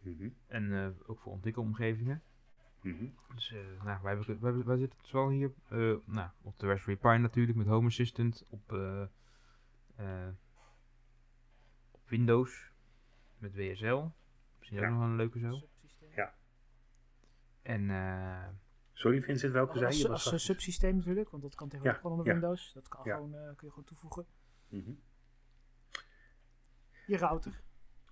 Mhm. 0.01 0.29
En 0.47 0.95
ook 1.07 1.21
voor 1.21 1.33
ontwikkelomgevingen. 1.33 2.23
Dus, 3.35 3.53
eh, 3.53 3.59
nou, 3.85 4.01
waar, 4.03 4.13
heb 4.13 4.21
ik 4.21 4.27
het, 4.27 4.41
waar, 4.41 4.63
waar 4.65 4.77
zit 4.79 4.93
het 4.97 5.07
zoal 5.07 5.29
hier? 5.31 5.53
Nou, 6.07 6.31
op 6.43 6.59
de 6.59 6.67
Raspberry 6.67 6.99
Pi 7.01 7.19
natuurlijk, 7.19 7.59
met 7.59 7.67
Home 7.67 7.87
Assistant. 7.87 8.45
Op, 8.49 8.73
op 8.73 9.11
Windows, 12.17 12.71
met 13.39 13.55
WSL. 13.55 14.05
Misschien 14.59 14.79
ook 14.79 14.89
nog 14.89 14.99
wel 14.99 15.09
een 15.09 15.17
leuke 15.17 15.39
zo. 15.39 15.53
Subsysteem. 15.53 16.11
Ja. 16.15 16.35
En 17.63 17.91
eh, 17.91 18.49
Sorry 18.93 19.23
Vincent, 19.23 19.53
welke 19.53 19.73
Als, 19.73 19.81
je? 20.01 20.09
als, 20.09 20.23
Was 20.25 20.33
als 20.33 20.45
subsysteem 20.45 20.97
natuurlijk, 20.97 21.31
want 21.31 21.43
dat 21.43 21.55
kan 21.55 21.69
tegenwoordig 21.69 22.03
Ja, 22.03 22.09
gewoon 22.09 22.19
onder 22.19 22.35
ja. 22.35 22.41
Windows. 22.41 22.73
Dat 22.73 22.89
kan 22.89 23.01
Ja. 23.05 23.15
gewoon, 23.15 23.35
eh, 23.35 23.41
kun 23.41 23.57
je 23.67 23.69
gewoon 23.69 23.85
toevoegen. 23.85 24.27
Mhm. 24.69 24.93
Je 27.07 27.17
router. 27.17 27.61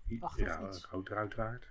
Ja, 0.06 0.66
iets. 0.68 0.86
router 0.86 1.16
uiteraard. 1.16 1.66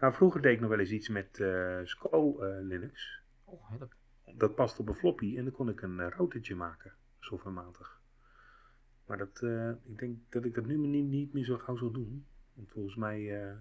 Nou, 0.00 0.14
vroeger 0.14 0.42
deed 0.42 0.52
ik 0.52 0.60
nog 0.60 0.68
wel 0.70 0.78
eens 0.78 0.90
iets 0.90 1.08
met 1.08 1.40
eh 1.40 1.80
SCO 1.84 2.40
eh, 2.40 2.62
Linux. 2.62 3.22
oh, 3.44 3.70
hè, 3.70 3.78
dat, 3.78 3.90
Dat 4.36 4.54
past 4.54 4.78
op 4.78 4.88
een 4.88 4.94
floppy 4.94 5.36
en 5.38 5.44
dan 5.44 5.52
kon 5.52 5.68
ik 5.68 5.82
een 5.82 5.98
uh, 5.98 6.08
routertje 6.08 6.54
maken, 6.54 6.92
softwarematig. 7.20 8.00
Maar 9.06 9.18
dat, 9.18 9.42
eh, 9.42 9.70
ik 9.70 9.98
denk 9.98 10.18
dat 10.28 10.44
ik 10.44 10.54
dat 10.54 10.66
nu 10.66 10.76
niet, 10.76 11.04
niet 11.04 11.32
meer 11.32 11.44
zo 11.44 11.58
gauw 11.58 11.76
zal 11.76 11.90
doen. 11.90 12.26
Want 12.54 12.70
volgens 12.70 12.96
mij 12.96 13.42
eh, 13.42 13.56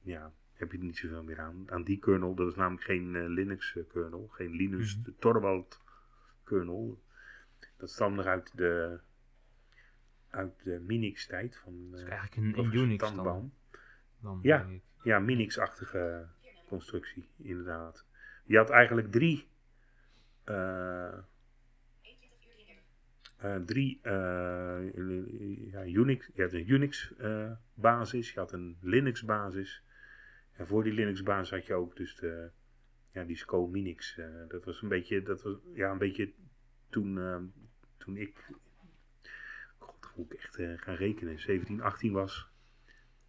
ja, 0.00 0.32
heb 0.52 0.72
je 0.72 0.78
er 0.78 0.84
niet 0.84 0.96
zoveel 0.96 1.22
meer 1.22 1.40
aan. 1.40 1.70
Aan 1.70 1.84
die 1.84 1.98
kernel, 1.98 2.34
dat 2.34 2.48
is 2.48 2.54
namelijk 2.54 2.84
geen 2.84 3.16
eh, 3.16 3.26
Linux 3.26 3.78
kernel, 3.88 4.26
geen 4.26 4.50
Linux 4.50 4.96
Mhm. 4.98 5.10
Torvald 5.18 5.80
kernel. 6.44 7.02
Dat 7.76 7.90
stamt 7.90 8.16
nog 8.16 8.26
uit 8.26 8.56
de, 8.56 9.00
uit 10.30 10.62
de 10.64 10.80
Minix 10.86 11.26
tijd 11.26 11.56
van 11.56 11.90
is 11.94 12.02
eh 12.02 12.10
eigenlijk 12.10 12.36
een, 12.36 12.64
een 12.64 12.74
Unix 12.74 13.14
dan. 13.14 13.52
Dan 14.20 14.40
Ja. 15.02 15.18
Minix-achtige 15.18 16.26
constructie, 16.68 17.28
inderdaad. 17.36 18.06
Je 18.44 18.56
had 18.56 18.70
eigenlijk 18.70 19.12
drie, 19.12 19.48
drie 23.64 23.98
eh, 24.02 24.92
ja, 25.70 25.84
Unix, 25.84 26.30
je 26.34 26.42
had 26.42 26.52
een 26.52 26.70
Unix-basis, 26.70 28.32
je 28.32 28.38
had 28.38 28.52
een 28.52 28.76
Linux-basis. 28.80 29.82
En 30.52 30.66
voor 30.66 30.84
die 30.84 30.92
Linux-basis 30.92 31.50
had 31.50 31.66
je 31.66 31.74
ook 31.74 31.96
dus 31.96 32.16
de, 32.16 32.50
ja, 33.12 33.24
die 33.24 33.36
SCO 33.36 33.66
Minix. 33.66 34.18
eh, 34.18 34.26
dat 34.48 34.64
was 34.64 34.82
een 34.82 34.88
beetje, 34.88 35.22
dat 35.22 35.42
was, 35.42 35.56
ja, 35.74 35.90
een 35.90 35.98
beetje 35.98 36.32
toen, 36.88 37.18
eh, 37.18 37.38
toen 37.98 38.16
ik, 38.16 38.50
ik 40.16 40.34
echt 40.34 40.56
eh, 40.56 40.72
gaan 40.76 40.94
rekenen, 40.94 41.38
17, 41.38 41.80
18 41.80 42.12
was. 42.12 42.48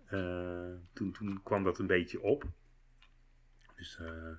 Eh, 0.06 0.74
toen, 0.94 1.12
toen 1.12 1.44
kwam 1.44 1.64
dat 1.64 1.80
een 1.80 1.88
beetje 1.88 2.22
op. 2.22 2.46
Dus 3.76 4.00
eh, 4.00 4.36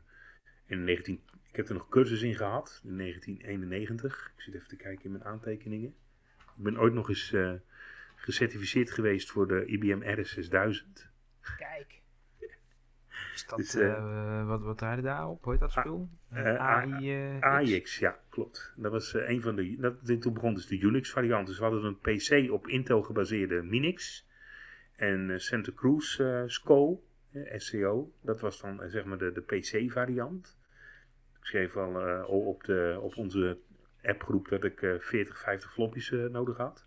in 0.67 0.85
19, 0.85 1.23
ik 1.51 1.57
heb 1.57 1.69
er 1.69 1.75
nog 1.75 1.89
cursus 1.89 2.23
in 2.23 2.35
gehad, 2.35 2.81
in 2.85 2.97
1991. 2.99 4.33
Ik 4.37 4.43
zit 4.43 4.55
even 4.55 4.69
te 4.69 4.77
kijken 4.77 5.05
in 5.05 5.11
mijn 5.13 5.25
aantekeningen. 5.25 5.95
Ik 6.39 6.65
ben 6.65 6.79
ooit 6.81 6.93
nog 6.95 7.09
eens 7.09 7.33
eh, 7.33 7.53
gecertificeerd 8.17 8.91
geweest 8.91 9.31
voor 9.31 9.49
de 9.49 9.65
IBM 9.67 10.03
RS6000. 10.03 11.07
Kijk. 11.57 12.01
Is 13.35 13.47
dat, 13.47 13.59
Dus, 13.59 13.75
eh, 13.75 13.93
eh, 13.93 14.47
wat, 14.47 14.63
wat 14.63 14.79
draaide 14.79 15.03
daar 15.03 15.29
op? 15.29 15.43
Hoe 15.45 15.53
heet 15.53 15.61
dat 15.61 15.77
A- 15.77 15.81
spul? 15.81 16.09
eh, 16.29 16.55
AI, 16.57 17.13
eh? 17.15 17.41
AIX, 17.41 17.99
ja, 17.99 18.19
klopt. 18.29 18.73
Dat 18.77 18.93
was 18.93 19.15
een 19.15 19.41
van 19.43 19.57
de. 19.57 19.77
Dat, 19.79 20.07
dit- 20.07 20.23
toen 20.23 20.33
begon 20.35 20.55
dus 20.55 20.67
de 20.67 20.79
Unix 20.81 21.11
variant. 21.11 21.47
Dus 21.47 21.59
we 21.59 21.65
hadden 21.65 21.85
een 21.85 21.99
PC 21.99 22.51
op 22.53 22.67
Intel 22.69 23.03
gebaseerde 23.03 23.63
Minix. 23.63 24.27
En 24.97 25.31
eh, 25.31 25.39
Santa 25.39 25.73
Cruz 25.75 26.19
eh, 26.21 26.43
SCO, 26.47 27.03
SCO, 27.57 28.13
dat 28.21 28.41
was 28.41 28.61
dan 28.61 28.83
zeg 28.87 29.05
maar 29.05 29.19
de, 29.19 29.33
de 29.33 29.41
PC 29.41 29.93
variant. 29.93 30.57
Ik 30.68 30.68
schreef 31.49 31.77
al 31.77 32.01
eh, 32.01 32.29
op, 32.29 32.65
de, 32.65 32.99
op 33.01 33.17
onze 33.17 33.59
appgroep 34.03 34.49
dat 34.49 34.65
ik 34.65 34.83
eh 34.83 34.99
40, 34.99 35.39
50 35.39 35.73
floppies 35.73 36.11
eh, 36.11 36.25
nodig 36.25 36.57
had. 36.57 36.87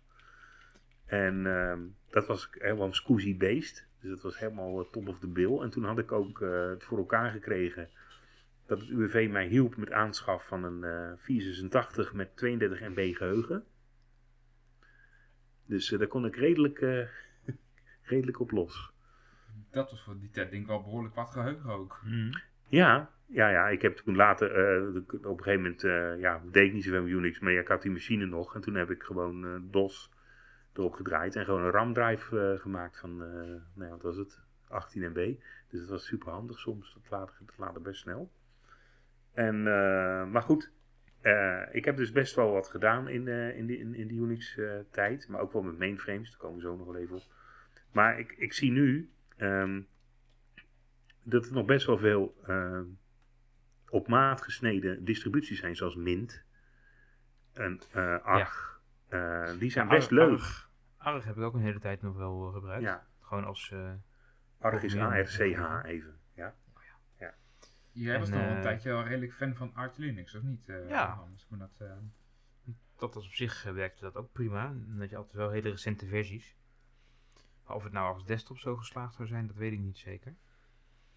En 1.06 1.46
ehm, 1.46 1.80
dat 2.10 2.26
was 2.26 2.48
helemaal 2.50 2.92
SCSI 2.92 3.36
based. 3.36 3.86
Dus 4.00 4.10
dat 4.10 4.22
was 4.22 4.38
helemaal 4.38 4.80
eh, 4.80 4.90
top 4.90 5.08
of 5.08 5.18
the 5.18 5.28
bill. 5.28 5.60
En 5.60 5.70
toen 5.70 5.84
had 5.84 5.98
ik 5.98 6.12
ook 6.12 6.40
eh, 6.40 6.68
het 6.68 6.84
voor 6.84 6.98
elkaar 6.98 7.30
gekregen 7.30 7.90
dat 8.66 8.80
het 8.80 8.88
UWV 8.88 9.28
mij 9.30 9.46
hielp 9.46 9.76
met 9.76 9.92
aanschaf 9.92 10.46
van 10.46 10.64
een 10.64 10.84
eh 10.84 11.12
486 11.16 12.12
met 12.12 12.36
32 12.36 12.80
MB 12.80 13.14
geheugen. 13.14 13.64
Dus 15.66 15.92
eh, 15.92 15.98
daar 15.98 16.08
kon 16.08 16.26
ik 16.26 16.36
redelijk, 16.36 16.78
eh, 16.78 17.06
redelijk 18.12 18.40
op 18.40 18.50
los. 18.50 18.92
Dat 19.70 19.90
was 19.90 20.02
voor 20.02 20.18
die 20.18 20.30
tijd 20.30 20.50
denk 20.50 20.62
ik 20.62 20.68
wel 20.68 20.82
behoorlijk 20.82 21.14
wat 21.14 21.30
geheugen 21.30 21.70
ook. 21.70 22.00
Mhm. 22.04 22.32
Ja, 22.68 23.10
ja, 23.32 23.48
ja, 23.48 23.68
ik 23.68 23.82
heb 23.82 23.96
toen 23.96 24.16
later, 24.16 24.50
eh, 24.50 24.92
de- 24.92 25.04
op 25.28 25.38
een 25.38 25.44
gegeven 25.44 25.62
moment, 25.62 25.84
eh, 25.84 26.20
ja, 26.20 26.42
deed 26.50 26.72
niet 26.72 26.84
zoveel 26.84 27.06
Unix, 27.06 27.38
maar 27.40 27.52
ik 27.52 27.68
had 27.68 27.82
die 27.82 27.90
machine 27.90 28.26
nog. 28.26 28.54
En 28.54 28.60
toen 28.60 28.74
heb 28.74 28.90
ik 28.90 29.02
gewoon 29.02 29.44
eh, 29.44 29.56
DOS 29.62 30.12
erop 30.72 30.94
gedraaid 30.94 31.36
en 31.36 31.44
gewoon 31.44 31.62
een 31.62 31.70
RAM-drive 31.70 32.40
eh, 32.52 32.60
gemaakt 32.60 32.98
van, 32.98 33.22
eh, 33.22 33.28
nou 33.74 33.90
wat 33.90 34.02
was 34.02 34.16
het, 34.16 34.40
18 34.68 35.02
MB. 35.02 35.34
Dus 35.68 35.80
dat 35.80 35.88
was 35.88 36.06
super 36.06 36.32
handig 36.32 36.58
soms, 36.58 36.94
dat 36.94 37.10
laadde, 37.10 37.72
dat 37.72 37.82
best 37.82 38.00
snel. 38.00 38.30
En, 39.32 39.56
eh, 39.66 40.24
maar 40.26 40.42
goed, 40.42 40.72
eh, 41.20 41.62
ik 41.72 41.84
heb 41.84 41.96
dus 41.96 42.12
best 42.12 42.34
wel 42.34 42.52
wat 42.52 42.68
gedaan 42.68 43.08
in, 43.08 43.28
eh, 43.28 43.56
in, 43.56 43.70
in, 43.70 43.94
in 43.94 44.06
die 44.06 44.20
Unix-tijd, 44.20 45.28
maar 45.28 45.40
ook 45.40 45.52
wel 45.52 45.62
met 45.62 45.78
mainframes, 45.78 46.30
daar 46.30 46.38
komen 46.38 46.56
we 46.56 46.62
zo 46.62 46.76
nog 46.76 46.86
wel 46.86 46.96
even 46.96 47.16
op. 47.16 47.22
Maar 47.92 48.18
ik, 48.18 48.32
ik 48.32 48.52
zie 48.52 48.70
nu 48.70 49.10
ehm, 49.36 49.80
dat 51.22 51.46
er 51.46 51.52
nog 51.52 51.64
best 51.64 51.86
wel 51.86 51.98
veel 51.98 52.34
ehm, 52.46 52.84
op 53.92 54.08
maat 54.08 54.42
gesneden 54.42 55.04
distributies 55.04 55.58
zijn, 55.58 55.76
zoals 55.76 55.94
Mint 55.96 56.44
en 57.52 57.80
eh 57.92 58.24
ARG. 58.24 58.80
Eh, 59.08 59.50
die 59.58 59.70
zijn 59.70 59.86
Ja, 59.86 59.94
best 59.94 60.10
Arg- 60.10 60.10
leuk. 60.10 60.30
Arg, 60.38 60.70
Arg 60.96 61.24
heb 61.24 61.36
ik 61.36 61.42
ook 61.42 61.54
een 61.54 61.60
hele 61.60 61.78
tijd 61.80 62.02
nog 62.02 62.16
wel 62.16 62.46
eh, 62.48 62.54
gebruikt. 62.54 62.82
Ja, 62.82 63.06
Gewoon 63.20 63.44
als... 63.44 63.70
eh, 63.70 63.92
ARG 64.58 64.82
is. 64.82 64.96
ARCH 64.96 65.38
even. 65.84 66.18
Ja. 66.34 66.54
Jij 67.94 68.18
was 68.18 68.28
nog 68.30 68.40
wel 68.40 68.48
een 68.56 68.62
tijdje 68.62 68.88
wel 68.88 69.02
redelijk 69.02 69.32
fan 69.32 69.54
van 69.54 69.74
Arch 69.74 69.96
Linux, 69.96 70.34
of 70.34 70.42
niet? 70.42 70.68
eh, 70.68 70.88
Ja. 70.88 71.24
Maar 71.48 71.58
dat, 71.58 71.88
eh, 71.88 72.72
dat 72.96 73.14
was 73.14 73.26
op 73.26 73.32
zich 73.32 73.62
werkte 73.62 74.02
dat 74.04 74.16
ook 74.16 74.32
prima. 74.32 74.66
En 74.66 74.96
dat 74.98 75.10
je 75.10 75.16
altijd 75.16 75.34
wel 75.36 75.50
hele 75.50 75.70
recente 75.70 76.06
versies. 76.06 76.56
Maar 77.66 77.76
of 77.76 77.84
het 77.84 77.92
nou 77.92 78.14
als 78.14 78.24
desktop 78.24 78.58
zo 78.58 78.76
geslaagd 78.76 79.14
zou 79.14 79.28
zijn, 79.28 79.46
dat 79.46 79.56
weet 79.56 79.72
ik 79.72 79.78
niet 79.78 79.98
zeker. 79.98 80.34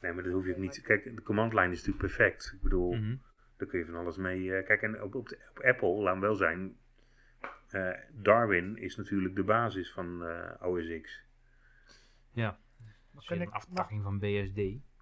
Nee, 0.06 0.14
maar 0.14 0.24
dat 0.24 0.34
hoef 0.34 0.46
je 0.46 0.52
ook 0.52 0.58
niet. 0.58 0.82
Kijk, 0.82 1.04
de 1.16 1.22
command-line 1.24 1.72
is 1.72 1.86
natuurlijk 1.86 1.98
perfect. 1.98 2.52
Ik 2.56 2.62
bedoel, 2.62 2.94
Mhm. 2.94 3.16
daar 3.58 3.68
kun 3.68 3.80
je 3.80 3.86
van 3.86 3.96
alles 3.96 4.18
mee. 4.18 4.56
eh, 4.56 4.66
kijk, 4.66 4.82
en 4.82 5.02
op, 5.02 5.16
op, 5.16 5.30
de- 5.30 5.40
op 5.52 5.60
Apple, 5.64 5.90
laat 5.90 6.20
wel 6.20 6.36
zijn. 6.36 6.78
eh, 7.70 7.90
Darwin 8.12 8.78
is 8.78 8.96
natuurlijk 8.96 9.36
de 9.36 9.44
basis 9.44 9.92
van 9.94 10.24
eh, 10.26 10.68
OS 10.68 11.02
X. 11.02 11.24
Ja. 12.32 12.50
Maar 12.52 12.94
Dat 13.14 13.24
is 13.24 13.30
een 13.30 13.42
ik, 13.42 13.46
mag, 13.50 13.54
aftakking 13.56 14.04
van 14.04 14.20
BSD. 14.20 14.56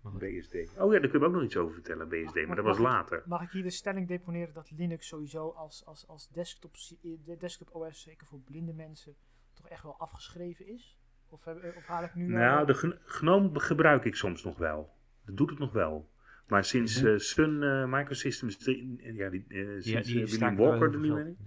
BSD. 0.03 0.55
Oh 0.77 0.93
ja, 0.93 0.99
daar 0.99 1.09
kun 1.09 1.19
je 1.19 1.25
ook 1.25 1.33
nog 1.33 1.43
iets 1.43 1.57
over 1.57 1.73
vertellen, 1.73 2.09
BSD. 2.09 2.45
Maar 2.47 2.55
dat 2.55 2.65
was 2.65 2.77
Mag 2.79 2.87
ik- 2.91 2.93
later. 2.93 3.23
mag 3.25 3.41
ik 3.41 3.49
hier 3.49 3.63
de 3.63 3.69
stelling 3.69 4.07
deponeren 4.07 4.53
dat 4.53 4.71
Linux 4.71 5.07
sowieso 5.07 5.49
als, 5.49 5.85
als, 5.85 6.07
als 6.07 6.29
desktop, 6.29 6.73
de 7.01 7.37
desktop 7.37 7.75
OS, 7.75 8.01
zeker 8.01 8.27
voor 8.27 8.39
blinde 8.39 8.73
mensen, 8.73 9.15
toch 9.53 9.67
echt 9.69 9.83
wel 9.83 9.99
afgeschreven 9.99 10.67
is? 10.67 10.97
Of, 11.33 11.43
heb- 11.45 11.73
of 11.77 11.85
haal 11.85 12.03
ik 12.03 12.15
nu... 12.15 12.27
Nou, 12.27 12.59
al- 12.59 12.65
de 12.65 12.73
gn- 12.73 12.97
GNOME 13.05 13.59
gebruik 13.59 14.05
ik 14.05 14.15
soms 14.15 14.43
nog 14.43 14.57
wel. 14.57 14.93
Dat 15.25 15.37
doet 15.37 15.49
het 15.49 15.59
nog 15.59 15.71
wel. 15.71 16.09
Maar 16.47 16.63
sinds 16.63 17.01
Mhm. 17.01 17.07
eh, 17.11 17.17
Sun 17.17 17.63
eh, 17.63 17.85
Microsystems, 17.87 18.57
ja, 18.97 19.29
die, 19.29 19.45
eh, 19.47 19.57
sinds 19.67 19.85
Ja, 19.87 19.97
eh, 19.99 20.03
die 20.05 20.25
William 20.25 20.55
Walker 20.55 20.81
er 20.93 20.99
niet 20.99 21.05
veel 21.05 21.15
meer 21.15 21.25
in, 21.25 21.37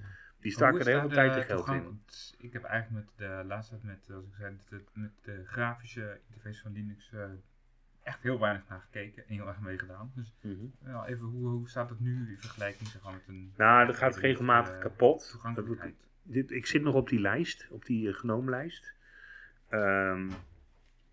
die 0.41 0.53
staken 0.53 0.81
er 0.81 0.87
heel 0.87 1.01
veel 1.01 1.09
tijd 1.09 1.37
en 1.37 1.43
geld 1.43 1.59
toegang- 1.59 1.79
in. 1.81 1.85
want 1.85 2.35
Ik 2.39 2.53
heb 2.53 2.63
eigenlijk 2.63 3.05
met 3.07 3.29
de 3.29 3.45
laatste 3.47 3.73
tijd 3.75 3.85
met, 3.87 4.05
zoals 4.05 4.25
ik 4.27 4.35
zei, 4.39 4.51
met 4.53 4.67
de, 4.69 4.85
met 4.93 5.11
de 5.23 5.43
grafische 5.47 6.19
interface 6.29 6.63
van 6.63 6.73
Linux 6.73 7.13
eh, 7.13 7.21
echt 8.03 8.23
heel 8.23 8.39
weinig 8.41 8.69
naar 8.69 8.81
gekeken 8.81 9.23
en 9.29 9.35
heel 9.35 9.49
erg 9.49 9.61
meegedaan. 9.61 10.13
Dus 10.15 10.35
Mhm. 10.43 10.55
ja, 10.85 11.07
even 11.07 11.25
hoe, 11.27 11.49
hoe 11.49 11.69
staat 11.69 11.91
het 11.91 12.01
nu 12.01 12.29
in 12.29 12.39
vergelijking 12.39 12.89
zeg 12.89 13.03
maar, 13.03 13.13
met 13.13 13.23
een... 13.29 13.53
Nou, 13.57 13.87
dat 13.87 13.97
gaat 13.97 14.17
regelmatig 14.17 14.75
eh, 14.75 14.81
kapot. 14.81 15.41
Dat, 16.23 16.51
ik 16.51 16.67
zit 16.67 16.83
nog 16.83 16.95
op 16.95 17.09
die 17.09 17.21
lijst, 17.21 17.67
op 17.71 17.85
die 17.85 18.09
uh, 18.09 18.15
genoomlijst. 18.15 18.95
Ehm, 19.69 20.31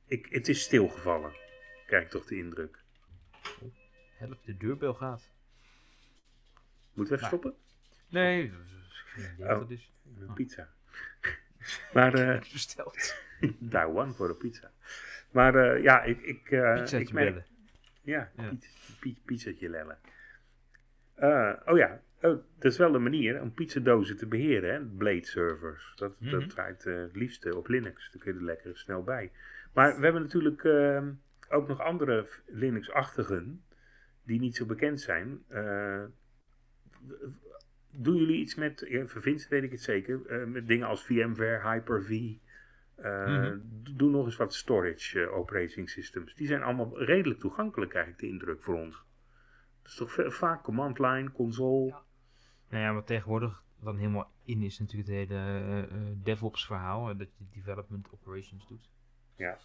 ik, 0.07 0.27
het 0.29 0.47
is 0.47 0.61
stilgevallen, 0.61 1.33
krijg 1.85 2.03
ik 2.03 2.09
toch 2.09 2.25
de 2.25 2.35
indruk. 2.37 2.83
Help, 4.17 4.45
de 4.45 4.57
deurbel 4.57 4.93
gaat. 4.93 5.31
Moeten 6.93 7.17
we 7.17 7.21
even 7.23 7.39
Nou. 7.39 7.51
stoppen? 7.51 7.55
Nee, 8.09 8.51
dat 8.51 8.59
is 8.59 9.45
Oh. 9.47 9.71
is. 9.71 9.91
Oh. 10.27 10.33
Pizza. 10.33 10.69
maar 11.93 12.13
eh 12.13 12.41
Besteld. 12.53 13.15
Taiwan 13.71 14.13
voor 14.13 14.27
de 14.27 14.35
pizza. 14.35 14.71
Maar 15.31 15.55
eh, 15.55 15.83
ja, 15.83 16.01
ik, 16.03 16.21
ik, 16.21 16.51
eh, 16.51 16.75
ik 16.75 16.81
Pizzaatje 16.81 17.13
merk... 17.13 17.29
bellen. 17.29 17.45
Ja, 18.01 18.31
Ja. 18.35 18.51
piet- 18.99 19.25
pizzatje 19.25 19.69
lellen. 19.69 19.99
Eh, 21.13 21.53
oh 21.65 21.77
ja, 21.77 22.01
oh, 22.23 22.43
dat 22.59 22.71
is 22.71 22.77
wel 22.77 22.95
een 22.95 23.03
manier 23.03 23.41
om 23.41 23.53
pizzadozen 23.53 24.17
te 24.17 24.27
beheren, 24.27 24.73
hè? 24.73 24.81
Blade 24.85 25.25
servers. 25.25 25.93
Dat, 25.95 26.15
Mhm. 26.19 26.31
dat 26.31 26.49
draait 26.49 26.85
eh, 26.85 26.95
het 26.95 27.15
liefste 27.15 27.57
op 27.57 27.67
Linux. 27.67 28.11
Daar 28.11 28.21
kun 28.21 28.33
je 28.33 28.39
er 28.39 28.45
lekker 28.45 28.77
snel 28.77 29.03
bij. 29.03 29.31
Maar 29.73 29.95
we 29.97 30.03
hebben 30.03 30.21
natuurlijk 30.21 30.63
ehm, 30.63 31.11
ook 31.49 31.67
nog 31.67 31.79
andere 31.79 32.27
Linux-achtigen 32.47 33.63
die 34.25 34.39
niet 34.39 34.55
zo 34.55 34.65
bekend 34.65 35.01
zijn. 35.01 35.43
Eh, 35.47 36.03
doen 37.91 38.15
jullie 38.15 38.39
iets 38.39 38.55
met, 38.55 38.85
ja, 38.87 39.05
voor 39.07 39.21
weet 39.49 39.63
ik 39.63 39.71
het 39.71 39.81
zeker, 39.81 40.25
eh, 40.25 40.43
met 40.45 40.67
dingen 40.67 40.87
als 40.87 41.05
VMware, 41.05 41.69
Hyper-V? 41.69 42.31
Eh, 42.95 43.27
Mhm. 43.27 43.57
Doe 43.95 44.09
nog 44.09 44.25
eens 44.25 44.35
wat 44.37 44.53
storage 44.53 45.21
eh, 45.21 45.33
operating 45.37 45.89
systems. 45.89 46.35
Die 46.35 46.47
zijn 46.47 46.63
allemaal 46.63 47.03
redelijk 47.03 47.39
toegankelijk, 47.39 47.91
krijg 47.91 48.07
ik 48.07 48.17
de 48.19 48.27
indruk 48.27 48.63
voor 48.63 48.75
ons. 48.75 49.03
Dat 49.81 49.91
is 49.91 49.95
toch 49.97 50.13
va- 50.13 50.29
vaak 50.29 50.63
command 50.63 50.99
line, 50.99 51.31
console. 51.31 51.87
Ja. 51.87 52.01
Nou 52.73 52.85
ja, 52.85 52.93
wat 52.93 53.07
tegenwoordig 53.07 53.63
dan 53.79 53.97
helemaal 53.97 54.31
in 54.43 54.61
is 54.61 54.79
natuurlijk 54.79 55.09
het 55.09 55.17
hele 55.17 55.39
eh, 55.39 55.83
eh, 55.83 56.17
DevOps 56.17 56.65
verhaal. 56.65 57.17
dat 57.17 57.35
je 57.37 57.45
development 57.49 58.11
operations 58.11 58.67
doet. 58.67 58.89
Ja. 59.35 59.59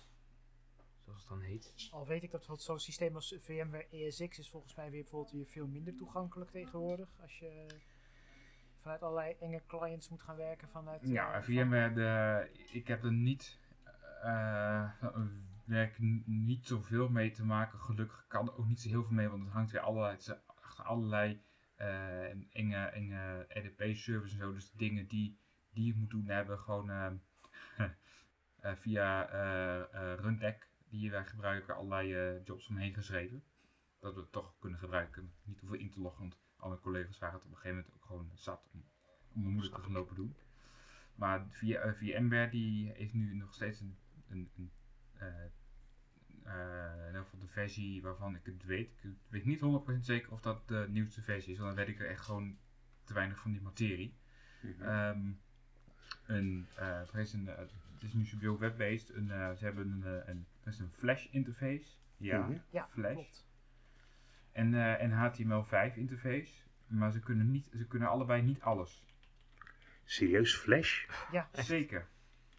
Zoals 1.05 1.21
het 1.21 1.29
dan 1.29 1.41
heet. 1.41 1.89
Al 1.91 2.07
weet 2.07 2.23
ik 2.23 2.31
dat 2.31 2.63
zo'n 2.63 2.79
systeem 2.79 3.15
als 3.15 3.37
VMware 3.39 3.89
ESX 3.91 4.39
is 4.39 4.51
volgens 4.51 4.75
mij 4.75 4.91
weer 4.91 5.03
bijvoorbeeld 5.03 5.33
weer 5.33 5.47
veel 5.47 5.67
minder 5.67 5.95
toegankelijk 5.97 6.51
tegenwoordig. 6.51 7.09
Als 7.21 7.39
je 7.39 7.67
vanuit 8.81 9.03
allerlei 9.03 9.37
enge 9.41 9.63
clients 9.67 10.09
moet 10.09 10.23
gaan 10.23 10.37
werken 10.37 10.69
vanuit... 10.69 11.01
Ja, 11.09 11.35
eh, 11.35 11.43
VMware, 11.43 11.93
de, 11.93 12.51
ik 12.73 12.89
heb 12.89 13.05
er 13.05 13.13
niet, 13.13 13.59
eh 14.23 14.91
werk 15.65 15.99
niet 16.27 16.67
zoveel 16.67 17.09
mee 17.09 17.31
te 17.31 17.45
maken. 17.45 17.79
Gelukkig 17.79 18.25
kan 18.29 18.47
er 18.47 18.59
ook 18.59 18.67
niet 18.67 18.81
zo 18.81 18.89
heel 18.89 19.03
veel 19.03 19.15
mee, 19.15 19.29
want 19.29 19.43
het 19.43 19.53
hangt 19.53 19.71
weer 19.71 19.81
allerlei, 19.81 20.17
achter 20.47 20.85
allerlei 20.85 21.43
enge, 22.53 22.77
enge 22.77 23.47
EDP-servers 23.49 24.33
en 24.33 24.39
zo. 24.39 24.53
Dus 24.53 24.71
de 24.71 24.77
dingen 24.77 25.07
die, 25.07 25.39
die 25.71 25.87
je 25.87 25.95
moet 25.95 26.11
doen, 26.11 26.27
hebben 26.27 26.59
gewoon 26.59 26.91
eh, 26.91 27.13
eh, 28.61 28.77
via 28.77 29.29
eh 29.29 30.13
eh, 30.13 30.19
Rundeck, 30.21 30.69
die 30.89 31.11
wij 31.11 31.25
gebruiken, 31.25 31.75
allerlei 31.75 32.15
eh, 32.15 32.45
jobs 32.45 32.69
omheen 32.69 32.95
geschreven. 32.95 33.43
Dat 34.01 34.15
we 34.15 34.21
het 34.21 34.33
toch 34.33 34.59
kunnen 34.59 34.79
gebruiken. 34.79 35.33
Niet 35.45 35.61
hoeven 35.61 35.79
in 35.79 35.91
te 35.91 36.01
loggen, 36.01 36.21
want 36.21 36.39
alle 36.57 36.81
collega's 36.81 37.19
waren 37.19 37.35
het 37.35 37.45
op 37.45 37.51
een 37.51 37.57
gegeven 37.57 37.77
moment 37.77 37.95
ook 37.95 38.05
gewoon 38.05 38.31
zat 38.35 38.69
om, 38.73 38.85
om 39.35 39.43
moeilijk 39.43 39.75
te 39.75 39.81
gaan 39.81 39.93
lopen 39.93 40.17
doen. 40.17 40.37
Maar 41.15 41.47
via, 41.49 41.81
eh, 41.81 41.93
VMware 41.93 42.51
die 42.51 42.93
heeft 42.93 43.13
nu 43.13 43.35
nog 43.35 43.55
steeds 43.55 43.81
een, 43.81 43.99
een, 44.29 44.51
een 44.57 44.71
eh, 45.13 45.45
eh, 45.45 45.51
in 46.49 47.07
ieder 47.07 47.23
geval 47.23 47.41
de 47.41 47.47
versie 47.49 48.03
waarvan 48.03 48.35
ik 48.35 48.45
het 48.45 48.65
weet. 48.65 48.91
Ik 49.03 49.11
weet 49.29 49.45
niet 49.45 49.61
100% 49.61 49.99
zeker 50.01 50.33
of 50.33 50.41
dat 50.41 50.69
de 50.69 50.87
nieuwste 50.89 51.23
versie 51.23 51.53
is, 51.53 51.59
want 51.59 51.77
dan 51.77 51.85
weet 51.85 51.95
ik 51.95 52.01
er 52.01 52.09
echt 52.09 52.25
gewoon 52.25 52.59
te 53.05 53.15
weinig 53.15 53.41
van 53.41 53.53
die 53.53 53.61
materie. 53.61 54.15
Mhm. 54.61 54.83
Ehm 54.83 55.31
een, 56.27 56.67
eh, 56.75 57.15
er 57.15 57.19
is 57.19 57.33
een, 57.33 57.49
eh, 57.49 57.59
het 57.99 58.03
is 58.03 58.13
nu 58.13 58.25
sowieso 58.25 58.59
web-based. 58.59 59.15
Een, 59.15 59.31
eh, 59.31 59.53
ze 59.53 59.65
hebben 59.65 59.91
een, 59.91 60.05
eh, 60.05 60.29
een, 60.29 60.47
er 60.63 60.73
is 60.73 60.79
een 60.79 60.91
Flash 60.91 61.27
interface. 61.31 61.97
Ja. 62.17 62.49
Ja, 62.71 62.89
Flash. 62.91 63.13
klopt. 63.13 63.47
En, 64.53 64.75
eh, 64.75 65.03
en 65.03 65.11
HTML5 65.11 65.97
interface. 65.97 66.53
Maar 66.87 67.13
ze 67.13 67.21
kunnen, 67.21 67.51
niet, 67.51 67.71
ze 67.77 67.87
kunnen 67.87 68.09
allebei 68.09 68.43
niet 68.43 68.61
alles. 68.61 69.05
Serieus, 70.05 70.57
Flash? 70.57 71.07
Ja, 71.33 71.49
Zeker. 71.53 72.09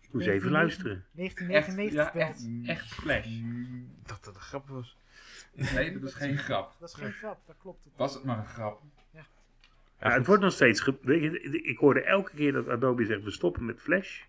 Ik 0.10 0.16
moest 0.16 0.28
Nee, 0.28 0.36
even 0.36 0.52
luisteren. 0.52 0.92
Echt, 1.16 1.38
1999 1.48 1.94
ja, 1.94 2.12
belt. 2.14 2.50
echt, 2.64 2.68
echt 2.70 2.94
Flash. 2.94 3.28
Dat 4.06 4.24
dat 4.24 4.36
een 4.36 4.42
grap 4.42 4.68
was. 4.68 4.98
Nee, 5.74 5.94
dat 6.00 6.04
is 6.10 6.14
geen 6.14 6.38
grap. 6.38 6.76
Dat 6.80 6.90
is 6.90 6.96
geen 6.96 7.12
grap, 7.12 7.40
dat 7.48 7.56
klopt. 7.62 7.88
Was 7.96 8.14
het 8.14 8.24
maar 8.24 8.38
een 8.38 8.46
grap. 8.48 8.82
Ja, 10.02 10.12
het 10.12 10.26
wordt 10.28 10.42
nog 10.44 10.52
steeds. 10.54 10.80
ge- 10.82 10.98
Weet 11.02 11.22
je, 11.22 11.62
ik 11.64 11.78
hoorde 11.78 12.04
elke 12.04 12.32
keer 12.36 12.52
dat 12.54 12.68
Adobe 12.70 13.06
zegt 13.06 13.24
we 13.24 13.32
stoppen 13.32 13.66
met 13.66 13.82
Flash. 13.82 14.22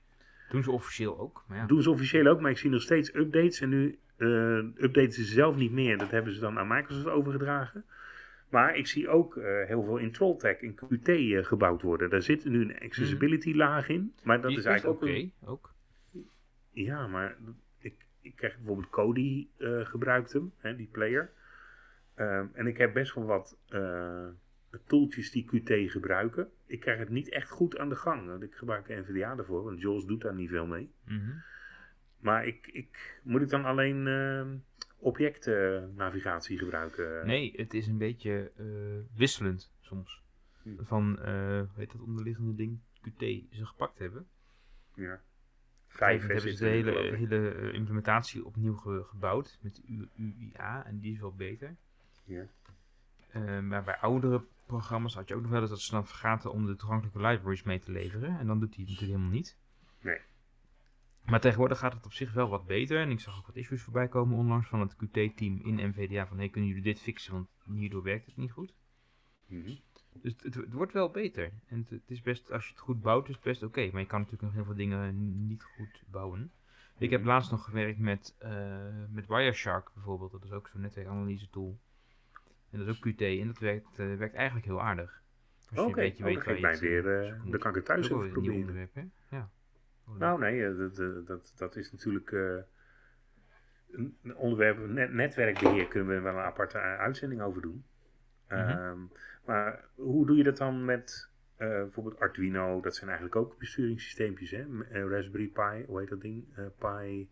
Doen 0.50 0.62
ze 0.62 0.70
officieel 0.70 1.18
ook. 1.18 1.44
Maar 1.46 1.58
ja. 1.58 1.66
Doen 1.66 1.82
ze 1.82 1.90
officieel 1.90 2.26
ook, 2.26 2.40
maar 2.40 2.50
ik 2.50 2.58
zie 2.58 2.70
nog 2.70 2.82
steeds 2.82 3.14
updates. 3.14 3.60
En 3.60 3.68
nu 3.68 3.98
eh 4.16 4.28
updaten 4.84 5.12
ze 5.12 5.24
zelf 5.24 5.56
niet 5.56 5.72
meer. 5.72 5.98
Dat 5.98 6.10
hebben 6.10 6.34
ze 6.34 6.40
dan 6.40 6.58
aan 6.58 6.68
Microsoft 6.68 7.06
overgedragen. 7.06 7.84
Maar 8.50 8.76
ik 8.76 8.86
zie 8.86 9.08
ook 9.08 9.36
eh, 9.36 9.66
heel 9.66 9.82
veel 9.82 9.96
in 9.96 10.12
Trolltech 10.12 10.60
en 10.62 10.74
Qt 10.74 11.08
eh, 11.08 11.44
gebouwd 11.44 11.82
worden. 11.82 12.10
Daar 12.10 12.22
zit 12.22 12.44
nu 12.44 12.60
een 12.60 12.78
accessibility 12.80 13.54
laag 13.54 13.88
in. 13.88 14.14
Maar 14.24 14.40
dat 14.40 14.50
Die 14.50 14.58
is 14.58 14.64
eigenlijk 14.64 15.02
ook 15.02 15.08
oké. 15.08 15.16
een- 15.18 15.32
ook. 15.44 15.74
Ja, 16.72 17.06
maar 17.06 17.36
ik, 17.78 17.94
ik 18.20 18.36
krijg 18.36 18.56
bijvoorbeeld 18.56 18.90
Kodi 18.90 19.50
eh 19.58 19.80
gebruikt 19.86 20.32
hem, 20.32 20.52
hè, 20.58 20.76
die 20.76 20.88
player. 20.92 21.30
Ehm, 22.14 22.46
en 22.52 22.66
ik 22.66 22.76
heb 22.78 22.92
best 22.92 23.14
wel 23.14 23.24
wat 23.24 23.58
eh, 23.68 24.26
tooltjes 24.86 25.30
die 25.30 25.44
Qt 25.44 25.90
gebruiken. 25.92 26.48
Ik 26.66 26.80
krijg 26.80 26.98
het 26.98 27.08
niet 27.08 27.28
echt 27.28 27.50
goed 27.50 27.78
aan 27.78 27.88
de 27.88 27.96
gang. 27.96 28.26
Want 28.26 28.42
ik 28.42 28.54
gebruik 28.54 28.88
NVDA 28.88 29.36
ervoor, 29.36 29.62
want 29.64 29.80
Jules 29.80 30.04
doet 30.04 30.20
daar 30.22 30.34
niet 30.34 30.48
veel 30.50 30.66
mee. 30.66 30.90
Mhm. 31.04 31.30
Maar 32.18 32.46
ik, 32.46 32.66
ik, 32.66 33.20
moet 33.22 33.42
ik 33.42 33.48
dan 33.48 33.64
alleen 33.64 34.06
ehm 34.06 34.48
objectnavigatie 35.00 36.58
gebruiken? 36.58 37.26
Nee, 37.26 37.52
het 37.56 37.74
is 37.74 37.86
een 37.86 37.98
beetje 37.98 38.52
eh, 38.56 38.64
wisselend 39.18 39.72
soms. 39.80 40.22
Hm. 40.62 40.70
Van, 40.78 41.18
eh 41.22 41.62
weet 41.74 41.92
dat 41.92 42.00
onderliggende 42.00 42.54
ding, 42.54 42.78
Qt, 43.00 43.18
ze 43.50 43.66
gepakt 43.66 43.98
hebben. 43.98 44.26
Ja. 44.94 45.20
Vijf 45.86 46.26
hebben 46.26 46.52
ze 46.52 46.64
de 46.64 46.70
hele, 46.70 47.16
hele 47.16 47.50
eh, 47.54 47.74
implementatie 47.74 48.44
opnieuw 48.44 48.74
ge- 48.76 49.04
gebouwd 49.08 49.58
met 49.60 49.80
UIA 50.16 50.84
en 50.86 51.00
die 51.00 51.12
is 51.12 51.20
wel 51.20 51.34
beter. 51.34 51.76
Ja. 52.24 52.44
Eh, 53.30 53.58
maar 53.60 53.84
bij 53.84 53.96
oudere 53.96 54.42
programma's 54.66 55.14
had 55.14 55.28
je 55.28 55.34
ook 55.34 55.42
nog 55.42 55.50
wel 55.50 55.60
eens 55.60 55.70
dat 55.70 55.80
ze 55.80 55.90
dan 55.90 56.06
vergaten 56.06 56.52
om 56.52 56.66
de 56.66 56.76
toegankelijke 56.76 57.20
libraries 57.20 57.62
mee 57.62 57.78
te 57.78 57.90
leveren. 57.92 58.38
En 58.38 58.46
dan 58.46 58.60
doet 58.60 58.74
hij 58.74 58.78
het 58.84 58.88
natuurlijk 58.92 59.10
helemaal 59.12 59.36
niet. 59.36 59.56
Nee. 60.00 60.18
Maar 61.24 61.40
tegenwoordig 61.40 61.78
gaat 61.78 61.92
het 61.92 62.04
op 62.06 62.12
zich 62.12 62.32
wel 62.32 62.48
wat 62.48 62.66
beter. 62.66 62.98
En 63.00 63.10
ik 63.10 63.20
zag 63.20 63.38
ook 63.38 63.46
wat 63.46 63.56
issues 63.56 63.82
voorbij 63.82 64.08
komen 64.08 64.36
onlangs 64.38 64.68
van 64.68 64.80
het 64.80 64.96
Qt-team 64.96 65.60
in 65.62 65.88
NVDA. 65.88 66.26
Van 66.26 66.38
hey, 66.38 66.48
kunnen 66.48 66.68
jullie 66.70 66.84
dit 66.84 67.00
fixen, 67.00 67.32
want 67.32 67.48
hierdoor 67.78 68.02
werkt 68.02 68.26
het 68.26 68.36
niet 68.36 68.52
goed. 68.52 68.74
Mhm. 69.46 69.74
Dus 70.12 70.34
het, 70.42 70.54
het 70.54 70.72
wordt 70.72 70.92
wel 70.92 71.10
beter. 71.10 71.52
En 71.66 71.78
het, 71.78 71.90
het 71.90 72.10
is 72.10 72.22
best, 72.22 72.52
als 72.52 72.64
je 72.64 72.70
het 72.70 72.80
goed 72.80 73.02
bouwt, 73.02 73.28
is 73.28 73.34
het 73.34 73.44
best 73.44 73.62
oké. 73.62 73.88
Maar 73.92 74.00
je 74.00 74.06
kan 74.06 74.18
natuurlijk 74.20 74.42
nog 74.46 74.54
heel 74.54 74.64
veel 74.64 74.74
dingen 74.74 75.34
niet 75.46 75.62
goed 75.62 76.02
bouwen. 76.10 76.52
Ik 76.98 77.10
heb 77.10 77.20
Mhm. 77.20 77.28
laatst 77.28 77.50
nog 77.50 77.64
gewerkt 77.64 77.98
met, 77.98 78.34
eh, 78.38 79.04
met 79.10 79.26
Wireshark 79.26 79.90
bijvoorbeeld. 79.94 80.32
Dat 80.32 80.44
is 80.44 80.50
ook 80.50 80.68
zo'n 80.68 80.80
netwerkanalyse 80.80 81.50
tool. 81.50 81.78
En 82.70 82.78
dat 82.78 82.88
is 82.88 82.94
ook 82.96 83.12
Qt. 83.12 83.20
En 83.20 83.46
dat 83.46 83.58
werkt, 83.58 83.98
eh, 83.98 84.14
werkt 84.16 84.34
eigenlijk 84.34 84.66
heel 84.66 84.80
aardig. 84.82 85.22
Oké, 85.70 85.80
een 85.82 85.92
beetje 85.94 86.24
oh, 86.24 86.30
je 86.30 86.60
mij 86.60 86.70
het, 86.70 86.80
weer, 86.80 87.24
zoekt. 87.24 87.50
dan 87.50 87.60
kan 87.60 87.70
ik 87.70 87.76
het 87.76 87.84
thuis 87.84 88.10
even 88.10 88.30
proberen. 88.30 88.90
Ja. 89.30 89.50
Leuk. 90.10 90.18
Nou 90.18 90.38
nee, 90.40 90.66
eh, 90.66 90.76
dat, 90.78 90.96
dat, 90.96 91.26
dat, 91.26 91.52
dat 91.56 91.76
is 91.76 91.92
natuurlijk 91.92 92.32
eh, 92.32 92.56
een 94.22 94.36
onderwerp. 94.36 94.88
Net, 94.88 95.12
netwerkbeheer 95.12 95.88
kunnen 95.88 96.14
we 96.14 96.20
wel 96.20 96.34
een 96.34 96.40
aparte 96.40 96.78
eh, 96.78 96.98
uitzending 96.98 97.40
over 97.42 97.62
doen. 97.62 97.84
Mhm. 98.48 98.58
Ehm, 98.58 98.98
maar 99.44 99.84
hoe 99.94 100.26
doe 100.26 100.36
je 100.36 100.42
dat 100.42 100.56
dan 100.56 100.84
met 100.84 101.30
eh, 101.56 101.68
bijvoorbeeld 101.68 102.20
Arduino? 102.20 102.80
Dat 102.80 102.94
zijn 102.94 103.10
eigenlijk 103.10 103.40
ook 103.40 103.58
besturingssysteempjes, 103.58 104.50
hè? 104.50 104.84
Eh, 104.84 105.08
Raspberry 105.08 105.46
Pi, 105.48 105.84
hoe 105.86 106.00
heet 106.00 106.08
dat 106.08 106.20
ding? 106.20 106.56
Eh, 106.56 106.64
Pi. 106.78 107.30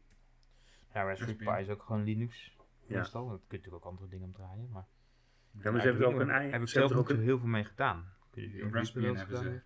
Ja, 0.94 1.02
Raspberry. 1.02 1.34
Pi 1.36 1.60
is 1.60 1.68
ook 1.68 1.82
gewoon 1.82 2.04
Linux. 2.04 2.56
Ja. 2.86 2.96
Meestal. 2.98 3.28
Dat 3.28 3.36
kun 3.38 3.44
je 3.48 3.56
natuurlijk 3.56 3.84
ook 3.84 3.90
andere 3.90 4.08
dingen 4.08 4.28
op 4.28 4.34
draaien. 4.34 4.68
Maar, 4.72 4.86
Ja, 5.62 5.70
maar 5.70 5.80
ze 5.80 5.86
hebben 5.86 6.06
er 6.06 6.14
ook 6.14 6.20
een 6.20 6.30
ei. 6.30 6.50
Heb 6.50 6.60
ik 6.60 6.68
ze 6.68 6.78
zelf 6.78 6.92
ook 6.92 7.08
een, 7.08 7.20
heel 7.20 7.38
veel 7.38 7.48
mee 7.48 7.64
gedaan. 7.64 8.12
Kun 8.30 8.42
je 8.42 8.62
Een 8.62 8.72
Raspbian 8.72 9.16
hebben 9.16 9.36
ze. 9.38 9.60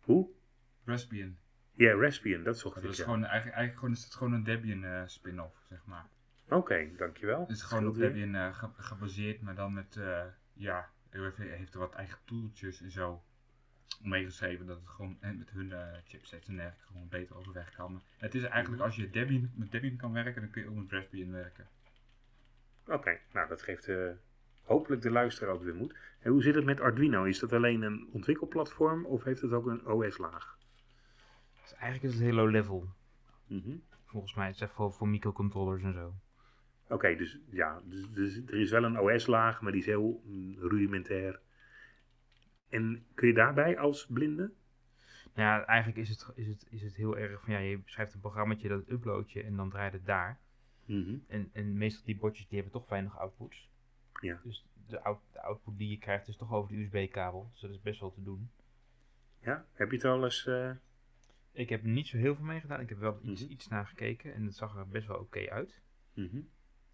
hoe? 0.00 0.28
Raspbian. 0.84 1.36
Ja, 1.74 1.92
Raspbian, 1.94 2.42
dat 2.42 2.58
zocht 2.58 2.74
Dat 2.74 2.84
ik. 2.84 2.90
is 2.90 2.96
ja. 2.96 3.04
gewoon, 3.04 3.24
eigenlijk, 3.24 3.56
eigenlijk 3.56 3.78
gewoon, 3.78 3.94
is 3.94 4.04
het 4.04 4.14
gewoon 4.14 4.32
een 4.32 4.44
Debian 4.44 4.84
eh, 4.84 5.02
spin-off, 5.06 5.56
zeg 5.68 5.84
maar. 5.84 6.06
Oké, 6.48 6.88
dankjewel. 6.96 7.40
Het 7.40 7.50
is 7.50 7.62
gewoon 7.62 7.86
op. 7.86 7.94
Debian 7.94 8.34
eh, 8.34 8.54
ge- 8.54 8.70
gebaseerd, 8.76 9.40
maar 9.40 9.54
dan 9.54 9.72
met, 9.72 9.96
eh, 9.96 10.24
ja, 10.52 10.88
heeft, 11.10 11.36
heeft 11.36 11.74
er 11.74 11.78
wat 11.80 11.94
eigen 11.94 12.18
tooltjes 12.24 12.80
en 12.82 12.90
zo 12.90 13.22
meegeschreven. 14.02 14.66
Dat 14.66 14.80
het 14.80 14.88
gewoon 14.88 15.16
met 15.20 15.50
hun 15.50 15.72
chipsets 16.04 16.48
en 16.48 16.56
dergelijke 16.56 16.86
gewoon 16.86 17.08
beter 17.08 17.36
overweg 17.36 17.70
kan. 17.74 18.02
Het 18.18 18.34
is 18.34 18.42
eigenlijk, 18.42 18.82
als 18.82 18.96
je 18.96 19.10
Debian, 19.10 19.50
met 19.54 19.70
Debian 19.72 19.96
kan 19.96 20.12
werken, 20.12 20.42
dan 20.42 20.50
kun 20.50 20.62
je 20.62 20.68
ook 20.68 20.74
met 20.76 20.90
Raspbian 20.90 21.30
werken. 21.32 21.68
Oké, 22.86 23.18
nou 23.32 23.48
dat 23.48 23.62
geeft 23.62 23.90
hopelijk 24.62 25.02
de 25.02 25.10
luisteraar 25.10 25.54
ook 25.54 25.62
weer 25.62 25.74
moed. 25.74 25.94
En 26.20 26.30
hoe 26.30 26.42
zit 26.42 26.54
het 26.54 26.64
met 26.64 26.80
Arduino? 26.80 27.24
Is 27.24 27.38
dat 27.38 27.52
alleen 27.52 27.82
een 27.82 28.08
ontwikkelplatform 28.12 29.04
of 29.06 29.24
heeft 29.24 29.40
het 29.40 29.52
ook 29.52 29.66
een 29.66 29.86
OS-laag? 29.86 30.58
Dus 31.62 31.74
eigenlijk 31.74 32.02
is 32.02 32.12
het 32.12 32.22
heel 32.28 32.34
low 32.34 32.50
level. 32.50 32.88
Mhm. 33.46 33.76
Volgens 34.04 34.34
mij. 34.34 34.46
Het 34.46 34.54
is 34.54 34.60
echt 34.60 34.72
voor, 34.72 34.92
voor 34.92 35.08
microcontrollers 35.08 35.82
en 35.82 35.92
zo. 35.92 36.14
Oké, 36.88 37.16
dus 37.16 37.38
ja, 37.50 37.80
dus, 37.84 38.10
dus 38.10 38.36
er 38.36 38.60
is 38.60 38.70
wel 38.70 38.84
een 38.84 39.00
OS-laag, 39.00 39.60
maar 39.60 39.72
die 39.72 39.80
is 39.80 39.86
heel 39.86 40.22
mm, 40.24 40.58
rudimentair. 40.58 41.40
En 42.68 43.06
kun 43.14 43.28
je 43.28 43.34
daarbij 43.34 43.78
als 43.78 44.06
blinde? 44.06 44.52
Nou 45.34 45.48
ja, 45.48 45.64
eigenlijk 45.64 45.98
is 45.98 46.08
het, 46.08 46.26
is, 46.34 46.46
het, 46.46 46.66
is 46.70 46.82
het 46.82 46.96
heel 46.96 47.18
erg 47.18 47.40
van 47.40 47.52
ja, 47.52 47.58
je 47.58 47.80
schrijft 47.84 48.14
een 48.14 48.20
programmaatje, 48.20 48.68
dat 48.68 48.90
upload 48.90 49.30
je 49.30 49.42
en 49.42 49.56
dan 49.56 49.70
draait 49.70 49.92
het 49.92 50.06
daar. 50.06 50.40
Mhm. 50.84 51.16
En, 51.26 51.50
en 51.52 51.78
meestal 51.78 52.04
die 52.04 52.16
bordjes 52.16 52.46
die 52.48 52.60
hebben 52.60 52.80
toch 52.80 52.88
weinig 52.88 53.18
outputs. 53.18 53.70
Ja. 54.20 54.40
Dus 54.44 54.66
de, 54.86 55.02
out, 55.02 55.20
de 55.32 55.42
output 55.42 55.78
die 55.78 55.88
je 55.88 55.98
krijgt 55.98 56.28
is 56.28 56.36
toch 56.36 56.52
over 56.52 56.72
de 56.72 56.80
USB-kabel. 56.80 57.48
Dus 57.52 57.60
dat 57.60 57.70
is 57.70 57.80
best 57.80 58.00
wel 58.00 58.12
te 58.12 58.22
doen. 58.22 58.50
Ja, 59.40 59.66
heb 59.72 59.90
je 59.90 59.96
het 59.96 60.04
al 60.04 60.24
eens... 60.24 60.46
eh, 60.46 60.70
Ik 61.52 61.68
heb 61.68 61.82
niet 61.82 62.06
zo 62.06 62.16
heel 62.16 62.34
veel 62.34 62.44
mee 62.44 62.60
gedaan. 62.60 62.80
Ik 62.80 62.88
heb 62.88 62.98
wel 62.98 63.18
iets, 63.22 63.42
Mhm. 63.42 63.52
iets 63.52 63.68
naar 63.68 63.86
gekeken 63.86 64.34
en 64.34 64.44
het 64.44 64.56
zag 64.56 64.76
er 64.76 64.88
best 64.88 65.06
wel 65.06 65.16
oké 65.18 65.50
uit. 65.50 65.80
mhm. 66.14 66.40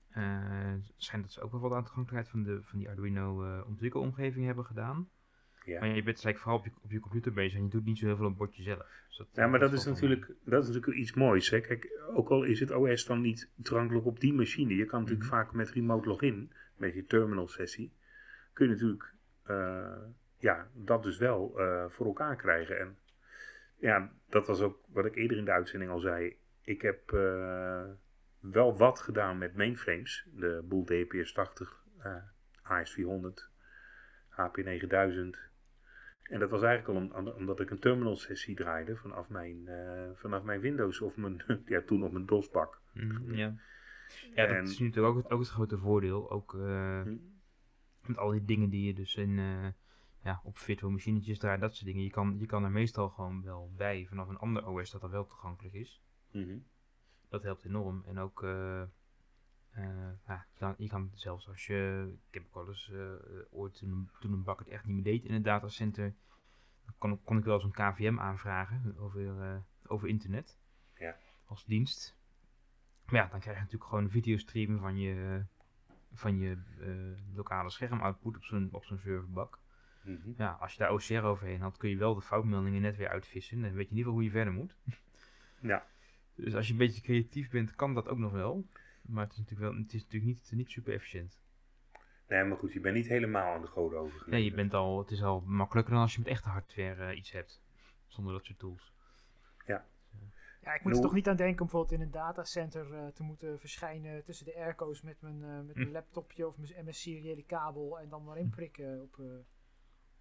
Eh, 0.09 0.73
het 0.73 0.93
schijnt 0.97 1.25
dat 1.25 1.33
ze 1.33 1.41
ook 1.41 1.51
wel 1.51 1.61
wat 1.61 1.73
aan 1.73 1.79
de 1.79 1.85
toegankelijkheid 1.87 2.29
van, 2.29 2.43
de, 2.43 2.63
van 2.63 2.79
die 2.79 2.89
Arduino 2.89 3.45
eh, 3.45 3.67
ontwikkelomgeving 3.67 4.47
hebben 4.47 4.65
gedaan. 4.65 5.09
Ja. 5.65 5.79
Maar 5.81 5.89
je 5.89 6.03
bent 6.03 6.07
eigenlijk 6.25 6.39
vooral 6.39 6.59
op 6.59 6.65
je, 6.65 6.71
op 6.83 6.91
je 6.91 7.01
computer 7.01 7.33
bezig 7.33 7.59
en 7.59 7.65
je 7.65 7.71
doet 7.71 7.85
niet 7.85 7.99
zo 7.99 8.07
heel 8.07 8.17
veel 8.17 8.25
op 8.25 8.31
het 8.31 8.39
bordje 8.39 8.63
zelf. 8.63 8.87
Dus 9.09 9.27
Ja, 9.33 9.47
maar 9.47 9.59
dat 9.59 9.73
is, 9.73 9.85
natuurlijk, 9.85 10.33
dat 10.45 10.63
is 10.63 10.69
natuurlijk 10.69 10.97
iets 10.97 11.13
moois. 11.15 11.51
Hè? 11.51 11.61
Kijk, 11.61 12.01
ook 12.15 12.29
al 12.31 12.43
is 12.45 12.61
het 12.61 12.71
OS 12.71 13.05
dan 13.07 13.21
niet 13.21 13.51
toegankelijk 13.63 14.07
op 14.07 14.21
die 14.21 14.33
machine. 14.35 14.75
Je 14.75 14.85
kan 14.85 15.01
natuurlijk 15.01 15.29
Mhm. 15.29 15.37
vaak 15.39 15.53
met 15.53 15.71
remote 15.71 16.09
login, 16.09 16.53
met 16.77 16.95
je 16.95 17.05
terminal 17.05 17.49
sessie, 17.49 17.93
kun 18.53 18.67
je 18.67 18.73
natuurlijk 18.73 19.15
eh, 19.43 19.97
ja, 20.39 20.69
dat 20.75 21.03
dus 21.03 21.19
wel 21.19 21.59
eh, 21.61 21.85
voor 21.89 22.07
elkaar 22.07 22.37
krijgen. 22.37 22.81
En 22.81 22.97
ja, 23.79 24.13
dat 24.29 24.47
was 24.47 24.61
ook 24.61 24.79
wat 24.89 25.05
ik 25.05 25.15
eerder 25.17 25.37
in 25.37 25.45
de 25.45 25.51
uitzending 25.51 25.91
al 25.91 25.99
zei. 26.01 26.37
Ik 26.63 26.83
heb 26.83 27.13
eh, 27.13 27.85
wel 28.41 28.77
wat 28.77 29.01
gedaan 29.01 29.39
met 29.39 29.57
mainframes. 29.57 30.27
De 30.35 30.65
Boel 30.65 30.85
DPS 30.85 31.33
80, 31.33 31.85
eh 31.99 32.17
AS400, 32.63 33.53
HP 34.29 34.57
9000. 34.57 35.39
En 36.23 36.39
dat 36.41 36.51
was 36.51 36.63
eigenlijk 36.63 37.13
al 37.15 37.19
om- 37.21 37.29
omdat 37.29 37.61
ik 37.61 37.71
een 37.71 37.79
terminal 37.79 38.17
sessie 38.17 38.57
draaide 38.57 38.97
vanaf 38.97 39.29
mijn, 39.29 39.69
eh, 39.69 40.11
vanaf 40.15 40.43
mijn 40.43 40.61
Windows 40.61 41.01
of 41.01 41.17
mijn, 41.17 41.43
ja, 41.67 41.81
toen 41.81 42.05
op 42.05 42.13
mijn 42.13 42.27
DOS-bak. 42.27 42.81
Mhm, 42.93 43.35
ja. 43.35 43.55
Ja, 44.35 44.47
dat 44.47 44.57
En- 44.57 44.63
is 44.63 44.79
natuurlijk 44.79 45.07
ook 45.17 45.23
het, 45.23 45.31
ook 45.33 45.41
het 45.41 45.49
grote 45.49 45.79
voordeel. 45.79 46.31
Ook 46.31 46.55
eh, 46.55 47.01
Hm. 47.03 47.17
met 48.07 48.17
al 48.17 48.31
die 48.31 48.45
dingen 48.45 48.71
die 48.71 48.87
je 48.87 48.95
dus 48.95 49.15
in, 49.17 49.39
ja, 50.23 50.41
op 50.45 50.59
virtual 50.59 50.91
machinetjes 50.91 51.39
draait, 51.39 51.61
dat 51.61 51.75
soort 51.75 51.87
dingen. 51.87 52.03
Je 52.03 52.11
kan, 52.11 52.39
je 52.39 52.47
kan 52.47 52.65
er 52.65 52.71
meestal 52.71 53.09
gewoon 53.09 53.43
wel 53.43 53.73
bij 53.77 54.07
vanaf 54.09 54.29
een 54.29 54.39
ander 54.39 54.67
OS 54.67 54.91
dat 54.91 55.03
er 55.03 55.11
wel 55.11 55.27
toegankelijk 55.27 55.75
is. 55.75 56.03
Mhm. 56.33 56.59
Dat 57.29 57.43
helpt 57.43 57.65
enorm. 57.65 58.03
En 58.07 58.19
ook, 58.19 58.43
eh, 58.43 58.83
eh, 58.83 58.89
ja, 60.27 60.47
je, 60.53 60.59
kan, 60.59 60.75
je 60.79 60.89
kan 60.89 61.11
zelfs 61.15 61.49
als 61.49 61.67
je, 61.67 62.11
ik 62.29 62.35
heb 62.35 62.47
ook 62.47 62.55
wel 62.55 62.69
eens 62.69 62.91
eh, 62.91 63.13
ooit 63.51 63.75
toen, 63.75 64.11
toen 64.21 64.33
een 64.33 64.43
bak 64.43 64.59
het 64.59 64.69
echt 64.69 64.85
niet 64.85 64.95
meer 64.95 65.05
deed 65.05 65.25
in 65.25 65.35
het 65.35 65.45
datacenter, 65.45 66.15
dan 66.85 66.95
kon, 66.99 67.23
kon 67.23 67.39
ik 67.39 67.45
wel 67.45 67.55
eens 67.55 67.65
een 67.65 67.93
KVM 67.93 68.19
aanvragen 68.19 68.97
over, 68.99 69.63
over 69.87 70.09
internet. 70.09 70.59
Ja. 70.95 71.17
Als 71.47 71.65
dienst. 71.65 72.17
Maar 73.05 73.15
ja, 73.15 73.29
dan 73.29 73.41
krijg 73.41 73.57
je 73.57 73.63
natuurlijk 73.63 73.91
gewoon 73.91 74.05
een 74.05 74.11
videostream 74.11 74.79
van 74.79 74.99
je, 74.99 75.45
van 76.13 76.39
je 76.39 76.59
lokale 77.35 77.71
schermoutput 77.71 78.37
op 78.37 78.45
zo'n 78.45 78.69
op 78.73 78.85
zo'n 78.85 78.99
serverbak. 78.99 79.59
Mhm. 80.09 80.33
Ja, 80.37 80.51
als 80.61 80.73
je 80.73 80.79
daar 80.79 80.93
OCR 80.93 81.23
overheen 81.25 81.61
had, 81.61 81.77
kun 81.77 81.89
je 81.91 81.97
wel 81.97 82.15
de 82.15 82.23
foutmeldingen 82.23 82.81
net 82.81 82.97
weer 82.97 83.09
uitvissen. 83.09 83.61
Dan 83.61 83.73
weet 83.73 83.89
je 83.89 83.91
in 83.91 83.97
ieder 83.97 84.13
geval 84.13 84.13
hoe 84.13 84.25
je 84.25 84.31
verder 84.31 84.53
moet. 84.53 84.77
Ja. 85.61 85.87
Dus 86.35 86.55
als 86.55 86.67
je 86.67 86.73
een 86.73 86.79
beetje 86.79 87.03
creatief 87.03 87.51
bent, 87.51 87.75
kan 87.75 87.95
dat 87.95 88.09
ook 88.09 88.19
nog 88.19 88.33
wel. 88.33 88.67
Maar 89.03 89.23
het 89.25 89.33
is 89.33 89.39
natuurlijk, 89.39 89.71
wel, 89.71 89.81
het 89.83 89.93
is 89.95 90.03
natuurlijk 90.03 90.25
niet, 90.33 90.51
niet 90.53 90.71
super 90.71 90.93
efficiënt. 90.95 91.39
Nee, 92.29 92.45
maar 92.45 92.59
goed, 92.59 92.73
je 92.73 92.81
bent 92.81 92.95
niet 92.95 93.07
helemaal 93.07 93.55
aan 93.55 93.61
de 93.61 93.67
goden 93.67 93.99
overgeleverd. 93.99 94.31
Nee, 94.31 94.45
je 94.45 94.55
bent 94.55 94.75
al, 94.75 94.99
het 94.99 95.11
is 95.11 95.23
al 95.23 95.41
makkelijker 95.41 95.93
dan 95.93 96.03
als 96.03 96.13
je 96.15 96.19
met 96.19 96.29
echte 96.29 96.49
hardware 96.49 97.05
eh, 97.11 97.17
iets 97.17 97.33
hebt. 97.33 97.63
Zonder 98.07 98.33
dat 98.33 98.45
soort 98.45 98.59
tools. 98.59 98.93
Ja, 100.61 100.75
ik 100.75 100.85
moet 100.85 100.97
er 100.97 101.03
toch 101.03 101.13
niet 101.13 101.29
aan 101.29 101.37
denken 101.37 101.61
om 101.61 101.67
bijvoorbeeld 101.67 102.01
in 102.01 102.07
een 102.07 102.13
datacenter 102.13 102.95
eh, 102.95 103.07
te 103.07 103.23
moeten 103.23 103.61
verschijnen 103.61 104.25
tussen 104.25 104.47
de 104.47 104.57
airco's 104.57 105.03
met 105.03 105.21
mijn, 105.21 105.43
eh, 105.43 105.61
met 105.67 105.75
mijn 105.75 105.87
Hm. 105.87 105.93
laptopje 105.93 106.47
of 106.47 106.59
mijn, 106.59 106.73
en 106.75 106.83
mijn 106.85 106.97
seriële 106.97 107.43
kabel 107.43 107.99
en 107.99 108.09
dan 108.09 108.25
maar 108.25 108.39
inprikken 108.39 109.03
op, 109.03 109.21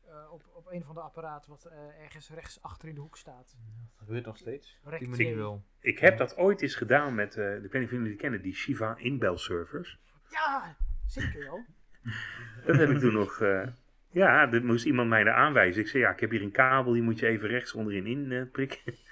eh, 0.07 0.31
op, 0.31 0.43
op 0.53 0.67
een 0.71 0.83
van 0.83 0.95
de 0.95 1.01
apparaten 1.01 1.49
wat 1.49 1.65
eh, 1.65 2.03
ergens 2.03 2.29
rechts 2.29 2.61
achter 2.61 2.89
in 2.89 2.95
de 2.95 3.01
hoek 3.01 3.17
staat. 3.17 3.57
Dat 3.89 3.97
gebeurt 3.97 4.25
nog 4.25 4.37
steeds. 4.37 4.79
Die 4.99 5.09
manier 5.09 5.37
wel. 5.37 5.63
Ik 5.79 5.99
heb 5.99 6.17
dat 6.17 6.37
ooit 6.37 6.61
eens 6.61 6.75
gedaan 6.75 7.15
met, 7.15 7.37
eh 7.37 7.55
ik 7.55 7.61
weet 7.61 7.73
niet 7.73 7.83
of 7.83 7.91
jullie 7.91 8.07
die 8.07 8.15
kennen, 8.15 8.41
die 8.41 8.55
Shiva 8.55 8.95
inbelservers. 8.97 9.99
Ja, 10.29 10.75
zeker 11.05 11.39
wel. 11.39 11.65
Dat 12.65 12.75
heb 12.75 12.89
ik 12.89 12.99
toen 12.99 13.13
nog, 13.13 13.41
eh, 13.41 13.67
ja, 14.11 14.47
dat 14.47 14.63
moest 14.63 14.85
iemand 14.85 15.09
mij 15.09 15.23
daar 15.23 15.33
aanwijzen. 15.33 15.81
Ik 15.81 15.87
zei, 15.87 16.03
ja, 16.03 16.11
ik 16.11 16.19
heb 16.19 16.31
hier 16.31 16.41
een 16.41 16.51
kabel, 16.51 16.93
die 16.93 17.01
moet 17.01 17.19
je 17.19 17.27
even 17.27 17.49
rechts 17.49 17.73
onderin 17.73 18.05
in 18.05 18.31
eh, 18.31 18.41
prikken. 18.51 18.79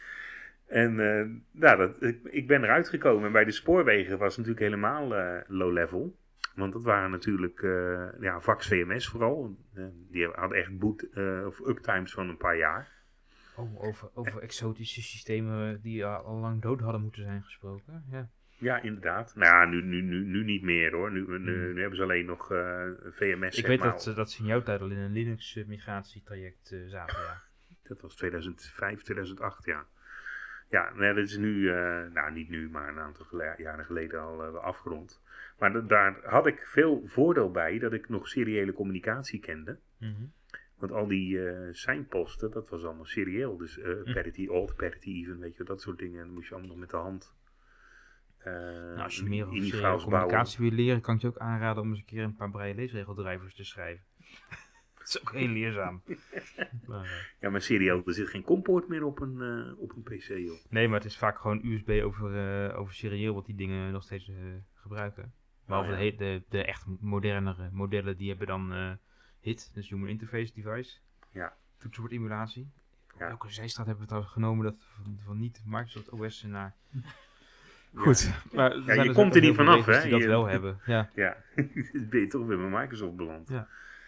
En 0.66 1.00
eh, 1.00 1.26
nou, 1.52 1.78
dat, 1.78 2.02
ik, 2.02 2.20
ik 2.24 2.48
ben 2.48 2.64
eruit 2.64 2.90
gekomen. 2.90 3.26
En 3.26 3.32
bij 3.32 3.46
de 3.46 3.52
spoorwegen 3.52 4.18
was 4.18 4.36
het 4.36 4.46
natuurlijk 4.46 4.74
helemaal 4.74 5.16
eh, 5.16 5.42
low 5.48 5.74
level. 5.74 6.16
Want 6.56 6.74
dat 6.74 6.84
waren 6.84 7.12
natuurlijk 7.12 7.62
eh 7.64 8.08
ja, 8.20 8.40
Vax 8.42 8.68
VMS 8.68 9.08
vooral. 9.08 9.58
Eh, 9.74 9.86
die 10.12 10.28
hadden 10.28 10.58
echt 10.58 10.78
boot 10.78 11.02
eh, 11.02 11.44
of 11.48 11.60
uptimes 11.68 12.14
van 12.14 12.30
een 12.30 12.38
paar 12.38 12.58
jaar. 12.58 12.94
Oh, 13.56 13.84
over, 13.84 14.10
over 14.14 14.42
exotische 14.42 15.02
systemen 15.02 15.82
die 15.82 16.06
al 16.06 16.36
lang 16.40 16.62
dood 16.62 16.80
hadden 16.80 17.02
moeten 17.02 17.22
zijn 17.24 17.44
gesproken. 17.44 18.04
Ja. 18.12 18.30
Ja, 18.58 18.82
inderdaad. 18.82 19.36
Nou 19.36 19.54
ja, 19.56 19.66
nu, 19.66 19.82
nu, 19.82 20.02
nu, 20.02 20.24
nu 20.26 20.44
niet 20.44 20.62
meer 20.62 20.92
hoor. 20.92 21.12
Nu, 21.12 21.20
nu, 21.20 21.36
Hmm. 21.36 21.74
nu 21.74 21.80
hebben 21.80 21.98
ze 21.98 22.04
alleen 22.04 22.26
nog 22.26 22.46
VMS. 23.12 23.58
Ik 23.58 23.68
weet 23.68 23.80
maar. 23.80 23.92
dat, 23.92 24.04
ze- 24.04 24.14
dat 24.14 24.32
ze 24.32 24.40
in 24.42 24.48
jouw 24.48 24.62
tijd 24.62 24.82
al 24.82 24.90
in 24.90 24.98
een 24.98 25.12
Linux 25.12 25.64
migratietraject 25.68 26.76
zaten. 26.88 27.22
Ja. 27.22 27.42
Dat 27.84 28.02
was 28.02 28.16
2005, 28.16 29.02
2008, 29.02 29.66
ja. 29.66 29.86
Ja, 30.70 30.94
nee, 30.96 31.14
dat 31.14 31.24
is 31.24 31.38
nu, 31.38 31.70
eh, 31.70 32.04
nou 32.14 32.32
niet 32.32 32.50
nu, 32.50 32.70
maar 32.70 32.88
een 32.90 33.00
aantal 33.00 33.26
jaren 33.58 33.86
geleden 33.86 34.22
al 34.22 34.44
eh, 34.46 34.54
afgerond. 34.56 35.22
Maar 35.60 35.72
da- 35.74 35.80
daar 35.82 36.20
had 36.24 36.48
ik 36.48 36.60
veel 36.68 37.02
voordeel 37.06 37.52
bij 37.52 37.80
dat 37.80 37.94
ik 37.94 38.10
nog 38.10 38.28
seriële 38.28 38.74
communicatie 38.74 39.40
kende. 39.40 39.80
Mhm. 39.98 40.12
Want 40.78 40.92
al 40.92 41.08
die 41.08 41.40
signposten, 41.72 42.52
dat 42.52 42.70
was 42.70 42.84
allemaal 42.84 43.06
serieel. 43.06 43.58
Dus 43.58 43.80
eh 43.80 43.92
Hm. 44.04 44.14
parity, 44.14 44.48
alt, 44.50 44.76
parity, 44.76 45.10
even, 45.10 45.40
weet 45.40 45.56
je, 45.56 45.64
dat 45.64 45.82
soort 45.82 45.98
dingen. 46.00 46.20
En 46.20 46.26
dan 46.26 46.34
moest 46.34 46.48
je 46.48 46.54
allemaal 46.54 46.72
nog 46.72 46.80
met 46.80 46.90
de 46.90 46.98
hand. 46.98 47.36
eh, 48.38 48.54
Nou, 48.54 49.00
als 49.00 49.16
je 49.16 49.24
meer 49.24 49.46
over 49.94 50.08
communicatie 50.10 50.60
wil 50.70 50.78
leren, 50.78 51.02
kan 51.02 51.16
ik 51.16 51.22
je 51.22 51.28
ook 51.28 51.38
aanraden 51.38 51.84
om 51.84 51.90
eens 51.90 52.00
een 52.00 52.06
keer 52.06 52.24
een 52.24 52.36
paar 52.36 52.50
braille 52.52 52.76
leesregeldrijvers 52.76 53.56
te 53.56 53.64
schrijven. 53.64 54.04
Dat 55.14 55.16
is 55.16 55.22
ook 55.22 55.32
heel 55.34 55.48
leerzaam. 55.48 56.02
maar, 56.88 57.04
eh, 57.04 57.12
Ja, 57.40 57.50
maar 57.50 57.62
serieel, 57.62 58.02
er 58.06 58.14
zit 58.14 58.30
geen 58.30 58.44
comport 58.44 58.88
meer 58.88 59.04
op 59.04 59.20
een, 59.22 59.42
eh, 59.42 59.80
op 59.82 59.96
een 59.96 60.04
PC, 60.04 60.28
joh. 60.28 60.58
nee, 60.70 60.88
maar 60.88 60.98
het 61.00 61.08
is 61.08 61.18
vaak 61.18 61.38
gewoon 61.40 61.62
USB 61.66 62.02
over, 62.04 62.36
eh, 62.70 62.80
over 62.80 62.94
serieel 62.94 63.34
wat 63.34 63.46
die 63.46 63.56
dingen 63.56 63.92
nog 63.92 64.04
steeds 64.04 64.28
eh, 64.30 64.36
gebruiken. 64.74 65.34
Behalve 65.66 65.92
Oh, 65.92 65.98
ja. 66.00 66.04
de, 66.12 66.16
de, 66.18 66.44
de 66.50 66.66
echt 66.66 66.86
modernere 67.00 67.70
modellen, 67.72 68.18
die 68.18 68.30
hebben 68.30 68.48
dan 68.48 68.74
eh, 68.74 68.92
HIT, 69.40 69.72
dus 69.74 69.90
Human 69.90 70.08
Interface 70.10 70.54
Device. 70.54 70.98
Ja. 71.32 71.54
Toetsenbord 71.78 72.14
emulatie. 72.14 72.72
Ja. 73.20 73.28
Welke 73.28 73.50
zijstraat 73.50 73.86
hebben 73.86 74.04
we 74.04 74.10
trouwens 74.10 74.34
genomen 74.36 74.64
dat 74.66 74.78
van, 74.80 75.20
van 75.26 75.40
niet 75.40 75.62
Microsoft 75.66 76.10
OS 76.10 76.44
naar... 76.44 76.76
Ja. 76.90 77.00
Goed, 78.02 78.34
maar 78.54 78.76
je 78.78 79.04
dus 79.04 79.14
komt 79.16 79.36
er 79.36 79.42
niet 79.42 79.56
vanaf, 79.56 79.86
hè? 79.86 80.02
Die 80.02 80.12
dat 80.12 80.20
Je- 80.22 80.28
wel 80.28 80.46
hebben, 80.46 80.80
ja. 80.86 81.10
Ja, 81.16 81.38
ben 82.10 82.20
je 82.20 82.28
toch 82.28 82.46
weer 82.46 82.58
bij 82.58 82.80
Microsoft 82.82 83.16
beland. 83.16 83.50
Ja. 83.50 83.68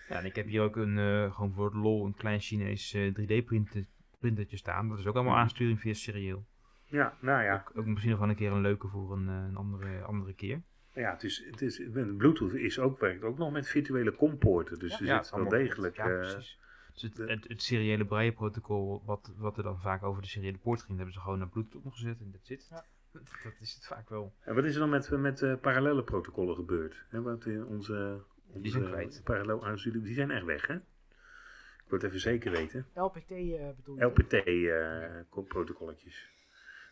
Ja, 0.10 0.16
en 0.20 0.26
ik 0.26 0.36
heb 0.36 0.46
hier 0.48 0.62
ook 0.62 0.76
een, 0.76 0.98
eh, 0.98 1.34
gewoon 1.36 1.52
voor 1.54 1.66
het 1.66 1.74
lol, 1.74 2.06
een 2.06 2.14
klein 2.16 2.40
Chinees 2.40 2.96
3D-printertje 3.14 4.58
staan. 4.58 4.90
Dat 4.90 5.00
is 5.00 5.06
ook 5.08 5.16
allemaal 5.16 5.34
Mhm. 5.34 5.42
aansturing 5.42 5.80
via 5.80 5.94
serieel. 5.94 6.46
Ja, 6.86 7.18
nou 7.22 7.44
ja. 7.44 7.54
Ook, 7.56 7.78
ook 7.78 7.86
misschien 7.86 8.12
nog 8.12 8.20
wel 8.20 8.30
een 8.30 8.36
keer 8.36 8.52
een 8.52 8.62
leuke 8.62 8.88
voor 8.88 9.12
een, 9.14 9.28
eh, 9.28 9.36
een 9.48 9.56
andere, 9.56 10.02
andere 10.02 10.34
keer. 10.34 10.62
Ja, 10.94 11.12
het 11.12 11.24
is, 11.24 11.46
het 11.52 11.62
is, 11.62 11.82
Bluetooth 12.18 12.54
is 12.54 12.80
ook, 12.80 13.00
werkt 13.00 13.24
ook 13.24 13.38
nog 13.38 13.52
met 13.52 13.68
virtuele 13.68 14.16
compoorten. 14.16 14.80
Dus 14.80 14.92
Ja. 14.92 15.00
er 15.00 15.06
Ja, 15.06 15.24
zit 15.24 15.36
wel 15.36 15.50
degelijk. 15.50 15.96
Ja, 15.96 16.10
eh, 16.10 16.20
precies. 16.20 16.60
Dus 16.94 17.02
het, 17.02 17.16
de- 17.16 17.26
het, 17.32 17.48
het 17.48 17.62
seriële 17.62 18.06
braille-protocol, 18.06 19.02
wat, 19.06 19.34
wat 19.38 19.58
er 19.58 19.64
dan 19.64 19.80
vaak 19.80 20.04
over 20.04 20.22
de 20.22 20.28
seriële 20.28 20.58
poort 20.58 20.82
ging, 20.82 20.96
hebben 20.98 21.14
ze 21.14 21.20
gewoon 21.20 21.38
naar 21.40 21.50
Bluetooth 21.50 21.86
opgezet 21.86 22.20
en 22.20 22.32
dat 22.32 22.42
zit. 22.46 22.68
Ja. 22.70 22.86
Dat 23.44 23.54
is 23.62 23.74
het 23.74 23.88
vaak 23.88 24.10
wel. 24.10 24.34
en 24.40 24.56
wat 24.56 24.64
is 24.64 24.74
er 24.74 24.80
dan 24.80 24.90
met, 24.90 25.10
met 25.12 25.42
eh, 25.42 25.54
parallele 25.62 26.04
protocollen 26.04 26.56
gebeurd? 26.56 27.06
Hè, 27.10 27.22
wat, 27.22 27.46
eh, 27.46 27.68
onze, 27.70 28.22
onze 28.58 28.70
zijn 28.80 28.92
kwijt. 28.92 29.22
Parallel 29.24 29.66
aansturing, 29.66 30.04
die 30.04 30.14
zijn 30.14 30.32
echt 30.32 30.46
weg, 30.46 30.68
hè? 30.68 30.74
Ik 30.76 31.94
wil 31.94 32.00
het 32.00 32.04
even 32.08 32.20
zeker 32.20 32.52
weten. 32.52 32.86
LPT 32.94 33.32
eh 33.32 33.70
bedoel 33.76 33.96
je? 33.98 34.06
LPT-protocolletjes. 34.06 36.30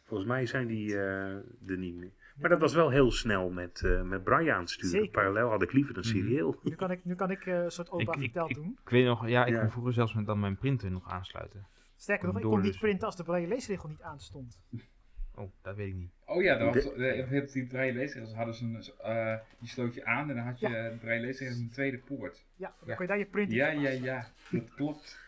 Volgens 0.03 0.29
mij 0.29 0.45
zijn 0.45 0.67
die 0.67 0.95
eh, 0.97 1.31
er 1.67 1.77
niet 1.77 1.95
meer. 1.95 2.11
Maar 2.39 2.49
dat 2.49 2.59
was 2.59 2.73
wel 2.73 2.89
heel 2.89 3.11
snel 3.11 3.49
met, 3.49 3.81
eh 3.83 4.01
met 4.01 4.23
braille 4.23 4.53
aansturen. 4.53 4.89
Zeker. 4.89 5.09
Parallel 5.09 5.49
had 5.49 5.61
ik 5.61 5.71
liever 5.71 5.93
dan 5.93 6.03
Mhm. 6.07 6.15
serieel. 6.15 6.59
Nu 6.63 6.75
kan 6.75 6.91
ik, 6.91 7.05
nu 7.05 7.15
kan 7.15 7.31
ik 7.31 7.45
eh, 7.45 7.63
een 7.63 7.71
soort 7.71 7.89
opa 7.89 8.13
verteld 8.19 8.53
doen. 8.53 8.77
Ik 8.83 8.89
weet 8.89 9.05
nog, 9.05 9.27
ja, 9.27 9.45
ik 9.45 9.53
Ja. 9.53 9.59
kon 9.59 9.69
vroeger 9.71 9.93
zelfs 9.93 10.13
met 10.13 10.25
dan 10.25 10.39
mijn 10.39 10.57
printer 10.57 10.91
nog 10.91 11.09
aansluiten. 11.09 11.67
Sterker 11.95 12.27
nog, 12.27 12.37
ik 12.37 12.43
kon 12.43 12.61
niet 12.61 12.71
dus. 12.71 12.81
printen 12.81 13.05
als 13.05 13.15
de 13.15 13.23
braille 13.23 13.47
leesregel 13.47 13.89
niet 13.89 14.01
aanstond. 14.01 14.61
Oh, 15.35 15.51
dat 15.61 15.75
weet 15.75 15.87
ik 15.87 15.93
niet. 15.95 16.11
Oh 16.25 16.41
ja, 16.43 16.57
dat 16.57 16.73
was, 16.73 16.83
De- 16.83 17.05
eh, 17.05 17.41
op 17.41 17.51
die 17.51 17.65
braille 17.67 17.93
leesregels 17.93 18.33
hadden 18.33 18.53
ze 18.55 18.63
een, 18.65 18.83
eh, 19.03 19.35
die 19.59 19.69
sloot 19.69 19.93
je 19.93 20.05
aan 20.05 20.29
en 20.29 20.35
dan 20.35 20.45
had 20.45 20.59
je 20.59 20.69
Ja. 20.69 20.89
de 20.89 21.19
leesregels 21.19 21.59
een 21.59 21.69
tweede 21.71 21.97
poort. 21.97 22.43
Ja, 22.55 22.73
dan 22.79 22.87
Ja. 22.87 22.93
kon 22.95 23.01
je 23.05 23.11
daar 23.11 23.19
je 23.19 23.25
print 23.25 23.49
in 23.49 23.55
Ja, 23.55 23.67
ja, 23.67 23.89
ja, 23.89 24.27
dat 24.51 24.73
klopt. 24.75 25.19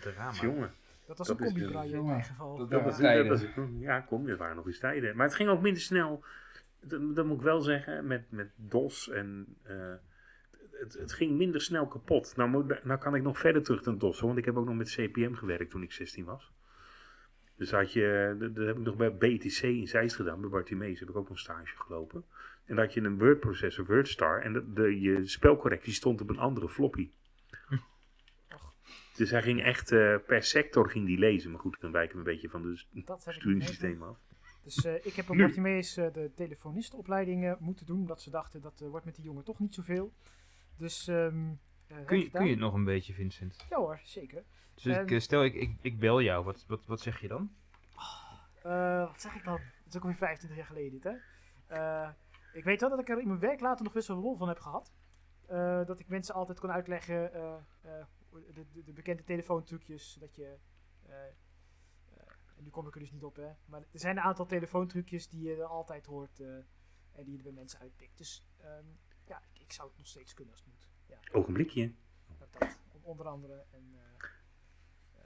Drama. 0.00 0.32
Jongen. 0.40 0.70
Dat 1.06 1.18
was 1.18 1.26
Dat 1.26 1.40
een 1.40 1.44
combi 1.44 1.60
de- 1.60 1.66
braille 1.68 1.90
in 1.90 1.96
jongen, 1.96 2.12
mijn 2.12 2.24
geval. 2.24 2.56
dat- 2.56 2.70
Dat 2.70 2.78
Ja. 2.80 2.84
was, 2.86 2.98
dat 2.98 3.26
was, 3.26 3.66
ja, 3.78 4.00
kom, 4.00 4.26
dat 4.26 4.38
waren 4.38 4.56
nog 4.56 4.66
eens 4.66 4.78
tijden. 4.78 5.16
Maar 5.16 5.26
het 5.26 5.34
ging 5.34 5.48
ook 5.48 5.60
minder 5.60 5.82
snel. 5.82 6.24
Dat, 6.80 7.14
dat 7.16 7.26
moet 7.26 7.36
ik 7.36 7.42
wel 7.42 7.60
zeggen, 7.60 8.06
met, 8.06 8.30
met 8.30 8.50
DOS 8.56 9.10
en... 9.10 9.56
eh, 9.62 9.92
het, 10.80 10.92
het 10.92 11.12
ging 11.12 11.36
minder 11.36 11.60
snel 11.60 11.86
kapot. 11.86 12.36
Nou, 12.36 12.50
moet- 12.50 12.84
nou 12.84 12.98
kan 13.00 13.14
ik 13.14 13.22
nog 13.22 13.38
verder 13.38 13.62
terug 13.62 13.82
dan 13.82 13.98
DOS, 13.98 14.18
hoor, 14.18 14.26
want 14.26 14.38
ik 14.38 14.44
heb 14.44 14.56
ook 14.56 14.66
nog 14.66 14.74
met 14.76 14.90
CPM 14.90 15.32
gewerkt 15.34 15.70
toen 15.70 15.82
ik 15.82 15.92
16 15.92 16.24
was. 16.24 16.52
Dus 17.56 17.70
had 17.70 17.92
je, 17.92 18.36
dat 18.38 18.54
dat 18.54 18.66
heb 18.66 18.76
ik 18.76 18.82
nog 18.82 18.96
bij 18.96 19.14
BTC 19.14 19.62
in 19.62 19.88
Zeist 19.88 20.16
gedaan, 20.16 20.40
bij 20.40 20.50
Bartimeus 20.50 21.00
heb 21.00 21.08
ik 21.08 21.16
ook 21.16 21.28
nog 21.28 21.38
stage 21.38 21.76
gelopen. 21.76 22.24
En 22.64 22.76
had 22.76 22.92
je 22.92 23.00
een 23.00 23.18
wordprocessor, 23.18 23.86
WordStar, 23.86 24.42
en 24.42 24.52
de, 24.52 24.72
de, 24.72 25.00
je 25.00 25.26
spelcorrectie 25.26 25.92
stond 25.92 26.20
op 26.20 26.28
een 26.28 26.38
andere 26.38 26.68
floppy. 26.68 27.10
Dus 29.16 29.30
hij 29.30 29.42
ging 29.42 29.62
echt 29.62 29.92
eh, 29.92 30.16
per 30.26 30.42
sector 30.42 30.90
ging 30.90 31.06
die 31.06 31.18
lezen. 31.18 31.50
Maar 31.50 31.60
goed, 31.60 31.80
dan 31.80 31.92
wijken 31.92 32.12
we 32.12 32.18
een 32.18 32.32
beetje 32.32 32.48
van 32.48 32.62
Dat 32.62 32.86
niet 32.90 33.24
besturingssysteem 33.24 34.02
af. 34.02 34.18
Dus 34.64 34.84
eh, 34.84 35.06
ik 35.06 35.14
heb 35.14 35.30
op 35.30 35.36
eh, 35.36 36.12
de 36.12 36.30
telefonistenopleiding 36.34 37.44
eh, 37.44 37.52
moeten 37.58 37.86
doen, 37.86 38.00
omdat 38.00 38.22
ze 38.22 38.30
dachten 38.30 38.60
dat 38.60 38.80
eh, 38.80 38.88
wordt 38.88 39.04
met 39.04 39.14
die 39.14 39.24
jongen 39.24 39.44
toch 39.44 39.58
niet 39.58 39.74
zoveel. 39.74 40.12
Dus 40.76 41.08
ehm, 41.08 41.52
eh, 42.00 42.04
Kun 42.06 42.18
je, 42.18 42.30
kun 42.30 42.44
je 42.44 42.50
het 42.50 42.58
nog 42.58 42.74
een 42.74 42.84
beetje, 42.84 43.12
Vincent? 43.14 43.66
Ja 43.68 43.76
hoor, 43.76 44.00
zeker. 44.04 44.44
Dus 44.74 44.86
ik, 44.86 44.96
En- 44.96 45.06
eh, 45.06 45.20
stel, 45.20 45.44
ik, 45.44 45.54
ik, 45.54 45.76
ik 45.80 45.98
bel 45.98 46.20
jou. 46.22 46.44
Wat, 46.44 46.64
wat, 46.66 46.86
wat 46.86 47.00
zeg 47.00 47.20
je 47.20 47.28
dan? 47.28 47.54
Eh, 48.62 49.06
wat 49.06 49.20
zeg 49.20 49.34
ik 49.34 49.44
dan? 49.44 49.60
Het 49.60 49.86
is 49.86 49.96
ook 49.96 50.02
alweer 50.02 50.16
25 50.18 50.58
jaar 50.58 50.66
geleden 50.66 50.92
dit, 50.92 51.04
hè? 51.04 52.08
Ik 52.52 52.64
weet 52.64 52.80
wel 52.80 52.90
dat 52.90 52.98
ik 52.98 53.08
er 53.08 53.20
in 53.20 53.26
mijn 53.28 53.38
werk 53.40 53.60
later 53.60 53.84
nog 53.84 53.92
best 53.92 54.08
wel 54.08 54.16
lol 54.16 54.36
van 54.36 54.48
heb 54.48 54.58
gehad. 54.58 54.92
Eh, 55.46 55.84
dat 55.86 56.00
ik 56.00 56.08
mensen 56.08 56.34
altijd 56.34 56.60
kon 56.60 56.70
uitleggen, 56.70 57.30
de, 57.32 58.66
de, 58.72 58.82
de 58.84 58.92
bekende 58.92 59.24
telefoontrucjes, 59.24 60.16
dat 60.20 60.34
je... 60.34 60.56
nu 62.56 62.70
kom 62.70 62.86
ik 62.86 62.94
er 62.94 63.00
dus 63.00 63.10
niet 63.12 63.24
op, 63.24 63.36
hè. 63.36 63.50
Maar 63.66 63.80
er 63.80 64.00
zijn 64.00 64.16
een 64.16 64.22
aantal 64.22 64.46
telefoontrucjes 64.46 65.28
die 65.28 65.42
je 65.48 65.54
er 65.56 65.64
altijd 65.64 66.06
hoort 66.06 66.40
en 67.12 67.24
die 67.24 67.30
je 67.32 67.36
er 67.36 67.42
bij 67.42 67.52
mensen 67.52 67.80
uitpikt. 67.80 68.18
Dus 68.18 68.44
ehm, 68.56 68.84
ja, 69.26 69.42
ik, 69.52 69.60
ik 69.60 69.72
zou 69.72 69.88
het 69.88 69.96
nog 69.96 70.06
steeds 70.06 70.34
kunnen 70.34 70.52
als 70.52 70.62
het 70.62 70.72
moet. 70.72 70.83
Ja, 71.06 71.18
Ogenblikje. 71.32 71.94
dat, 72.38 72.48
dat 72.52 72.76
on- 72.92 73.02
onder 73.02 73.26
andere. 73.26 73.64
En, 73.70 73.94
eh, 73.94 74.28
eh, 75.12 75.24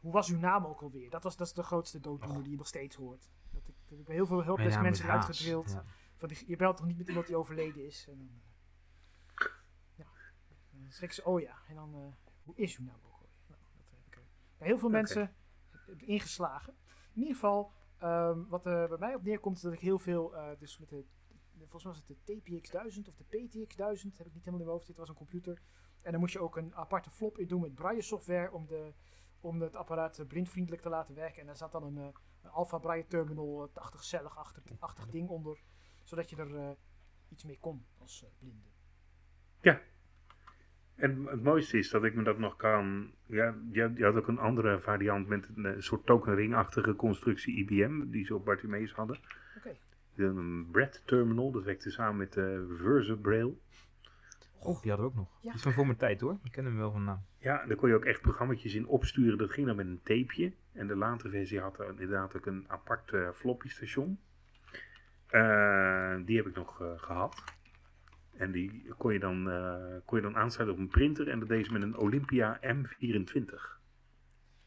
hoe 0.00 0.12
was 0.12 0.28
uw 0.30 0.38
naam 0.38 0.64
ook 0.66 0.82
alweer? 0.82 1.10
Dat, 1.10 1.22
was, 1.22 1.36
dat 1.36 1.46
is 1.46 1.52
de 1.52 1.62
grootste 1.62 2.00
dooddoener 2.00 2.42
die 2.42 2.50
je 2.50 2.56
nog 2.56 2.66
steeds 2.66 2.96
hoort. 2.96 3.30
Dat 3.50 3.68
ik, 3.68 3.74
dat 3.88 3.98
ik 3.98 4.04
bij 4.04 4.14
heel 4.14 4.26
veel 4.26 4.42
naam 4.44 4.82
mensen 4.82 5.04
eruit 5.04 5.24
Haas. 5.24 5.36
gedrild. 5.38 5.70
Ja. 5.72 5.84
Van 6.16 6.28
die, 6.28 6.44
je 6.46 6.56
belt 6.56 6.76
toch 6.76 6.86
niet 6.86 6.98
met 6.98 7.08
iemand 7.08 7.26
die 7.26 7.36
overleden 7.36 7.86
is? 7.86 8.06
En 8.08 8.16
dan, 8.18 8.28
eh, 9.34 9.46
ja. 9.94 10.04
En 10.72 10.80
dan 10.82 10.90
schrikken 10.92 11.22
ze, 11.22 11.24
oh 11.24 11.40
ja. 11.40 11.56
En 11.68 11.74
dan, 11.74 11.94
eh, 11.94 12.12
hoe 12.44 12.56
is 12.56 12.76
uw 12.78 12.84
naam 12.84 13.00
ook 13.06 13.12
alweer? 13.12 13.28
Nou, 13.48 13.60
dat 13.76 13.90
heb 13.90 14.06
ik 14.06 14.14
er 14.16 14.22
bij 14.58 14.66
heel 14.66 14.78
veel 14.78 14.88
mensen 14.88 15.34
ingeslagen. 15.96 16.74
In 17.12 17.20
ieder 17.20 17.34
geval, 17.34 17.72
ehm, 17.98 18.38
wat 18.48 18.66
er 18.66 18.88
bij 18.88 18.98
mij 18.98 19.14
op 19.14 19.22
neerkomt, 19.22 19.56
is 19.56 19.62
dat 19.62 19.72
ik 19.72 19.80
heel 19.80 19.98
veel, 19.98 20.36
eh, 20.36 20.58
dus 20.58 20.78
met 20.78 20.88
de, 20.88 21.04
volgens 21.68 21.84
mij 21.84 21.92
was 21.92 22.02
het 22.06 22.26
de 22.26 22.32
TPX1000 22.32 23.08
of 23.08 23.16
de 23.16 23.24
PTX1000, 23.24 24.16
heb 24.16 24.26
ik 24.26 24.34
niet 24.34 24.44
helemaal 24.44 24.44
in 24.44 24.50
mijn 24.50 24.68
hoofd, 24.68 24.86
dit 24.86 24.96
was 24.96 25.08
een 25.08 25.14
computer. 25.14 25.62
En 26.02 26.10
dan 26.10 26.20
moest 26.20 26.32
je 26.32 26.40
ook 26.40 26.56
een 26.56 26.74
aparte 26.74 27.10
flop 27.10 27.38
in 27.38 27.46
doen 27.46 27.60
met 27.60 27.74
braille 27.74 28.02
software 28.02 28.52
om, 28.52 28.66
de, 28.66 28.92
om 29.40 29.60
het 29.60 29.76
apparaat 29.76 30.18
eh, 30.18 30.26
blindvriendelijk 30.26 30.82
te 30.82 30.88
laten 30.88 31.14
werken. 31.14 31.40
En 31.40 31.46
daar 31.46 31.56
zat 31.56 31.72
dan 31.72 31.82
een, 31.82 31.98
eh, 31.98 32.14
een 32.42 32.50
Alpha 32.50 32.78
Braille 32.78 33.06
Terminal, 33.06 33.62
eh, 33.62 33.72
80-cellig 33.72 34.38
achtig, 34.78 35.10
ding 35.10 35.28
onder, 35.28 35.58
zodat 36.02 36.30
je 36.30 36.36
er 36.36 36.76
iets 37.28 37.44
mee 37.44 37.58
kon 37.58 37.86
als 37.98 38.24
blinde. 38.38 38.72
En 40.94 41.26
het 41.26 41.42
mooiste 41.42 41.78
is 41.78 41.90
dat 41.90 42.04
ik 42.04 42.14
me 42.14 42.22
dat 42.22 42.38
nog 42.38 42.56
kan. 42.56 43.12
Ja, 43.26 43.54
je, 43.70 43.94
had 43.98 44.14
ook 44.14 44.28
een 44.28 44.38
andere 44.38 44.80
variant 44.80 45.28
met 45.28 45.48
een, 45.54 45.82
soort 45.82 46.06
tokenringachtige 46.06 46.96
constructie 46.96 47.56
IBM, 47.56 48.10
die 48.10 48.24
ze 48.24 48.34
op 48.34 48.44
Bartimeus 48.44 48.92
hadden. 48.92 49.18
Een 50.16 50.68
Bread 50.70 51.02
Terminal, 51.06 51.50
dat 51.50 51.64
werkte 51.64 51.90
samen 51.90 52.16
met 52.16 52.32
de 52.32 52.74
Versa 52.78 53.14
Braille. 53.14 53.54
Oh, 54.58 54.82
die 54.82 54.90
hadden 54.90 55.10
we 55.10 55.12
ook 55.12 55.14
nog. 55.14 55.28
Ja. 55.34 55.40
Die 55.40 55.54
is 55.54 55.62
van 55.62 55.72
voor 55.72 55.86
mijn 55.86 55.98
tijd 55.98 56.20
hoor. 56.20 56.38
Ik 56.42 56.52
ken 56.52 56.64
hem 56.64 56.76
wel 56.76 56.92
van 56.92 57.04
naam. 57.04 57.24
Ja, 57.38 57.66
daar 57.66 57.76
kon 57.76 57.88
je 57.88 57.94
ook 57.94 58.04
echt 58.04 58.20
programma's 58.20 58.64
in 58.64 58.86
opsturen. 58.86 59.38
Dat 59.38 59.50
ging 59.50 59.66
dan 59.66 59.76
met 59.76 59.86
een 59.86 60.00
tapeje. 60.02 60.52
En 60.72 60.86
de 60.86 60.96
latere 60.96 61.30
versie 61.30 61.60
had 61.60 61.78
er 61.78 61.88
inderdaad 61.88 62.36
ook 62.36 62.46
een 62.46 62.64
apart 62.68 63.12
eh, 63.12 63.30
floppy 63.30 63.68
station. 63.68 64.18
Eh, 65.26 66.16
die 66.24 66.36
heb 66.36 66.46
ik 66.46 66.54
nog 66.54 66.80
eh, 66.80 66.92
gehad. 66.96 67.42
En 68.36 68.52
die 68.52 68.94
kon 68.98 69.12
je, 69.12 69.18
dan, 69.18 69.50
eh, 69.50 69.96
kon 70.04 70.18
je 70.18 70.24
dan 70.24 70.36
aansluiten 70.36 70.76
op 70.76 70.82
een 70.82 70.90
printer. 70.90 71.28
En 71.28 71.38
dat 71.38 71.48
deed 71.48 71.66
ze 71.66 71.72
met 71.72 71.82
een 71.82 71.96
Olympia 71.96 72.60
M24. 72.62 73.80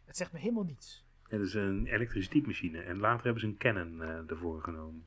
Het 0.05 0.17
zegt 0.17 0.33
me 0.33 0.39
helemaal 0.39 0.63
niets. 0.63 1.05
Dat 1.27 1.39
is 1.39 1.53
een 1.53 1.85
elektrische 1.85 2.29
typemachine. 2.29 2.81
En 2.81 2.99
later 2.99 3.23
hebben 3.23 3.41
ze 3.41 3.47
een 3.47 3.57
Canon 3.57 4.01
eh, 4.01 4.29
ervoor 4.29 4.61
genomen. 4.61 5.05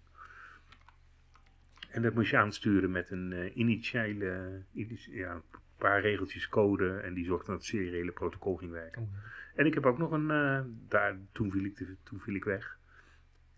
En 1.91 2.03
dat 2.03 2.15
moest 2.15 2.31
je 2.31 2.37
aansturen 2.37 2.91
met 2.91 3.11
een 3.11 3.33
eh, 3.33 3.57
initiële, 3.57 4.63
ja, 5.11 5.33
een 5.33 5.43
paar 5.79 6.01
regeltjes 6.01 6.49
code. 6.49 6.97
En 6.99 7.15
die 7.15 7.25
zorgde 7.25 7.47
dat 7.47 7.57
het 7.57 7.65
seriële 7.65 8.13
protocol 8.13 8.57
ging 8.57 8.71
werken. 8.73 9.03
Oh, 9.03 9.09
En 9.55 9.67
ik 9.67 9.75
heb 9.75 9.87
ook 9.87 9.99
nog 9.99 10.11
een, 10.11 10.31
eh, 10.31 10.61
daar, 10.89 11.17
toen 11.33 11.51
viel 11.51 11.65
ik, 11.65 11.77
te- 11.77 11.97
toen 12.03 12.21
viel 12.21 12.35
ik 12.35 12.45
weg. 12.45 12.79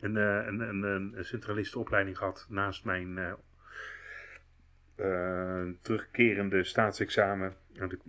Een, 0.00 0.16
eh, 0.16 0.46
een, 0.46 0.60
een, 0.60 0.82
een, 0.82 1.24
centralistenopleiding 1.24 2.18
gehad 2.18 2.46
naast 2.48 2.84
mijn 2.84 3.18
terugkerende 5.80 6.64
staatsexamen. 6.64 7.54
Want 7.76 7.92
ik, 7.92 8.00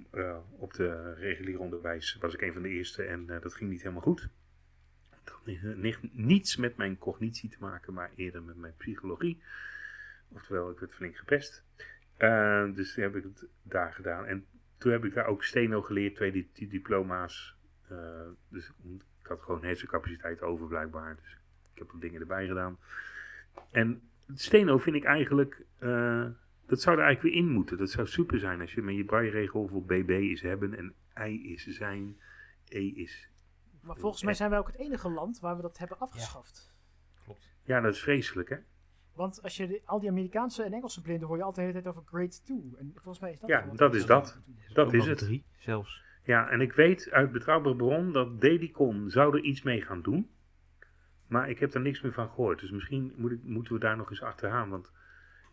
op 0.49 0.73
de 0.73 1.13
reguliere 1.13 1.59
onderwijs 1.61 2.17
was 2.19 2.33
ik 2.33 2.41
een 2.41 2.53
van 2.53 2.61
de 2.61 2.69
eerste 2.69 3.03
en 3.03 3.25
dat 3.25 3.53
ging 3.53 3.69
niet 3.69 3.81
helemaal 3.81 4.01
goed. 4.01 4.29
Dat 5.23 5.33
had 5.33 5.45
ni- 5.45 5.59
ni- 5.75 6.09
niets 6.11 6.55
met 6.57 6.77
mijn 6.77 6.97
cognitie 6.97 7.49
te 7.49 7.57
maken, 7.59 7.93
maar 7.93 8.11
eerder 8.15 8.43
met 8.43 8.57
mijn 8.57 8.73
psychologie. 8.77 9.41
Oftewel, 10.33 10.69
ik 10.71 10.79
werd 10.79 10.93
flink 10.93 11.15
gepest. 11.17 11.63
Eh, 12.17 12.73
dus 12.73 12.93
toen 12.93 13.03
heb 13.03 13.15
ik 13.15 13.23
het 13.23 13.45
daar 13.63 13.93
gedaan. 13.93 14.25
En 14.25 14.45
toen 14.77 14.91
heb 14.91 15.05
ik 15.05 15.13
daar 15.13 15.25
ook 15.25 15.43
steno 15.43 15.81
geleerd, 15.81 16.15
twee 16.15 16.31
di- 16.31 16.67
diploma's. 16.67 17.55
Eh, 17.87 17.97
dus 18.49 18.71
ik 19.21 19.27
had 19.27 19.41
gewoon 19.41 19.63
hersencapaciteit 19.63 20.41
over 20.41 20.67
blijkbaar. 20.67 21.15
Dus 21.15 21.37
ik 21.73 21.77
heb 21.79 21.91
wat 21.91 22.01
dingen 22.01 22.21
erbij 22.21 22.47
gedaan. 22.47 22.77
En 23.71 24.01
steno 24.33 24.77
vind 24.77 24.95
ik 24.95 25.03
eigenlijk, 25.03 25.61
eh, 25.77 26.25
dat 26.65 26.81
zou 26.81 26.97
er 26.97 27.03
eigenlijk 27.03 27.35
weer 27.35 27.43
in 27.45 27.49
moeten. 27.51 27.77
Dat 27.77 27.89
zou 27.91 28.07
super 28.07 28.39
zijn 28.39 28.61
als 28.61 28.73
je 28.73 28.81
met 28.81 28.95
je 28.95 29.05
braille-regel 29.05 29.67
voor 29.67 29.83
BB 29.83 30.09
is 30.09 30.41
hebben 30.41 30.73
en 30.77 30.93
I 31.27 31.51
is 31.53 31.65
zijn, 31.67 32.17
E 32.67 32.87
is. 32.87 33.29
Maar 33.81 33.97
volgens 33.97 34.23
mij 34.23 34.33
zijn 34.33 34.49
wij 34.49 34.59
ook 34.59 34.67
het 34.67 34.75
enige 34.77 35.09
land 35.09 35.39
waar 35.39 35.55
we 35.55 35.61
dat 35.61 35.77
hebben 35.77 35.99
afgeschaft. 35.99 36.73
Klopt. 37.23 37.49
Ja, 37.63 37.81
dat 37.81 37.93
is 37.93 38.01
vreselijk 38.01 38.49
hè. 38.49 38.57
Want 39.13 39.43
als 39.43 39.57
je 39.57 39.67
de- 39.67 39.81
al 39.85 39.99
die 39.99 40.09
Amerikaanse 40.09 40.63
en 40.63 40.73
Engelse 40.73 41.01
blinden 41.01 41.27
hoor 41.27 41.37
je 41.37 41.43
altijd 41.43 41.67
de 41.67 41.71
hele 41.71 41.83
tijd 41.83 41.95
over 41.95 42.09
grade 42.09 42.41
2. 42.43 42.75
En 42.79 42.91
volgens 42.93 43.19
mij 43.19 43.31
is 43.31 43.39
dat 43.39 43.49
Ja, 43.49 43.65
dat 43.73 43.95
is 43.95 44.05
dat. 44.05 44.41
Dat 44.73 44.93
is 44.93 45.05
het. 45.05 45.17
Drie 45.17 45.43
zelfs. 45.57 46.01
Ja, 46.23 46.49
en 46.49 46.61
ik 46.61 46.73
weet 46.73 47.11
uit 47.11 47.31
betrouwbare 47.31 47.75
bron 47.75 48.11
dat 48.11 48.41
Dedicon 48.41 49.09
zou 49.09 49.37
er 49.37 49.43
iets 49.43 49.61
mee 49.61 49.81
gaan 49.81 50.01
doen. 50.01 50.29
Maar 51.27 51.49
ik 51.49 51.59
heb 51.59 51.73
er 51.73 51.81
niks 51.81 52.01
meer 52.01 52.11
van 52.13 52.29
gehoord. 52.29 52.59
Dus 52.59 52.71
misschien 52.71 53.13
moet 53.17 53.31
ik, 53.31 53.43
moeten 53.43 53.73
we 53.73 53.79
daar 53.79 53.97
nog 53.97 54.09
eens 54.09 54.21
achteraan. 54.21 54.69
Want 54.69 54.91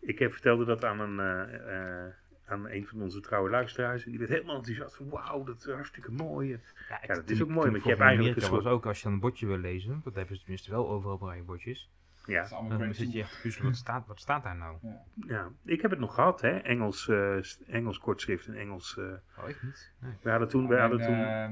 ik 0.01 0.19
heb, 0.19 0.31
vertelde 0.31 0.65
dat 0.65 0.83
aan 0.83 0.99
een, 0.99 1.19
eh, 1.19 2.05
eh, 2.05 2.13
aan 2.45 2.69
een 2.69 2.87
van 2.87 3.01
onze 3.01 3.19
trouwe 3.19 3.49
luisteraars. 3.49 4.03
En 4.03 4.09
die 4.09 4.19
werd 4.19 4.31
helemaal 4.31 4.55
enthousiast 4.55 4.95
van 4.95 5.09
wauw, 5.09 5.43
dat 5.43 5.57
is 5.57 5.65
hartstikke 5.65 6.11
mooi. 6.11 6.49
Ja, 6.89 6.99
Ja, 7.07 7.13
dat 7.13 7.29
is 7.29 7.41
ook 7.41 7.49
mooi, 7.49 7.71
want 7.71 7.83
je 7.83 7.89
hebt 7.89 8.01
eigenlijk 8.01 8.41
een 8.41 8.49
was 8.49 8.65
ook 8.65 8.85
als 8.85 8.97
je 8.97 9.03
dan 9.03 9.13
een 9.13 9.19
bordje 9.19 9.45
wil 9.47 9.57
lezen. 9.57 10.01
Dat 10.03 10.15
hebben 10.15 10.35
ze 10.35 10.41
tenminste 10.41 10.71
wel 10.71 10.89
overal 10.89 11.17
braillebordjes. 11.17 11.79
Dat 11.79 12.00
Ja, 12.31 12.43
is 12.43 12.51
allemaal 12.51 12.77
Dan 12.77 12.93
zit 12.93 13.11
je 13.11 13.19
echt 13.19 13.33
te 13.33 13.41
puzzelen. 13.41 13.67
Wat 13.67 13.77
staat, 13.77 14.07
wat 14.07 14.19
staat 14.19 14.43
daar 14.43 14.55
nou? 14.55 14.77
Ja. 14.81 15.05
ja, 15.27 15.51
ik 15.63 15.81
heb 15.81 15.91
het 15.91 15.99
nog 15.99 16.13
gehad, 16.13 16.41
hè? 16.41 16.57
Engels, 16.57 17.07
eh, 17.07 17.37
Engels 17.67 17.97
kortschrift 17.99 18.47
en 18.47 18.55
Engels. 18.55 18.97
eh, 18.97 19.43
Oh, 19.43 19.49
ik 19.49 19.61
niet. 19.63 19.91
Nee. 19.99 20.13
we 20.21 20.29
hadden 20.29 20.47
toen, 20.49 20.61
we 20.61 20.67
mijn, 20.67 20.79
hadden 20.81 21.01
toen. 21.01 21.15
eh, 21.15 21.49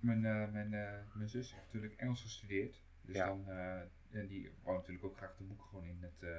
mijn, 0.00 0.24
eh, 0.24 0.52
mijn, 0.52 0.74
eh, 0.74 0.98
mijn 1.14 1.28
zus 1.28 1.52
heeft 1.52 1.64
natuurlijk 1.64 1.94
Engels 2.00 2.22
gestudeerd. 2.22 2.82
Dus 3.02 3.16
Ja. 3.16 3.26
dan, 3.26 3.48
eh, 3.48 3.80
en 4.10 4.26
die 4.26 4.50
wou 4.62 4.76
natuurlijk 4.76 5.04
ook 5.04 5.16
graag 5.16 5.36
de 5.36 5.44
boeken 5.44 5.66
gewoon 5.66 5.84
in 5.84 5.98
het, 6.00 6.22
eh, 6.22 6.30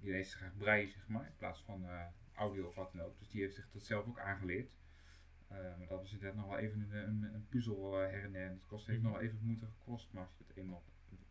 die 0.00 0.10
leest 0.10 0.34
graag 0.34 0.56
breien, 0.56 0.88
zeg 0.88 1.08
maar, 1.08 1.24
in 1.26 1.36
plaats 1.38 1.62
van 1.66 1.84
eh, 1.84 2.00
audio 2.34 2.66
of 2.66 2.74
wat 2.74 2.92
dan 2.92 3.02
ook. 3.06 3.18
Dus 3.18 3.28
die 3.28 3.40
heeft 3.42 3.54
zich 3.54 3.68
dat 3.72 3.82
zelf 3.82 4.06
ook 4.06 4.18
aangeleerd. 4.18 4.70
Eh, 5.48 5.58
maar 5.78 5.88
dat 5.88 6.02
is 6.04 6.12
inderdaad 6.12 6.36
nog 6.36 6.46
wel 6.48 6.58
even 6.58 6.80
een, 6.80 6.96
een, 7.08 7.34
een 7.34 7.46
puzzel 7.48 8.02
eh, 8.02 8.10
her 8.10 8.24
en. 8.24 8.34
En 8.34 8.48
het 8.50 8.66
kost, 8.66 8.86
heeft 8.86 9.02
nog 9.02 9.12
wel 9.12 9.20
even 9.20 9.38
moeite 9.42 9.66
gekost, 9.66 10.12
maar 10.12 10.22
als 10.22 10.36
je 10.38 10.44
het 10.46 10.56
eenmaal 10.56 10.82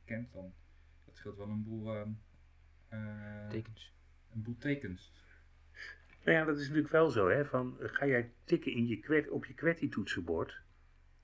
kent, 0.05 0.33
dan 0.33 0.53
dat 1.13 1.21
scheelt 1.21 1.37
wel 1.37 1.49
een 1.49 1.63
boel, 1.63 1.95
ehm, 1.95 2.09
eh, 2.89 3.49
Tekens. 3.49 3.93
een 4.33 4.41
boel 4.43 4.57
tekens. 4.57 5.13
Nou 6.23 6.37
ja, 6.37 6.45
dat 6.45 6.57
is 6.57 6.61
natuurlijk 6.67 6.93
wel 6.93 7.09
zo, 7.09 7.29
hè? 7.29 7.45
Van, 7.45 7.77
ga 7.79 8.05
jij 8.05 8.31
tikken 8.43 8.71
in 8.71 8.87
je 8.87 8.99
kwet, 8.99 9.29
op 9.29 9.45
je 9.45 9.53
QWERTY 9.53 9.89
toetsenbord, 9.89 10.61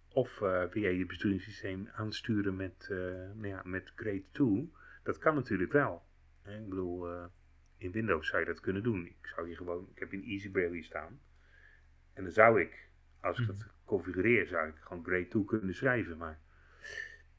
of 0.08 0.42
eh, 0.42 0.64
wil 0.66 0.82
je 0.84 0.98
je 0.98 1.06
besturingssysteem 1.06 1.88
aansturen 1.94 2.56
met, 2.56 2.88
eh, 2.92 2.98
nou 3.34 3.48
ja, 3.48 3.62
met 3.66 3.92
Grade 3.96 4.24
2? 4.32 4.72
Dat 5.04 5.18
kan 5.18 5.36
natuurlijk 5.36 5.72
wel. 5.72 6.06
Hè, 6.42 6.58
Ik 6.60 6.70
bedoel, 6.70 7.10
eh, 7.12 7.26
in 7.78 7.92
Windows 7.92 8.28
zou 8.28 8.40
je 8.42 8.48
dat 8.48 8.60
kunnen 8.60 8.84
doen. 8.84 9.06
Ik 9.06 9.18
zou 9.36 9.48
hier 9.48 9.58
gewoon, 9.58 9.88
ik 9.94 10.00
heb 10.00 10.14
in 10.14 10.24
EasyBraille 10.24 10.74
hier 10.74 10.84
staan. 10.84 11.20
En 12.14 12.24
dan 12.24 12.32
zou 12.32 12.62
ik, 12.62 12.90
als 13.22 13.40
ik 13.40 13.48
Mhm. 13.48 13.58
dat 13.58 13.68
configureer, 13.86 14.48
zou 14.48 14.68
ik 14.70 14.76
gewoon 14.80 15.04
Grade 15.06 15.28
2 15.28 15.46
kunnen 15.46 15.76
schrijven. 15.76 16.18
Maar 16.18 16.40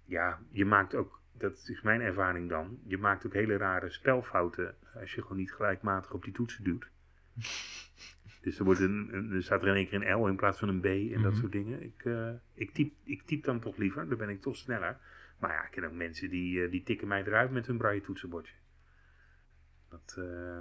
ja, 0.05 0.43
je 0.51 0.65
maakt 0.65 0.95
ook, 0.95 1.20
dat 1.41 1.68
is 1.68 1.80
mijn 1.82 2.01
ervaring 2.01 2.49
dan, 2.49 2.78
je 2.86 2.99
maakt 2.99 3.26
ook 3.26 3.32
hele 3.32 3.57
rare 3.57 3.91
spelfouten 3.91 4.74
als 4.95 5.14
je 5.14 5.22
gewoon 5.22 5.36
niet 5.36 5.53
gelijkmatig 5.53 6.12
op 6.12 6.24
die 6.24 6.32
toetsen 6.32 6.64
duwt. 6.64 6.91
Dus 8.43 8.59
er, 8.59 8.64
wordt 8.64 8.80
een, 8.80 9.09
een- 9.14 9.32
er 9.32 9.43
staat 9.43 9.62
er 9.62 9.68
in 9.68 9.74
één 9.74 9.88
keer 9.88 10.03
een 10.07 10.20
L 10.20 10.26
in 10.26 10.36
plaats 10.36 10.59
van 10.59 10.68
een 10.68 10.80
B 10.80 10.84
en 10.84 11.22
dat 11.22 11.32
Mhm. 11.32 11.41
soort 11.41 11.53
dingen. 11.53 11.82
Ik, 11.82 12.05
eh, 12.05 12.30
ik, 12.55 12.70
typ, 12.72 12.93
ik 13.05 13.22
typ 13.22 13.45
dan 13.45 13.61
toch 13.61 13.76
liever, 13.76 14.09
dan 14.09 14.18
ben 14.18 14.28
ik 14.28 14.41
toch 14.41 14.57
sneller. 14.57 14.99
Maar 15.38 15.53
ja, 15.53 15.64
ik 15.64 15.70
ken 15.70 15.84
ook 15.84 15.93
mensen 15.93 16.30
die, 16.30 16.64
eh, 16.64 16.70
die 16.70 16.82
tikken 16.82 17.09
mij 17.09 17.24
eruit 17.24 17.51
met 17.51 17.66
hun 17.66 17.76
braille 17.78 18.01
toetsenbordje. 18.01 18.55
Dat, 19.88 20.14
eh, 20.18 20.57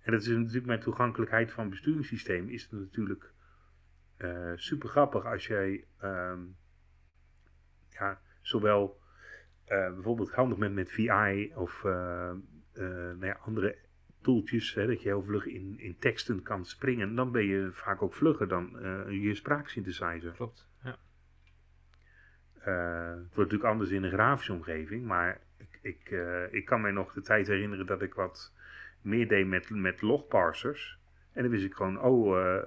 en 0.00 0.12
dat 0.12 0.20
is 0.20 0.28
natuurlijk 0.28 0.66
met 0.66 0.80
toegankelijkheid 0.80 1.52
van 1.52 1.70
besturingssysteem 1.70 2.48
is 2.48 2.62
het 2.62 2.72
natuurlijk 2.80 3.32
super 4.54 4.88
grappig 4.88 5.24
als 5.24 5.46
jij 5.46 5.84
ehm, 5.98 6.40
ja, 7.90 8.20
zowel 8.40 9.00
bijvoorbeeld 9.68 10.32
handig 10.32 10.58
bent 10.58 10.74
met 10.74 10.90
VI 10.90 11.52
of 11.54 11.84
eh, 11.84 12.30
eh, 12.30 12.36
nou 12.74 13.26
ja, 13.26 13.38
andere 13.44 13.76
toeltjes, 14.20 14.74
hè, 14.74 14.86
dat 14.86 15.02
je 15.02 15.08
heel 15.08 15.22
vlug 15.22 15.46
in, 15.46 15.78
in 15.78 15.98
teksten 15.98 16.42
kan 16.42 16.64
springen, 16.64 17.14
dan 17.14 17.32
ben 17.32 17.44
je 17.44 17.68
vaak 17.72 18.02
ook 18.02 18.14
vlugger 18.14 18.48
dan 18.48 18.78
eh, 18.78 19.22
je 19.22 19.34
spraaksynthesizer. 19.34 20.32
Klopt. 20.32 20.68
Ja. 20.82 20.96
Eh, 22.60 23.08
het 23.08 23.34
wordt 23.34 23.36
natuurlijk 23.36 23.70
anders 23.70 23.90
in 23.90 24.02
een 24.02 24.10
grafische 24.10 24.52
omgeving, 24.52 25.06
maar 25.06 25.40
ik, 25.56 25.78
ik, 25.82 26.10
eh, 26.10 26.52
ik 26.52 26.64
kan 26.64 26.80
mij 26.80 26.90
nog 26.90 27.12
de 27.12 27.22
tijd 27.22 27.46
herinneren 27.46 27.86
dat 27.86 28.02
ik 28.02 28.14
wat 28.14 28.52
meer 29.02 29.28
deed 29.28 29.46
met, 29.46 29.70
met 29.70 30.02
logparsers. 30.02 30.98
En 31.32 31.42
dan 31.42 31.50
wist 31.50 31.64
ik 31.64 31.74
gewoon, 31.74 32.00
oh, 32.00 32.38
eh, 32.38 32.66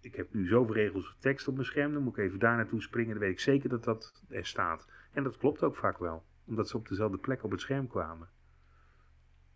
ik 0.00 0.14
heb 0.14 0.34
nu 0.34 0.46
zoveel 0.46 0.74
regels 0.74 1.16
tekst 1.18 1.48
op 1.48 1.54
mijn 1.54 1.66
scherm, 1.66 1.92
dan 1.92 2.02
moet 2.02 2.18
ik 2.18 2.24
even 2.24 2.38
daar 2.38 2.56
naartoe 2.56 2.82
springen, 2.82 3.10
dan 3.10 3.18
weet 3.18 3.32
ik 3.32 3.40
zeker 3.40 3.68
dat 3.68 3.84
dat 3.84 4.22
er 4.28 4.46
staat. 4.46 4.88
En 5.12 5.22
dat 5.22 5.36
klopt 5.36 5.62
ook 5.62 5.76
vaak 5.76 5.98
wel, 5.98 6.24
omdat 6.46 6.68
ze 6.68 6.76
op 6.76 6.88
dezelfde 6.88 7.18
plek 7.18 7.42
op 7.44 7.50
het 7.50 7.60
scherm 7.60 7.88
kwamen. 7.88 8.28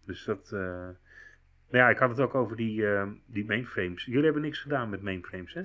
Dus 0.05 0.25
dat, 0.25 0.53
eh, 0.53 0.61
nou 1.71 1.85
ja, 1.85 1.89
ik 1.91 1.99
had 1.99 2.11
het 2.11 2.21
ook 2.21 2.35
over 2.35 2.57
die, 2.57 2.87
eh, 2.87 3.09
die 3.27 3.45
mainframes. 3.47 4.05
Jullie 4.05 4.25
hebben 4.25 4.43
niks 4.43 4.59
gedaan 4.61 4.91
met 4.91 5.03
mainframes, 5.03 5.55
hè? 5.55 5.63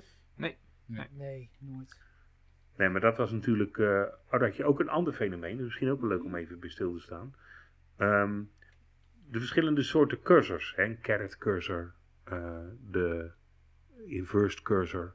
Nee, 1.11 1.49
nooit. 1.59 1.97
Nee, 2.77 2.89
maar 2.89 3.01
dat 3.01 3.17
was 3.17 3.31
natuurlijk. 3.31 3.75
dat 4.29 4.41
had 4.41 4.55
je 4.55 4.65
ook 4.65 4.79
een 4.79 4.89
ander 4.89 5.13
fenomeen. 5.13 5.55
Dus 5.57 5.65
misschien 5.65 5.89
ook 5.89 5.99
wel 6.01 6.09
leuk 6.09 6.23
om 6.23 6.35
even 6.35 6.59
bij 6.59 6.69
stil 6.69 6.93
te 6.93 6.99
staan. 6.99 7.35
Ehm, 7.97 8.41
de 9.29 9.39
verschillende 9.39 9.83
soorten 9.83 10.21
cursors. 10.21 10.73
Hè? 10.75 10.83
Een 10.83 11.01
caret 11.01 11.37
cursor. 11.37 11.93
eh, 12.23 12.59
de 12.89 13.31
inversed 14.05 14.61
cursor. 14.61 15.13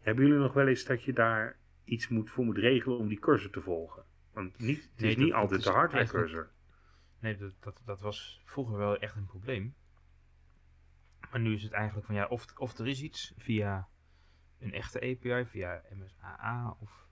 Hebben 0.00 0.24
jullie 0.24 0.40
nog 0.40 0.52
wel 0.52 0.66
eens 0.66 0.84
dat 0.84 1.02
je 1.02 1.12
daar 1.12 1.56
iets 1.84 2.08
moet, 2.08 2.30
voor 2.30 2.44
moet 2.44 2.58
regelen 2.58 2.98
om 2.98 3.08
die 3.08 3.18
cursor 3.18 3.50
te 3.50 3.60
volgen? 3.60 4.04
Want 4.34 4.58
niet, 4.58 4.82
het 4.82 5.00
Nee, 5.00 5.10
is 5.10 5.16
niet 5.16 5.30
dat 5.30 5.40
altijd 5.40 5.58
is 5.60 5.66
de 5.66 5.72
hardware 5.72 6.06
cursor. 6.06 6.50
Nee, 7.18 7.36
dat, 7.36 7.54
dat, 7.60 7.80
dat 7.84 8.00
was 8.00 8.42
vroeger 8.44 8.76
wel 8.76 8.98
echt 8.98 9.16
een 9.16 9.26
probleem. 9.26 9.74
Maar 11.30 11.40
nu 11.40 11.52
is 11.52 11.62
het 11.62 11.72
eigenlijk 11.72 12.06
van 12.06 12.14
ja, 12.14 12.26
of, 12.26 12.46
of 12.56 12.78
er 12.78 12.86
is 12.86 13.02
iets 13.02 13.34
via 13.36 13.88
een 14.58 14.72
echte 14.72 14.98
API, 15.00 15.44
via 15.46 15.82
MSAA 15.94 16.76
of 16.80 17.06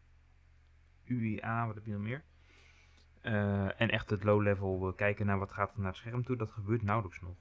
UIA, 1.04 1.66
wat 1.66 1.74
heb 1.74 1.84
je 1.86 1.92
nog 1.92 2.00
meer? 2.02 2.24
Eh, 3.20 3.80
en 3.80 3.90
echt 3.90 4.10
het 4.10 4.24
low-level 4.24 4.88
eh, 4.88 4.96
kijken 4.96 5.26
naar 5.26 5.38
wat 5.38 5.52
gaat 5.52 5.72
er 5.74 5.78
naar 5.80 5.88
het 5.88 5.96
scherm 5.96 6.24
toe, 6.24 6.36
dat 6.36 6.50
gebeurt 6.50 6.82
nauwelijks 6.82 7.20
nog. 7.20 7.36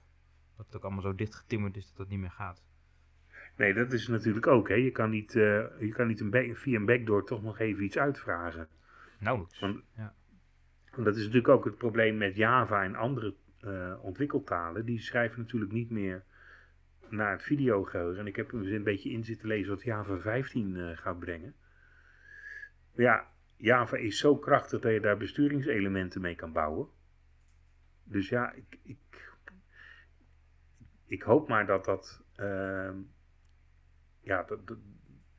Dat 0.57 0.65
het 0.65 0.75
ook 0.75 0.83
allemaal 0.83 1.01
zo 1.01 1.15
dichtgetimmerd 1.15 1.77
is 1.77 1.87
dat 1.87 1.97
dat 1.97 2.07
niet 2.07 2.19
meer 2.19 2.31
gaat. 2.31 2.63
Nee, 3.57 3.73
dat 3.73 3.91
is 3.91 4.07
natuurlijk 4.07 4.47
ook. 4.47 4.67
Hè? 4.69 4.75
Je 4.75 4.91
kan 4.91 5.09
niet, 5.09 5.35
eh, 5.35 5.41
je 5.79 5.91
kan 5.95 6.07
niet 6.07 6.19
een 6.19 6.29
back- 6.29 6.57
via 6.57 6.79
een 6.79 6.85
backdoor 6.85 7.25
toch 7.25 7.41
nog 7.41 7.59
even 7.59 7.83
iets 7.83 7.97
uitvragen. 7.97 8.67
Nauwelijks. 9.21 9.59
Want- 9.59 9.83
Ja. 9.95 10.13
Want 10.91 11.05
dat 11.05 11.15
is 11.15 11.21
natuurlijk 11.21 11.53
ook 11.53 11.65
het 11.65 11.77
probleem 11.77 12.17
met 12.17 12.35
Java 12.35 12.83
en 12.83 12.95
andere 12.95 13.35
eh, 13.59 14.03
ontwikkeltalen. 14.03 14.85
Die 14.85 14.99
schrijven 14.99 15.39
natuurlijk 15.39 15.71
niet 15.71 15.89
meer 15.89 16.23
naar 17.09 17.31
het 17.31 17.43
videogeheugen. 17.43 18.19
En 18.19 18.27
ik 18.27 18.35
heb 18.35 18.51
er 18.51 18.73
een 18.73 18.83
beetje 18.83 19.09
in 19.09 19.23
zitten 19.23 19.47
lezen 19.47 19.69
wat 19.69 19.83
Java 19.83 20.17
15 20.17 20.75
eh, 20.75 20.97
gaat 20.97 21.19
brengen. 21.19 21.55
Maar 22.95 23.05
ja, 23.05 23.27
Java 23.57 23.97
is 23.97 24.17
zo 24.17 24.37
krachtig 24.37 24.81
dat 24.81 24.91
je 24.91 24.99
daar 24.99 25.17
besturingselementen 25.17 26.21
mee 26.21 26.35
kan 26.35 26.51
bouwen. 26.51 26.87
Dus 28.03 28.29
ja, 28.29 28.51
ik, 28.51 28.79
ik, 28.83 29.33
ik 31.05 31.21
hoop 31.21 31.47
maar 31.47 31.65
dat 31.65 31.85
dat, 31.85 32.23
ehm, 32.35 32.97
ja, 34.21 34.43
dat, 34.43 34.67
dat, 34.67 34.77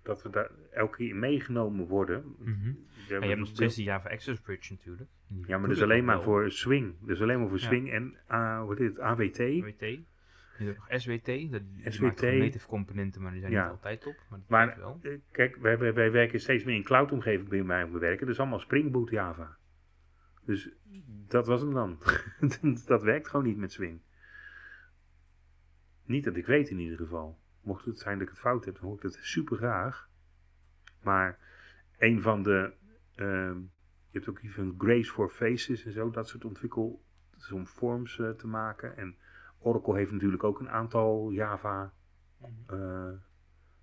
dat 0.02 0.22
we 0.22 0.30
daar 0.30 0.50
elke 0.70 0.96
keer 0.96 1.16
meegenomen 1.16 1.86
worden. 1.86 2.34
We 2.38 2.84
Ja, 3.08 3.18
je 3.20 3.26
hebt 3.26 3.38
nog 3.38 3.48
steeds 3.48 3.74
die 3.74 3.84
Java 3.84 4.08
Access 4.10 4.40
Bridge 4.40 4.72
natuurlijk. 4.72 5.10
Die 5.28 5.44
ja, 5.46 5.58
maar 5.58 5.68
dat 5.68 5.76
is 5.76 5.82
alleen 5.82 6.04
maar 6.04 6.14
wel. 6.16 6.24
voor 6.24 6.50
swing. 6.50 6.94
Dat 7.00 7.08
is 7.16 7.20
alleen 7.22 7.38
maar 7.38 7.48
voor 7.48 7.58
Ja. 7.58 7.64
swing 7.66 7.90
en 7.92 8.16
uh, 8.30 8.66
wat 8.66 8.80
is 8.80 8.86
het, 8.86 9.00
AWT. 9.00 9.36
WT. 9.38 9.80
Je 10.58 10.68
hebt 10.68 10.78
nog 10.90 11.00
SWT, 11.00 11.50
dat, 11.50 11.62
SWT. 11.94 12.22
native 12.22 12.66
componenten, 12.66 13.22
maar 13.22 13.30
die 13.32 13.40
zijn 13.40 13.52
Ja. 13.52 13.62
niet 13.62 13.72
altijd 13.72 14.06
op. 14.06 14.14
Maar 14.30 14.38
dat 14.38 14.48
Maar 14.48 14.76
wel. 14.78 14.98
eh, 15.02 15.12
kijk, 15.32 15.56
wij, 15.56 15.78
wij, 15.78 15.94
wij 15.94 16.10
werken 16.10 16.40
steeds 16.40 16.64
meer 16.64 16.74
in 16.74 16.82
cloud-omgeving 16.82 17.48
bij 17.48 17.62
mij 17.62 17.82
om 17.82 17.92
te 17.92 17.98
werken. 17.98 18.26
Dat 18.26 18.34
is 18.34 18.40
allemaal 18.40 18.58
Spring 18.60 18.90
Boot 18.92 19.10
Java. 19.10 19.56
Dus 20.44 20.70
dat 21.28 21.46
was 21.46 21.60
hem 21.60 21.72
dan. 21.74 21.98
dat 22.86 23.02
werkt 23.02 23.28
gewoon 23.28 23.46
niet 23.46 23.56
met 23.56 23.72
swing. 23.72 24.00
Niet 26.04 26.24
dat 26.24 26.36
ik 26.36 26.46
weet 26.46 26.68
in 26.70 26.78
ieder 26.78 26.96
geval. 26.96 27.38
Mocht 27.62 27.84
het 27.84 27.98
zijn 27.98 28.18
dat 28.18 28.22
ik 28.22 28.32
het 28.32 28.42
fout 28.42 28.64
heb, 28.64 28.74
dan 28.74 28.84
hoor 28.84 28.96
ik 28.96 29.02
het 29.02 29.18
super 29.20 29.56
graag. 29.56 30.08
Maar 31.02 31.38
een 31.98 32.22
van 32.22 32.42
de. 32.42 32.72
ehm, 33.14 33.58
je 34.10 34.18
hebt 34.18 34.28
ook 34.28 34.40
van 34.44 34.74
Grace 34.78 35.12
for 35.12 35.28
Faces 35.28 35.84
en 35.84 35.92
zo, 35.92 36.10
dat 36.10 36.28
soort 36.28 36.44
ontwikkel. 36.44 37.04
om 37.52 37.66
forms 37.66 38.18
eh, 38.18 38.30
te 38.30 38.46
maken. 38.46 38.96
En 38.96 39.16
Oracle 39.58 39.96
heeft 39.96 40.12
natuurlijk 40.12 40.44
ook 40.44 40.60
een 40.60 40.70
aantal 40.70 41.30
Java 41.30 41.92
eh, 42.66 43.12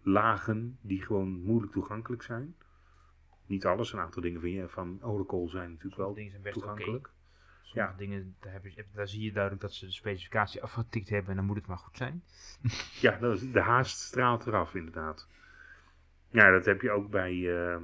lagen 0.02 0.78
die 0.82 1.02
gewoon 1.02 1.42
moeilijk 1.42 1.72
toegankelijk 1.72 2.22
zijn. 2.22 2.56
Niet 3.46 3.66
alles, 3.66 3.94
een 3.94 4.00
aantal 4.00 4.22
dingen 4.22 4.42
van, 4.42 4.50
je, 4.50 4.70
van 4.70 5.04
Oracle 5.04 5.50
zijn 5.50 5.70
natuurlijk 5.70 6.02
wel 6.02 6.14
dingen 6.14 6.32
zijn 6.32 6.44
best 6.44 6.58
oké. 6.58 6.66
toegankelijk. 6.66 7.12
Sommige 7.70 7.92
Ja. 7.92 7.98
dingen, 7.98 8.36
daar, 8.40 8.54
heb 8.54 8.66
je, 8.66 8.86
daar 8.94 9.08
zie 9.08 9.22
je 9.24 9.32
duidelijk 9.32 9.62
dat 9.62 9.74
ze 9.74 9.86
de 9.86 9.92
specificatie 9.92 10.62
afgetikt 10.64 11.10
hebben 11.10 11.30
en 11.30 11.36
dan 11.36 11.46
moet 11.46 11.56
het 11.58 11.68
maar 11.68 11.78
goed 11.78 11.98
zijn. 11.98 12.24
Ja, 13.02 13.18
dat 13.18 13.36
is, 13.42 13.52
de 13.52 13.62
haast 13.62 14.00
straalt 14.00 14.46
eraf 14.48 14.76
inderdaad. 14.76 15.28
Ja, 16.30 16.52
dat 16.52 16.66
heb 16.66 16.82
je 16.82 16.92
ook 16.92 17.10
bij, 17.10 17.58
ehm, 17.58 17.84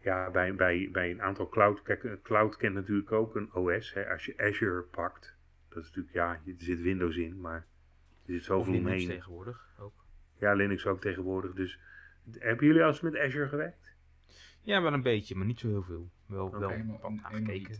ja, 0.00 0.30
bij, 0.30 0.54
bij, 0.54 0.88
bij 0.92 1.10
een 1.10 1.22
aantal 1.22 1.48
cloud. 1.48 1.82
Kijk, 1.82 2.18
cloud 2.22 2.56
kent 2.56 2.74
natuurlijk 2.74 3.12
ook 3.12 3.36
een 3.36 3.52
OS. 3.54 3.94
Hè. 3.94 4.10
Als 4.10 4.24
je 4.24 4.34
Azure 4.38 4.82
pakt, 4.82 5.36
dat 5.68 5.78
is 5.78 5.84
natuurlijk, 5.86 6.14
ja, 6.14 6.32
er 6.46 6.54
zit 6.58 6.80
Windows 6.80 7.16
in, 7.16 7.40
maar 7.40 7.66
er 8.26 8.32
zit 8.32 8.44
zoveel 8.44 8.72
Linux 8.72 8.90
omheen. 8.92 9.08
tegenwoordig 9.08 9.68
ook. 9.78 10.04
Ja, 10.38 10.52
Linux 10.52 10.86
ook 10.86 11.00
tegenwoordig. 11.00 11.52
Dus 11.52 11.80
hebben 12.38 12.66
jullie 12.66 12.82
al 12.82 12.88
eens 12.88 13.00
met 13.00 13.16
Azure 13.18 13.48
gewerkt? 13.48 13.85
Ja, 14.66 14.82
wel 14.82 14.92
een 14.92 15.02
beetje, 15.02 15.34
maar 15.34 15.46
niet 15.46 15.60
zo 15.60 15.68
heel 15.68 15.82
veel. 15.82 16.10
Wel, 16.26 16.58
wel 16.58 16.76
niet. 16.76 17.00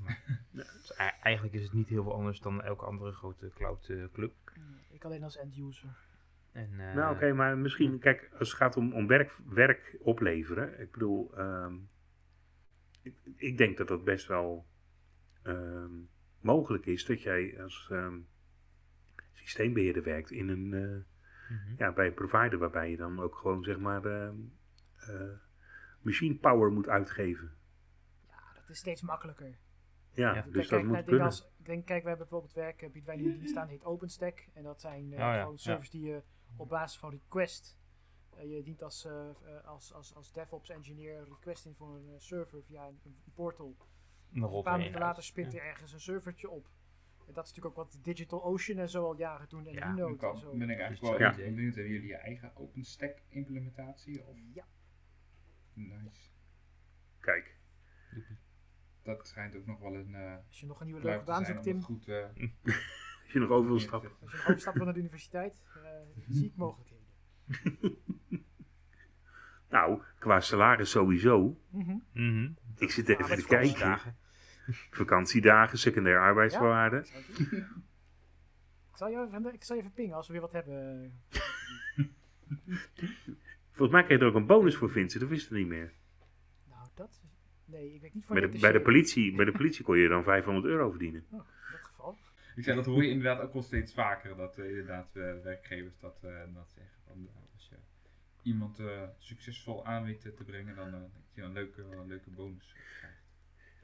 Maar, 0.05 0.23
Dus 0.53 0.93
ei- 0.97 1.13
eigenlijk 1.23 1.55
is 1.55 1.63
het 1.63 1.73
niet 1.73 1.89
heel 1.89 2.03
veel 2.03 2.15
anders 2.15 2.41
dan 2.41 2.63
elke 2.63 2.85
andere 2.85 3.13
grote 3.13 3.51
cloud 3.55 3.89
eh, 3.89 4.05
club. 4.13 4.35
Ik 4.91 5.05
alleen 5.05 5.23
als 5.23 5.37
end-user. 5.37 5.89
En, 6.53 6.71
eh, 6.81 6.95
Nou, 6.95 7.15
oké, 7.15 7.33
maar 7.33 7.59
misschien, 7.59 7.99
kijk, 7.99 8.31
als 8.39 8.49
het 8.49 8.57
gaat 8.57 8.77
om, 8.77 8.93
om 8.93 9.07
werk, 9.07 9.39
werk 9.49 9.97
opleveren. 10.01 10.81
Ik 10.81 10.93
bedoel, 10.93 11.37
ehm, 11.37 11.75
ik, 13.03 13.15
ik 13.37 13.59
denk 13.59 13.77
dat 13.77 13.89
dat 13.89 14.05
best 14.05 14.27
wel 14.27 14.67
ehm, 15.43 15.93
mogelijk 16.41 16.87
is 16.87 17.05
dat 17.05 17.23
jij 17.23 17.63
als 17.63 17.89
ehm, 17.91 18.19
systeembeheerder 19.33 20.03
werkt 20.03 20.31
in 20.31 20.49
een, 20.49 20.75
eh, 20.75 21.57
mhm. 21.57 21.75
ja, 21.77 21.93
bij 21.93 22.07
een 22.07 22.15
provider 22.15 22.59
waarbij 22.59 22.91
je 22.91 22.97
dan 22.97 23.21
ook 23.21 23.35
gewoon, 23.37 23.63
zeg 23.65 23.79
maar, 23.79 24.05
ehm, 24.05 24.37
eh, 24.97 25.45
machine 26.07 26.35
power 26.35 26.73
moet 26.73 26.89
uitgeven. 26.89 27.55
Ja, 28.29 28.53
dat 28.55 28.69
is 28.69 28.79
steeds 28.79 29.03
makkelijker. 29.03 29.59
Ja, 30.11 30.35
Ja. 30.35 30.43
dus 30.43 30.43
kijk, 30.43 30.55
dat 30.55 30.69
kijk 30.69 30.83
moet 30.83 30.91
dingen 30.91 31.05
kunnen. 31.05 31.27
als, 31.27 31.49
ik 31.59 31.65
denk, 31.67 31.87
kijk, 31.87 32.03
we 32.03 32.09
hebben 32.09 32.27
bijvoorbeeld 32.29 32.55
werkgebied 32.55 33.05
waar 33.05 33.17
nu 33.17 33.35
in 33.35 33.49
staan, 33.49 33.69
heet 33.69 33.85
OpenStack. 33.85 34.49
En 34.53 34.63
dat 34.63 34.81
zijn 34.81 35.05
eh, 35.05 35.11
Oh 35.13 35.19
ja, 35.19 35.39
gewoon 35.39 35.53
ja. 35.53 35.59
servers 35.59 35.91
die 35.91 36.03
je 36.03 36.23
op 36.57 36.69
basis 36.69 36.99
van 36.99 37.11
request, 37.11 37.77
eh, 38.37 38.51
je 38.51 38.63
dient 38.63 38.83
als, 38.83 39.05
eh, 39.05 39.29
eh, 39.31 39.65
als, 39.65 39.93
als, 39.95 40.15
als 40.15 40.33
DevOps 40.33 40.69
engineer 40.71 41.25
request 41.25 41.67
in 41.67 41.75
voor 41.75 41.97
een 41.97 42.09
eh, 42.09 42.15
server 42.19 42.63
via 42.65 42.87
een, 42.87 43.01
een 43.05 43.17
portal. 43.35 43.77
Dan 44.31 44.43
Een 44.55 44.63
paar 44.63 44.73
er 44.73 44.79
minuten 44.79 45.01
later 45.01 45.23
spint 45.23 45.53
Ja. 45.53 45.59
er 45.61 45.65
ergens 45.67 45.93
een 45.93 46.01
servertje 46.01 46.51
op. 46.51 46.69
En 47.27 47.33
dat 47.33 47.45
is 47.45 47.51
natuurlijk 47.53 47.79
ook 47.79 47.85
wat 47.91 47.99
DigitalOcean 48.05 48.79
en 48.79 48.89
zo 48.89 49.05
al 49.05 49.17
jaren 49.17 49.49
doen 49.49 49.67
en 49.67 49.73
Ja, 49.73 49.91
Linode 49.91 50.17
Dan 50.17 50.33
en 50.35 50.39
zo. 50.41 50.51
ben 50.57 50.71
ik 50.71 50.79
eigenlijk 50.79 51.01
Dus 51.01 51.11
wel 51.37 51.45
ja. 51.45 51.51
benieuwd, 51.51 51.75
hebben 51.75 51.93
jullie 51.93 52.09
je 52.09 52.17
eigen 52.17 52.57
OpenStack 52.57 53.23
implementatie? 53.29 54.25
Of? 54.27 54.37
Ja, 54.55 54.65
Nice. 55.77 56.31
Kijk. 57.21 57.57
Dat 59.03 59.27
schijnt 59.29 59.57
ook 59.57 59.67
nog 59.67 59.79
wel 59.81 59.95
een 59.95 60.11
uh, 60.11 60.37
Als 60.49 60.61
je 60.61 60.67
nog 60.67 60.81
een 60.81 60.87
nieuwe 60.87 61.03
leuke 61.03 61.25
baan 61.25 61.45
zoekt, 61.45 61.63
Tim. 61.63 61.83
Goed, 61.83 62.09
uh, 62.09 62.25
Als 63.23 63.33
je 63.33 63.39
nog 63.39 63.51
over 63.51 63.71
wil 63.71 63.81
stappen. 63.81 64.11
Als 64.11 64.31
je 64.31 64.37
nog 64.37 64.49
overstapt 64.49 64.77
naar 64.77 64.93
de 64.95 65.01
universiteit, 65.01 65.63
uh, 65.77 65.83
zie 66.29 66.45
ik 66.47 66.57
mogelijkheden. 66.65 67.05
nou, 69.69 70.03
qua 70.19 70.41
salaris 70.41 70.91
sowieso. 70.91 71.61
Mm 71.71 72.05
Mhm. 72.13 72.51
Ik 72.79 72.91
zit 72.91 73.09
even 73.09 73.37
te 73.37 73.47
kijken. 73.47 74.17
vakantiedagen. 74.91 75.79
Secundaire 75.79 76.21
arbeidsvoorwaarden. 76.21 77.01
Ik 78.91 78.97
zal, 79.03 79.09
je 79.09 79.27
even, 79.27 79.55
ik 79.55 79.65
zal 79.65 79.77
je 79.77 79.83
even 79.83 79.95
pingen 79.95 80.17
als 80.17 80.27
we 80.27 80.33
weer 80.33 80.43
wat 80.43 80.53
hebben. 80.53 81.13
Volgens 83.77 83.91
mij 83.91 84.05
kreeg 84.05 84.19
je 84.19 84.25
er 84.25 84.31
ook 84.31 84.37
een 84.37 84.47
bonus 84.47 84.77
voor 84.77 84.91
Vincent, 84.91 85.21
dat 85.21 85.31
wist 85.31 85.49
je 85.49 85.55
niet 85.55 85.67
meer. 85.67 85.93
Nou, 86.69 86.89
dat. 86.95 87.23
Nee, 87.65 87.95
ik 87.95 88.01
weet 88.01 88.15
niet 88.15 88.25
voor 88.25 88.35
Bij 88.41 88.45
de, 88.45 88.51
bij, 88.51 88.59
de 88.61 88.79
dossier. 88.79 88.83
politie, 88.83 89.35
bij 89.37 89.45
de 89.45 89.53
politie 89.53 89.85
kon 89.85 89.99
je 89.99 90.09
dan 90.09 90.23
500 90.25 90.67
euro 90.67 90.91
verdienen. 90.91 91.25
Oh, 91.31 91.39
in 91.39 91.45
dat 91.73 91.81
geval. 91.83 92.19
Ik 92.57 92.65
zei, 92.65 92.77
dat 92.77 92.87
hoor 92.87 93.03
je 93.03 93.11
inderdaad 93.11 93.41
ook 93.43 93.53
wel 93.53 93.63
steeds 93.63 93.95
vaker. 93.95 94.37
Dat 94.37 94.59
eh, 94.59 94.69
inderdaad 94.69 95.09
eh, 95.17 95.23
werkgevers 95.43 95.99
dat, 96.01 96.19
eh, 96.23 96.31
dat 96.55 96.71
zeggen. 96.75 96.95
Van, 97.07 97.29
eh, 97.29 97.53
als 97.55 97.69
je 97.69 97.77
iemand 98.43 98.79
eh, 98.79 99.03
succesvol 99.19 99.87
aan 99.87 100.05
weet 100.05 100.21
te 100.21 100.45
brengen, 100.47 100.77
dan 100.77 100.87
eh, 100.87 101.01
dat 101.01 101.11
je 101.35 101.43
een 101.43 101.53
leuke, 101.53 101.83
een 101.83 102.07
leuke 102.07 102.31
bonus 102.31 102.73
krijgt. 102.99 103.25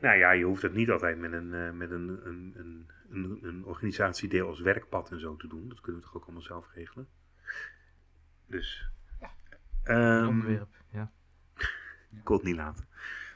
Nou 0.01 0.19
ja, 0.19 0.31
je 0.31 0.45
hoeft 0.45 0.63
dat 0.63 0.73
niet 0.73 0.91
altijd 0.91 1.19
met 1.19 1.33
een, 1.33 1.55
eh, 1.55 1.71
met 1.71 1.91
een, 1.91 2.09
een, 2.27 2.53
een, 2.57 2.89
een, 3.11 3.39
een 3.43 3.65
organisatiedeel 3.65 4.47
als 4.49 4.61
werkpad 4.61 5.11
en 5.11 5.21
zo 5.21 5.37
te 5.37 5.47
doen. 5.49 5.69
Dat 5.69 5.81
kunnen 5.81 6.01
we 6.01 6.07
toch 6.07 6.17
ook 6.17 6.25
allemaal 6.25 6.43
zelf 6.43 6.73
regelen. 6.75 7.09
Dus. 8.47 8.91
Ehm, 9.85 10.27
Onderwerp, 10.27 10.77
ja. 10.91 11.11
Ik 12.17 12.25
kon 12.25 12.37
het 12.37 12.45
niet 12.45 12.57
laten. 12.57 12.85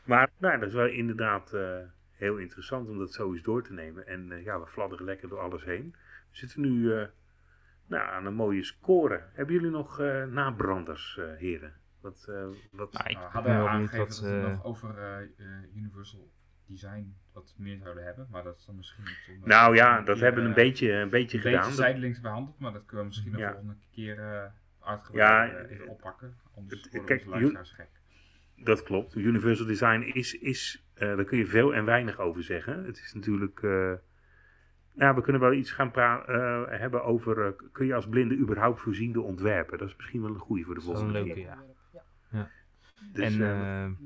Maar 0.04 0.30
nou, 0.38 0.58
dat 0.58 0.68
is 0.68 0.74
wel 0.74 0.86
inderdaad 0.86 1.52
eh, 1.52 1.78
heel 2.10 2.36
interessant 2.36 2.88
om 2.88 2.98
dat 2.98 3.12
zo 3.12 3.32
eens 3.32 3.42
door 3.42 3.62
te 3.62 3.72
nemen. 3.72 4.06
En 4.06 4.32
eh, 4.32 4.44
ja, 4.44 4.60
we 4.60 4.66
fladderen 4.66 5.04
lekker 5.04 5.28
door 5.28 5.38
alles 5.40 5.64
heen. 5.64 5.90
We 6.30 6.36
zitten 6.36 6.60
nu 6.60 6.92
eh, 6.92 7.06
nou, 7.86 8.08
aan 8.08 8.26
een 8.26 8.34
mooie 8.34 8.62
score. 8.64 9.22
Hebben 9.32 9.54
jullie 9.54 9.70
nog 9.70 10.00
eh, 10.00 10.24
nabranders, 10.24 11.18
eh, 11.18 11.34
heren? 11.36 11.72
Wat, 12.00 12.26
eh, 12.28 12.46
wat... 12.70 12.92
Nou, 12.92 13.08
ik 13.08 13.16
hadden 13.16 13.62
we 13.62 13.68
aangegeven 13.68 13.98
wat... 13.98 14.08
dat 14.08 14.20
we 14.20 14.48
nog 14.48 14.64
over 14.64 14.98
eh, 14.98 15.22
eh, 15.22 15.76
Universal 15.76 16.30
Design 16.66 17.14
wat 17.32 17.54
meer 17.58 17.78
zouden 17.78 18.04
hebben. 18.04 18.28
Maar 18.30 18.42
dat 18.42 18.56
is 18.58 18.64
dan 18.64 18.76
misschien 18.76 19.04
nou 19.44 19.74
ja, 19.74 19.98
een 19.98 20.04
dat 20.04 20.14
keer, 20.14 20.24
hebben 20.24 20.42
we 20.42 20.48
een 20.48 20.54
beetje, 20.54 20.92
een 20.92 21.10
beetje 21.10 21.36
een 21.36 21.42
gedaan. 21.42 21.58
beetje 21.60 21.76
Dat- 21.76 21.84
zijdelings 21.86 22.20
behandeld. 22.20 22.58
Maar 22.58 22.72
dat 22.72 22.84
kunnen 22.84 23.00
we 23.00 23.06
misschien 23.10 23.32
de 23.32 23.38
Ja. 23.38 23.50
volgende 23.50 23.76
keer 23.90 24.18
eh 24.18 24.44
Ja, 25.12 25.48
eh, 25.48 25.70
even 25.70 25.88
oppakken. 25.88 26.36
Anders 26.56 26.82
het- 26.90 27.04
kijk, 27.04 27.22
gek. 27.62 27.88
Dat 28.56 28.82
klopt. 28.82 29.14
Universal 29.14 29.66
Design 29.66 30.00
is, 30.00 30.38
is 30.38 30.84
eh, 30.94 31.16
daar 31.16 31.24
kun 31.24 31.38
je 31.38 31.46
veel 31.46 31.74
en 31.74 31.84
weinig 31.84 32.18
over 32.18 32.42
zeggen. 32.42 32.84
Het 32.84 32.98
is 32.98 33.12
natuurlijk, 33.12 33.62
eh, 33.62 33.92
nou, 34.92 35.14
we 35.14 35.20
kunnen 35.22 35.40
wel 35.42 35.52
iets 35.52 35.70
gaan 35.70 35.92
eh, 35.94 36.62
hebben 36.66 37.04
over, 37.04 37.54
kun 37.72 37.86
je 37.86 37.94
als 37.94 38.08
blinde 38.08 38.36
überhaupt 38.36 38.80
voorziende 38.80 39.20
ontwerpen? 39.20 39.78
Dat 39.78 39.88
is 39.88 39.96
misschien 39.96 40.22
wel 40.22 40.30
een 40.34 40.38
goede 40.40 40.64
voor 40.64 40.74
de 40.74 40.80
Dat 40.80 40.88
is 40.88 41.00
wel 41.00 41.08
een 41.08 41.14
volgende 41.14 41.34
leuke, 41.34 41.54
keer. 41.56 41.64
ja. 41.92 42.02
Ja. 42.38 42.50
Dus, 43.12 43.38
en 43.38 43.96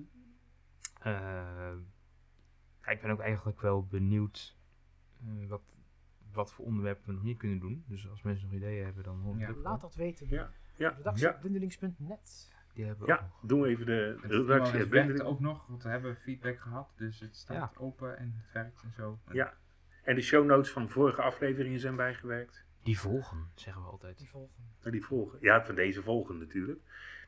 ik 2.95 3.01
ben 3.01 3.11
ook 3.11 3.21
eigenlijk 3.21 3.61
wel 3.61 3.87
benieuwd 3.87 4.57
eh, 5.21 5.49
wat, 5.49 5.63
wat 6.33 6.53
voor 6.53 6.65
onderwerpen 6.65 7.07
we 7.07 7.13
nog 7.13 7.23
niet 7.23 7.39
kunnen 7.39 7.59
doen. 7.59 7.85
Dus 7.87 8.09
als 8.09 8.23
mensen 8.23 8.47
nog 8.47 8.57
ideeën 8.57 8.85
hebben, 8.85 9.05
dan 9.05 9.21
hoor 9.21 9.35
ik 9.35 9.41
Ja. 9.41 9.55
Laat 9.63 9.81
dat 9.81 9.95
weten. 9.95 10.27
Ja, 10.29 10.51
ja, 10.81 10.95
Redactie 10.97 11.27
ja, 11.27 11.33
op 11.33 11.41
blindelings.net. 11.41 12.49
Die 12.75 12.85
hebben 12.85 13.07
we 13.07 13.13
ook 13.13 13.19
ja, 13.19 13.25
nog. 13.27 13.41
doen 13.51 13.61
we 13.61 13.69
even 13.69 13.87
de 13.87 14.17
redactie. 14.21 14.73
het 14.73 14.81
Het 14.81 14.89
werkt 14.89 15.07
blinde- 15.07 15.25
ook 15.25 15.41
nog, 15.41 15.67
want 15.67 15.83
we 15.83 15.89
hebben 15.89 16.17
feedback 16.17 16.61
gehad. 16.61 16.89
Dus 16.97 17.21
het 17.21 17.37
staat 17.37 17.57
Ja. 17.57 17.81
open 17.81 18.19
en 18.19 18.35
het 18.43 18.53
werkt 18.53 18.83
en 18.83 18.93
zo. 18.97 19.19
En 19.27 19.35
Ja. 19.35 19.55
En 20.03 20.15
de 20.15 20.23
show 20.23 20.47
notes 20.47 20.71
van 20.73 20.89
vorige 20.89 21.23
afleveringen 21.23 21.81
zijn 21.81 21.97
bijgewerkt. 21.97 22.65
Die 22.83 22.99
volgen, 22.99 23.51
zeggen 23.55 23.83
we 23.83 23.89
altijd. 23.89 24.19
Die 24.19 24.29
volgen. 24.29 24.65
Nou, 24.81 24.91
die 24.91 25.05
volgen. 25.05 25.39
Ja, 25.41 25.65
van 25.65 25.75
deze 25.75 26.03
volgen 26.03 26.39
natuurlijk. 26.39 26.81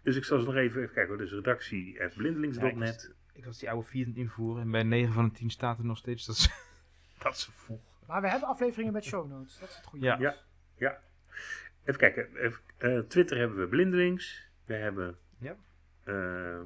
Dus 0.03 0.17
ik 0.17 0.25
zal 0.25 0.39
ze 0.39 0.45
nog 0.47 0.55
even, 0.55 0.83
even 0.83 0.95
kijken. 0.95 1.19
Dus 1.19 1.33
redactie 1.33 2.03
at 2.03 2.15
blindelings.net. 2.15 3.15
Ik 3.33 3.45
was 3.45 3.59
die 3.59 3.71
oude 3.71 3.87
4 3.87 4.05
aan 4.05 4.11
het 4.11 4.19
invoeren 4.19 4.63
en 4.63 4.71
bij 4.71 4.83
9 4.83 5.13
van 5.13 5.25
de 5.25 5.31
10 5.35 5.51
staat 5.51 5.79
er 5.79 5.85
nog 5.85 5.99
steeds 5.99 6.27
dat 6.27 6.37
ze, 6.37 6.51
dat 7.23 7.39
ze 7.39 7.53
volgen. 7.53 7.85
Maar 8.07 8.21
we 8.21 8.29
hebben 8.29 8.49
afleveringen 8.49 8.93
met 8.93 9.05
show 9.05 9.29
notes. 9.29 9.59
Dat 9.59 9.69
is 9.69 9.77
het 9.77 9.85
goede. 9.87 10.05
Ja. 10.07 10.19
Ja. 10.19 10.35
Ja. 10.77 10.99
Even 11.85 12.01
kijken. 12.01 12.37
Even, 12.37 12.61
eh, 12.77 12.99
Twitter 12.99 13.37
hebben 13.39 13.59
we 13.59 13.67
Blindelings. 13.69 14.49
We 14.65 14.75
hebben, 14.75 15.17
Ja. 15.39 15.51
eh, 16.05 16.15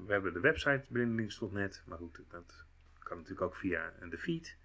we 0.07 0.13
hebben 0.13 0.33
de 0.33 0.41
website 0.41 0.85
blindelings.net. 0.89 1.83
Maar 1.87 1.99
goed, 1.99 2.21
dat 2.31 2.65
kan 2.99 3.17
natuurlijk 3.17 3.43
ook 3.47 3.57
via 3.57 3.93
de 4.11 4.19
feed. 4.19 4.57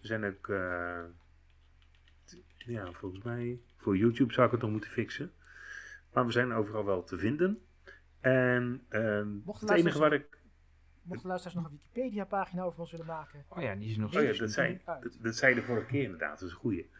We 0.00 0.06
zijn 0.06 0.24
ook, 0.24 0.48
eh, 0.48 1.02
t- 2.24 2.36
ja, 2.58 2.92
volgens 2.92 3.24
mij, 3.24 3.60
voor 3.76 3.96
YouTube 3.96 4.32
zou 4.32 4.46
ik 4.46 4.52
het 4.52 4.60
nog 4.62 4.70
moeten 4.70 4.90
fixen. 4.90 5.32
Maar 6.12 6.26
we 6.26 6.32
zijn 6.32 6.52
overal 6.52 6.84
wel 6.84 7.04
te 7.04 7.16
vinden. 7.18 7.62
En 8.20 8.84
eh, 8.88 9.22
Mochten 9.44 9.68
het 9.68 9.76
enige 9.78 9.98
waar 9.98 10.12
ik... 10.12 10.38
Mochten 11.02 11.28
luisteraars 11.28 11.58
nog 11.62 11.70
een 11.72 11.78
Wikipedia 11.82 12.24
pagina 12.24 12.62
over 12.62 12.80
ons 12.80 12.90
willen 12.90 13.06
maken. 13.06 13.44
Oh 13.48 13.62
ja, 13.62 13.74
die 13.74 13.90
is 13.90 13.96
nog 13.96 14.06
Oh 14.08 14.12
ja, 14.14 14.20
steeds. 14.20 14.38
dat 14.38 14.50
zei, 14.50 14.80
dat, 14.84 15.18
dat 15.20 15.36
zei 15.36 15.54
je 15.54 15.60
de 15.60 15.66
vorige 15.66 15.86
keer 15.86 16.02
inderdaad. 16.02 16.38
Dat 16.38 16.48
is 16.48 16.54
een 16.54 16.60
goeie. 16.60 16.90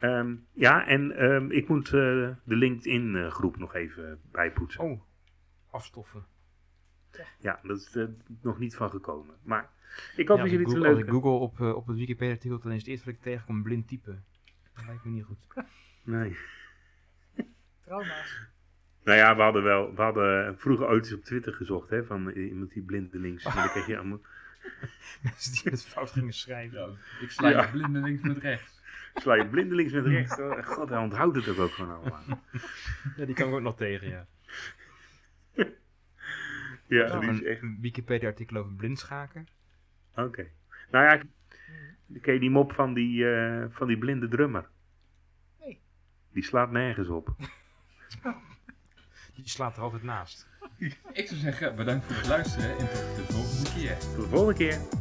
Ehm, 0.00 0.34
ja, 0.52 0.86
en 0.86 1.16
ehm, 1.16 1.50
ik 1.50 1.68
moet 1.68 1.86
eh, 1.86 1.92
de 2.44 2.56
LinkedIn 2.56 3.16
eh, 3.16 3.30
groep 3.30 3.56
nog 3.56 3.74
even 3.74 4.20
bijpoetsen. 4.32 4.84
Oh, 4.84 5.00
afstoffen. 5.70 6.24
Ja, 7.38 7.60
dat 7.62 7.78
is 7.80 7.94
er 7.94 8.10
nog 8.42 8.58
niet 8.58 8.76
van 8.76 8.90
gekomen. 8.90 9.34
Maar 9.42 9.70
ik 10.16 10.28
hoop 10.28 10.36
Ja, 10.36 10.42
dat 10.42 10.52
jullie 10.52 10.66
ik 10.66 10.72
het 10.72 10.82
Google, 10.82 10.88
als 10.90 10.98
ik. 11.04 11.08
Google 11.10 11.30
op, 11.30 11.60
eh, 11.60 11.74
op 11.74 11.86
het 11.86 11.96
Wikipedia-artikel, 11.96 12.58
dan 12.58 12.72
is 12.72 12.78
het 12.78 12.86
eerste 12.88 13.04
wat 13.04 13.14
ik 13.14 13.20
tegenkom 13.22 13.62
blind 13.62 13.88
typen. 13.88 14.24
Dat 14.74 14.84
lijkt 14.86 15.04
me 15.04 15.10
niet 15.10 15.24
goed. 15.24 15.38
Nee. 16.04 16.36
Trauma's. 17.84 18.48
Nou 19.04 19.18
ja, 19.18 19.36
we 19.36 19.42
hadden 19.42 19.62
wel, 19.62 19.94
we 19.94 20.02
hadden 20.02 20.58
vroeger 20.58 20.86
ooit 20.86 21.04
eens 21.04 21.14
op 21.14 21.24
Twitter 21.24 21.52
gezocht, 21.52 21.90
hè, 21.90 22.04
van 22.04 22.30
iemand 22.30 22.72
die 22.72 22.82
blindelings. 22.82 23.44
Maar 23.44 23.54
dan 23.54 23.68
kreeg 23.68 23.86
je 23.86 23.98
allemaal, 23.98 24.20
Mensen 25.22 25.52
die 25.52 25.72
het 25.72 25.84
fout 25.84 26.10
gingen 26.10 26.32
schrijven. 26.32 26.78
Ja, 26.78 26.88
ik 27.20 27.30
sla 27.30 27.48
Ja. 27.48 27.62
je 27.62 27.70
blinde 27.70 28.00
links 28.00 28.22
met 28.22 28.38
rechts. 28.38 28.79
Sla 29.14 29.34
je 29.34 29.48
blindelings 29.48 29.92
met 29.92 30.06
rechts. 30.06 30.36
hoor. 30.36 30.64
God, 30.64 30.88
hij 30.88 30.98
onthoudt 30.98 31.36
het 31.36 31.48
ook, 31.48 31.58
ook 31.58 31.70
gewoon 31.70 31.96
allemaal. 31.96 32.40
Ja, 33.16 33.24
die 33.24 33.34
kan 33.34 33.48
ik 33.48 33.54
ook 33.54 33.60
nog 33.60 33.76
tegen, 33.76 34.08
ja. 34.08 34.26
Ja, 36.86 37.18
die 37.18 37.30
is 37.30 37.38
een 37.38 37.46
echt... 37.46 37.62
een 37.62 37.78
Wikipedia-artikel 37.80 38.56
over 38.56 38.72
blindschaken. 38.72 39.46
Oké. 40.16 40.46
Nou 40.90 41.04
ja, 41.04 41.22
ken 42.20 42.34
je 42.34 42.40
die 42.40 42.50
mop 42.50 42.72
van 42.72 42.94
die, 42.94 43.30
eh, 43.34 43.64
van 43.68 43.86
die 43.86 43.98
blinde 43.98 44.28
drummer? 44.28 44.68
Nee. 45.60 45.80
Die 46.32 46.42
slaat 46.42 46.70
nergens 46.70 47.08
op. 47.08 47.34
Die 49.34 49.48
slaat 49.48 49.76
er 49.76 49.82
altijd 49.82 50.02
naast. 50.02 50.48
Ik 51.12 51.26
zou 51.26 51.40
zeggen, 51.40 51.76
bedankt 51.76 52.04
voor 52.04 52.16
het 52.16 52.26
luisteren 52.26 52.70
en 52.70 52.86
tot 52.86 53.16
de 53.16 53.32
volgende 53.32 53.70
keer. 53.70 53.98
Tot 53.98 54.16
de 54.16 54.28
volgende 54.28 54.54
keer. 54.54 54.99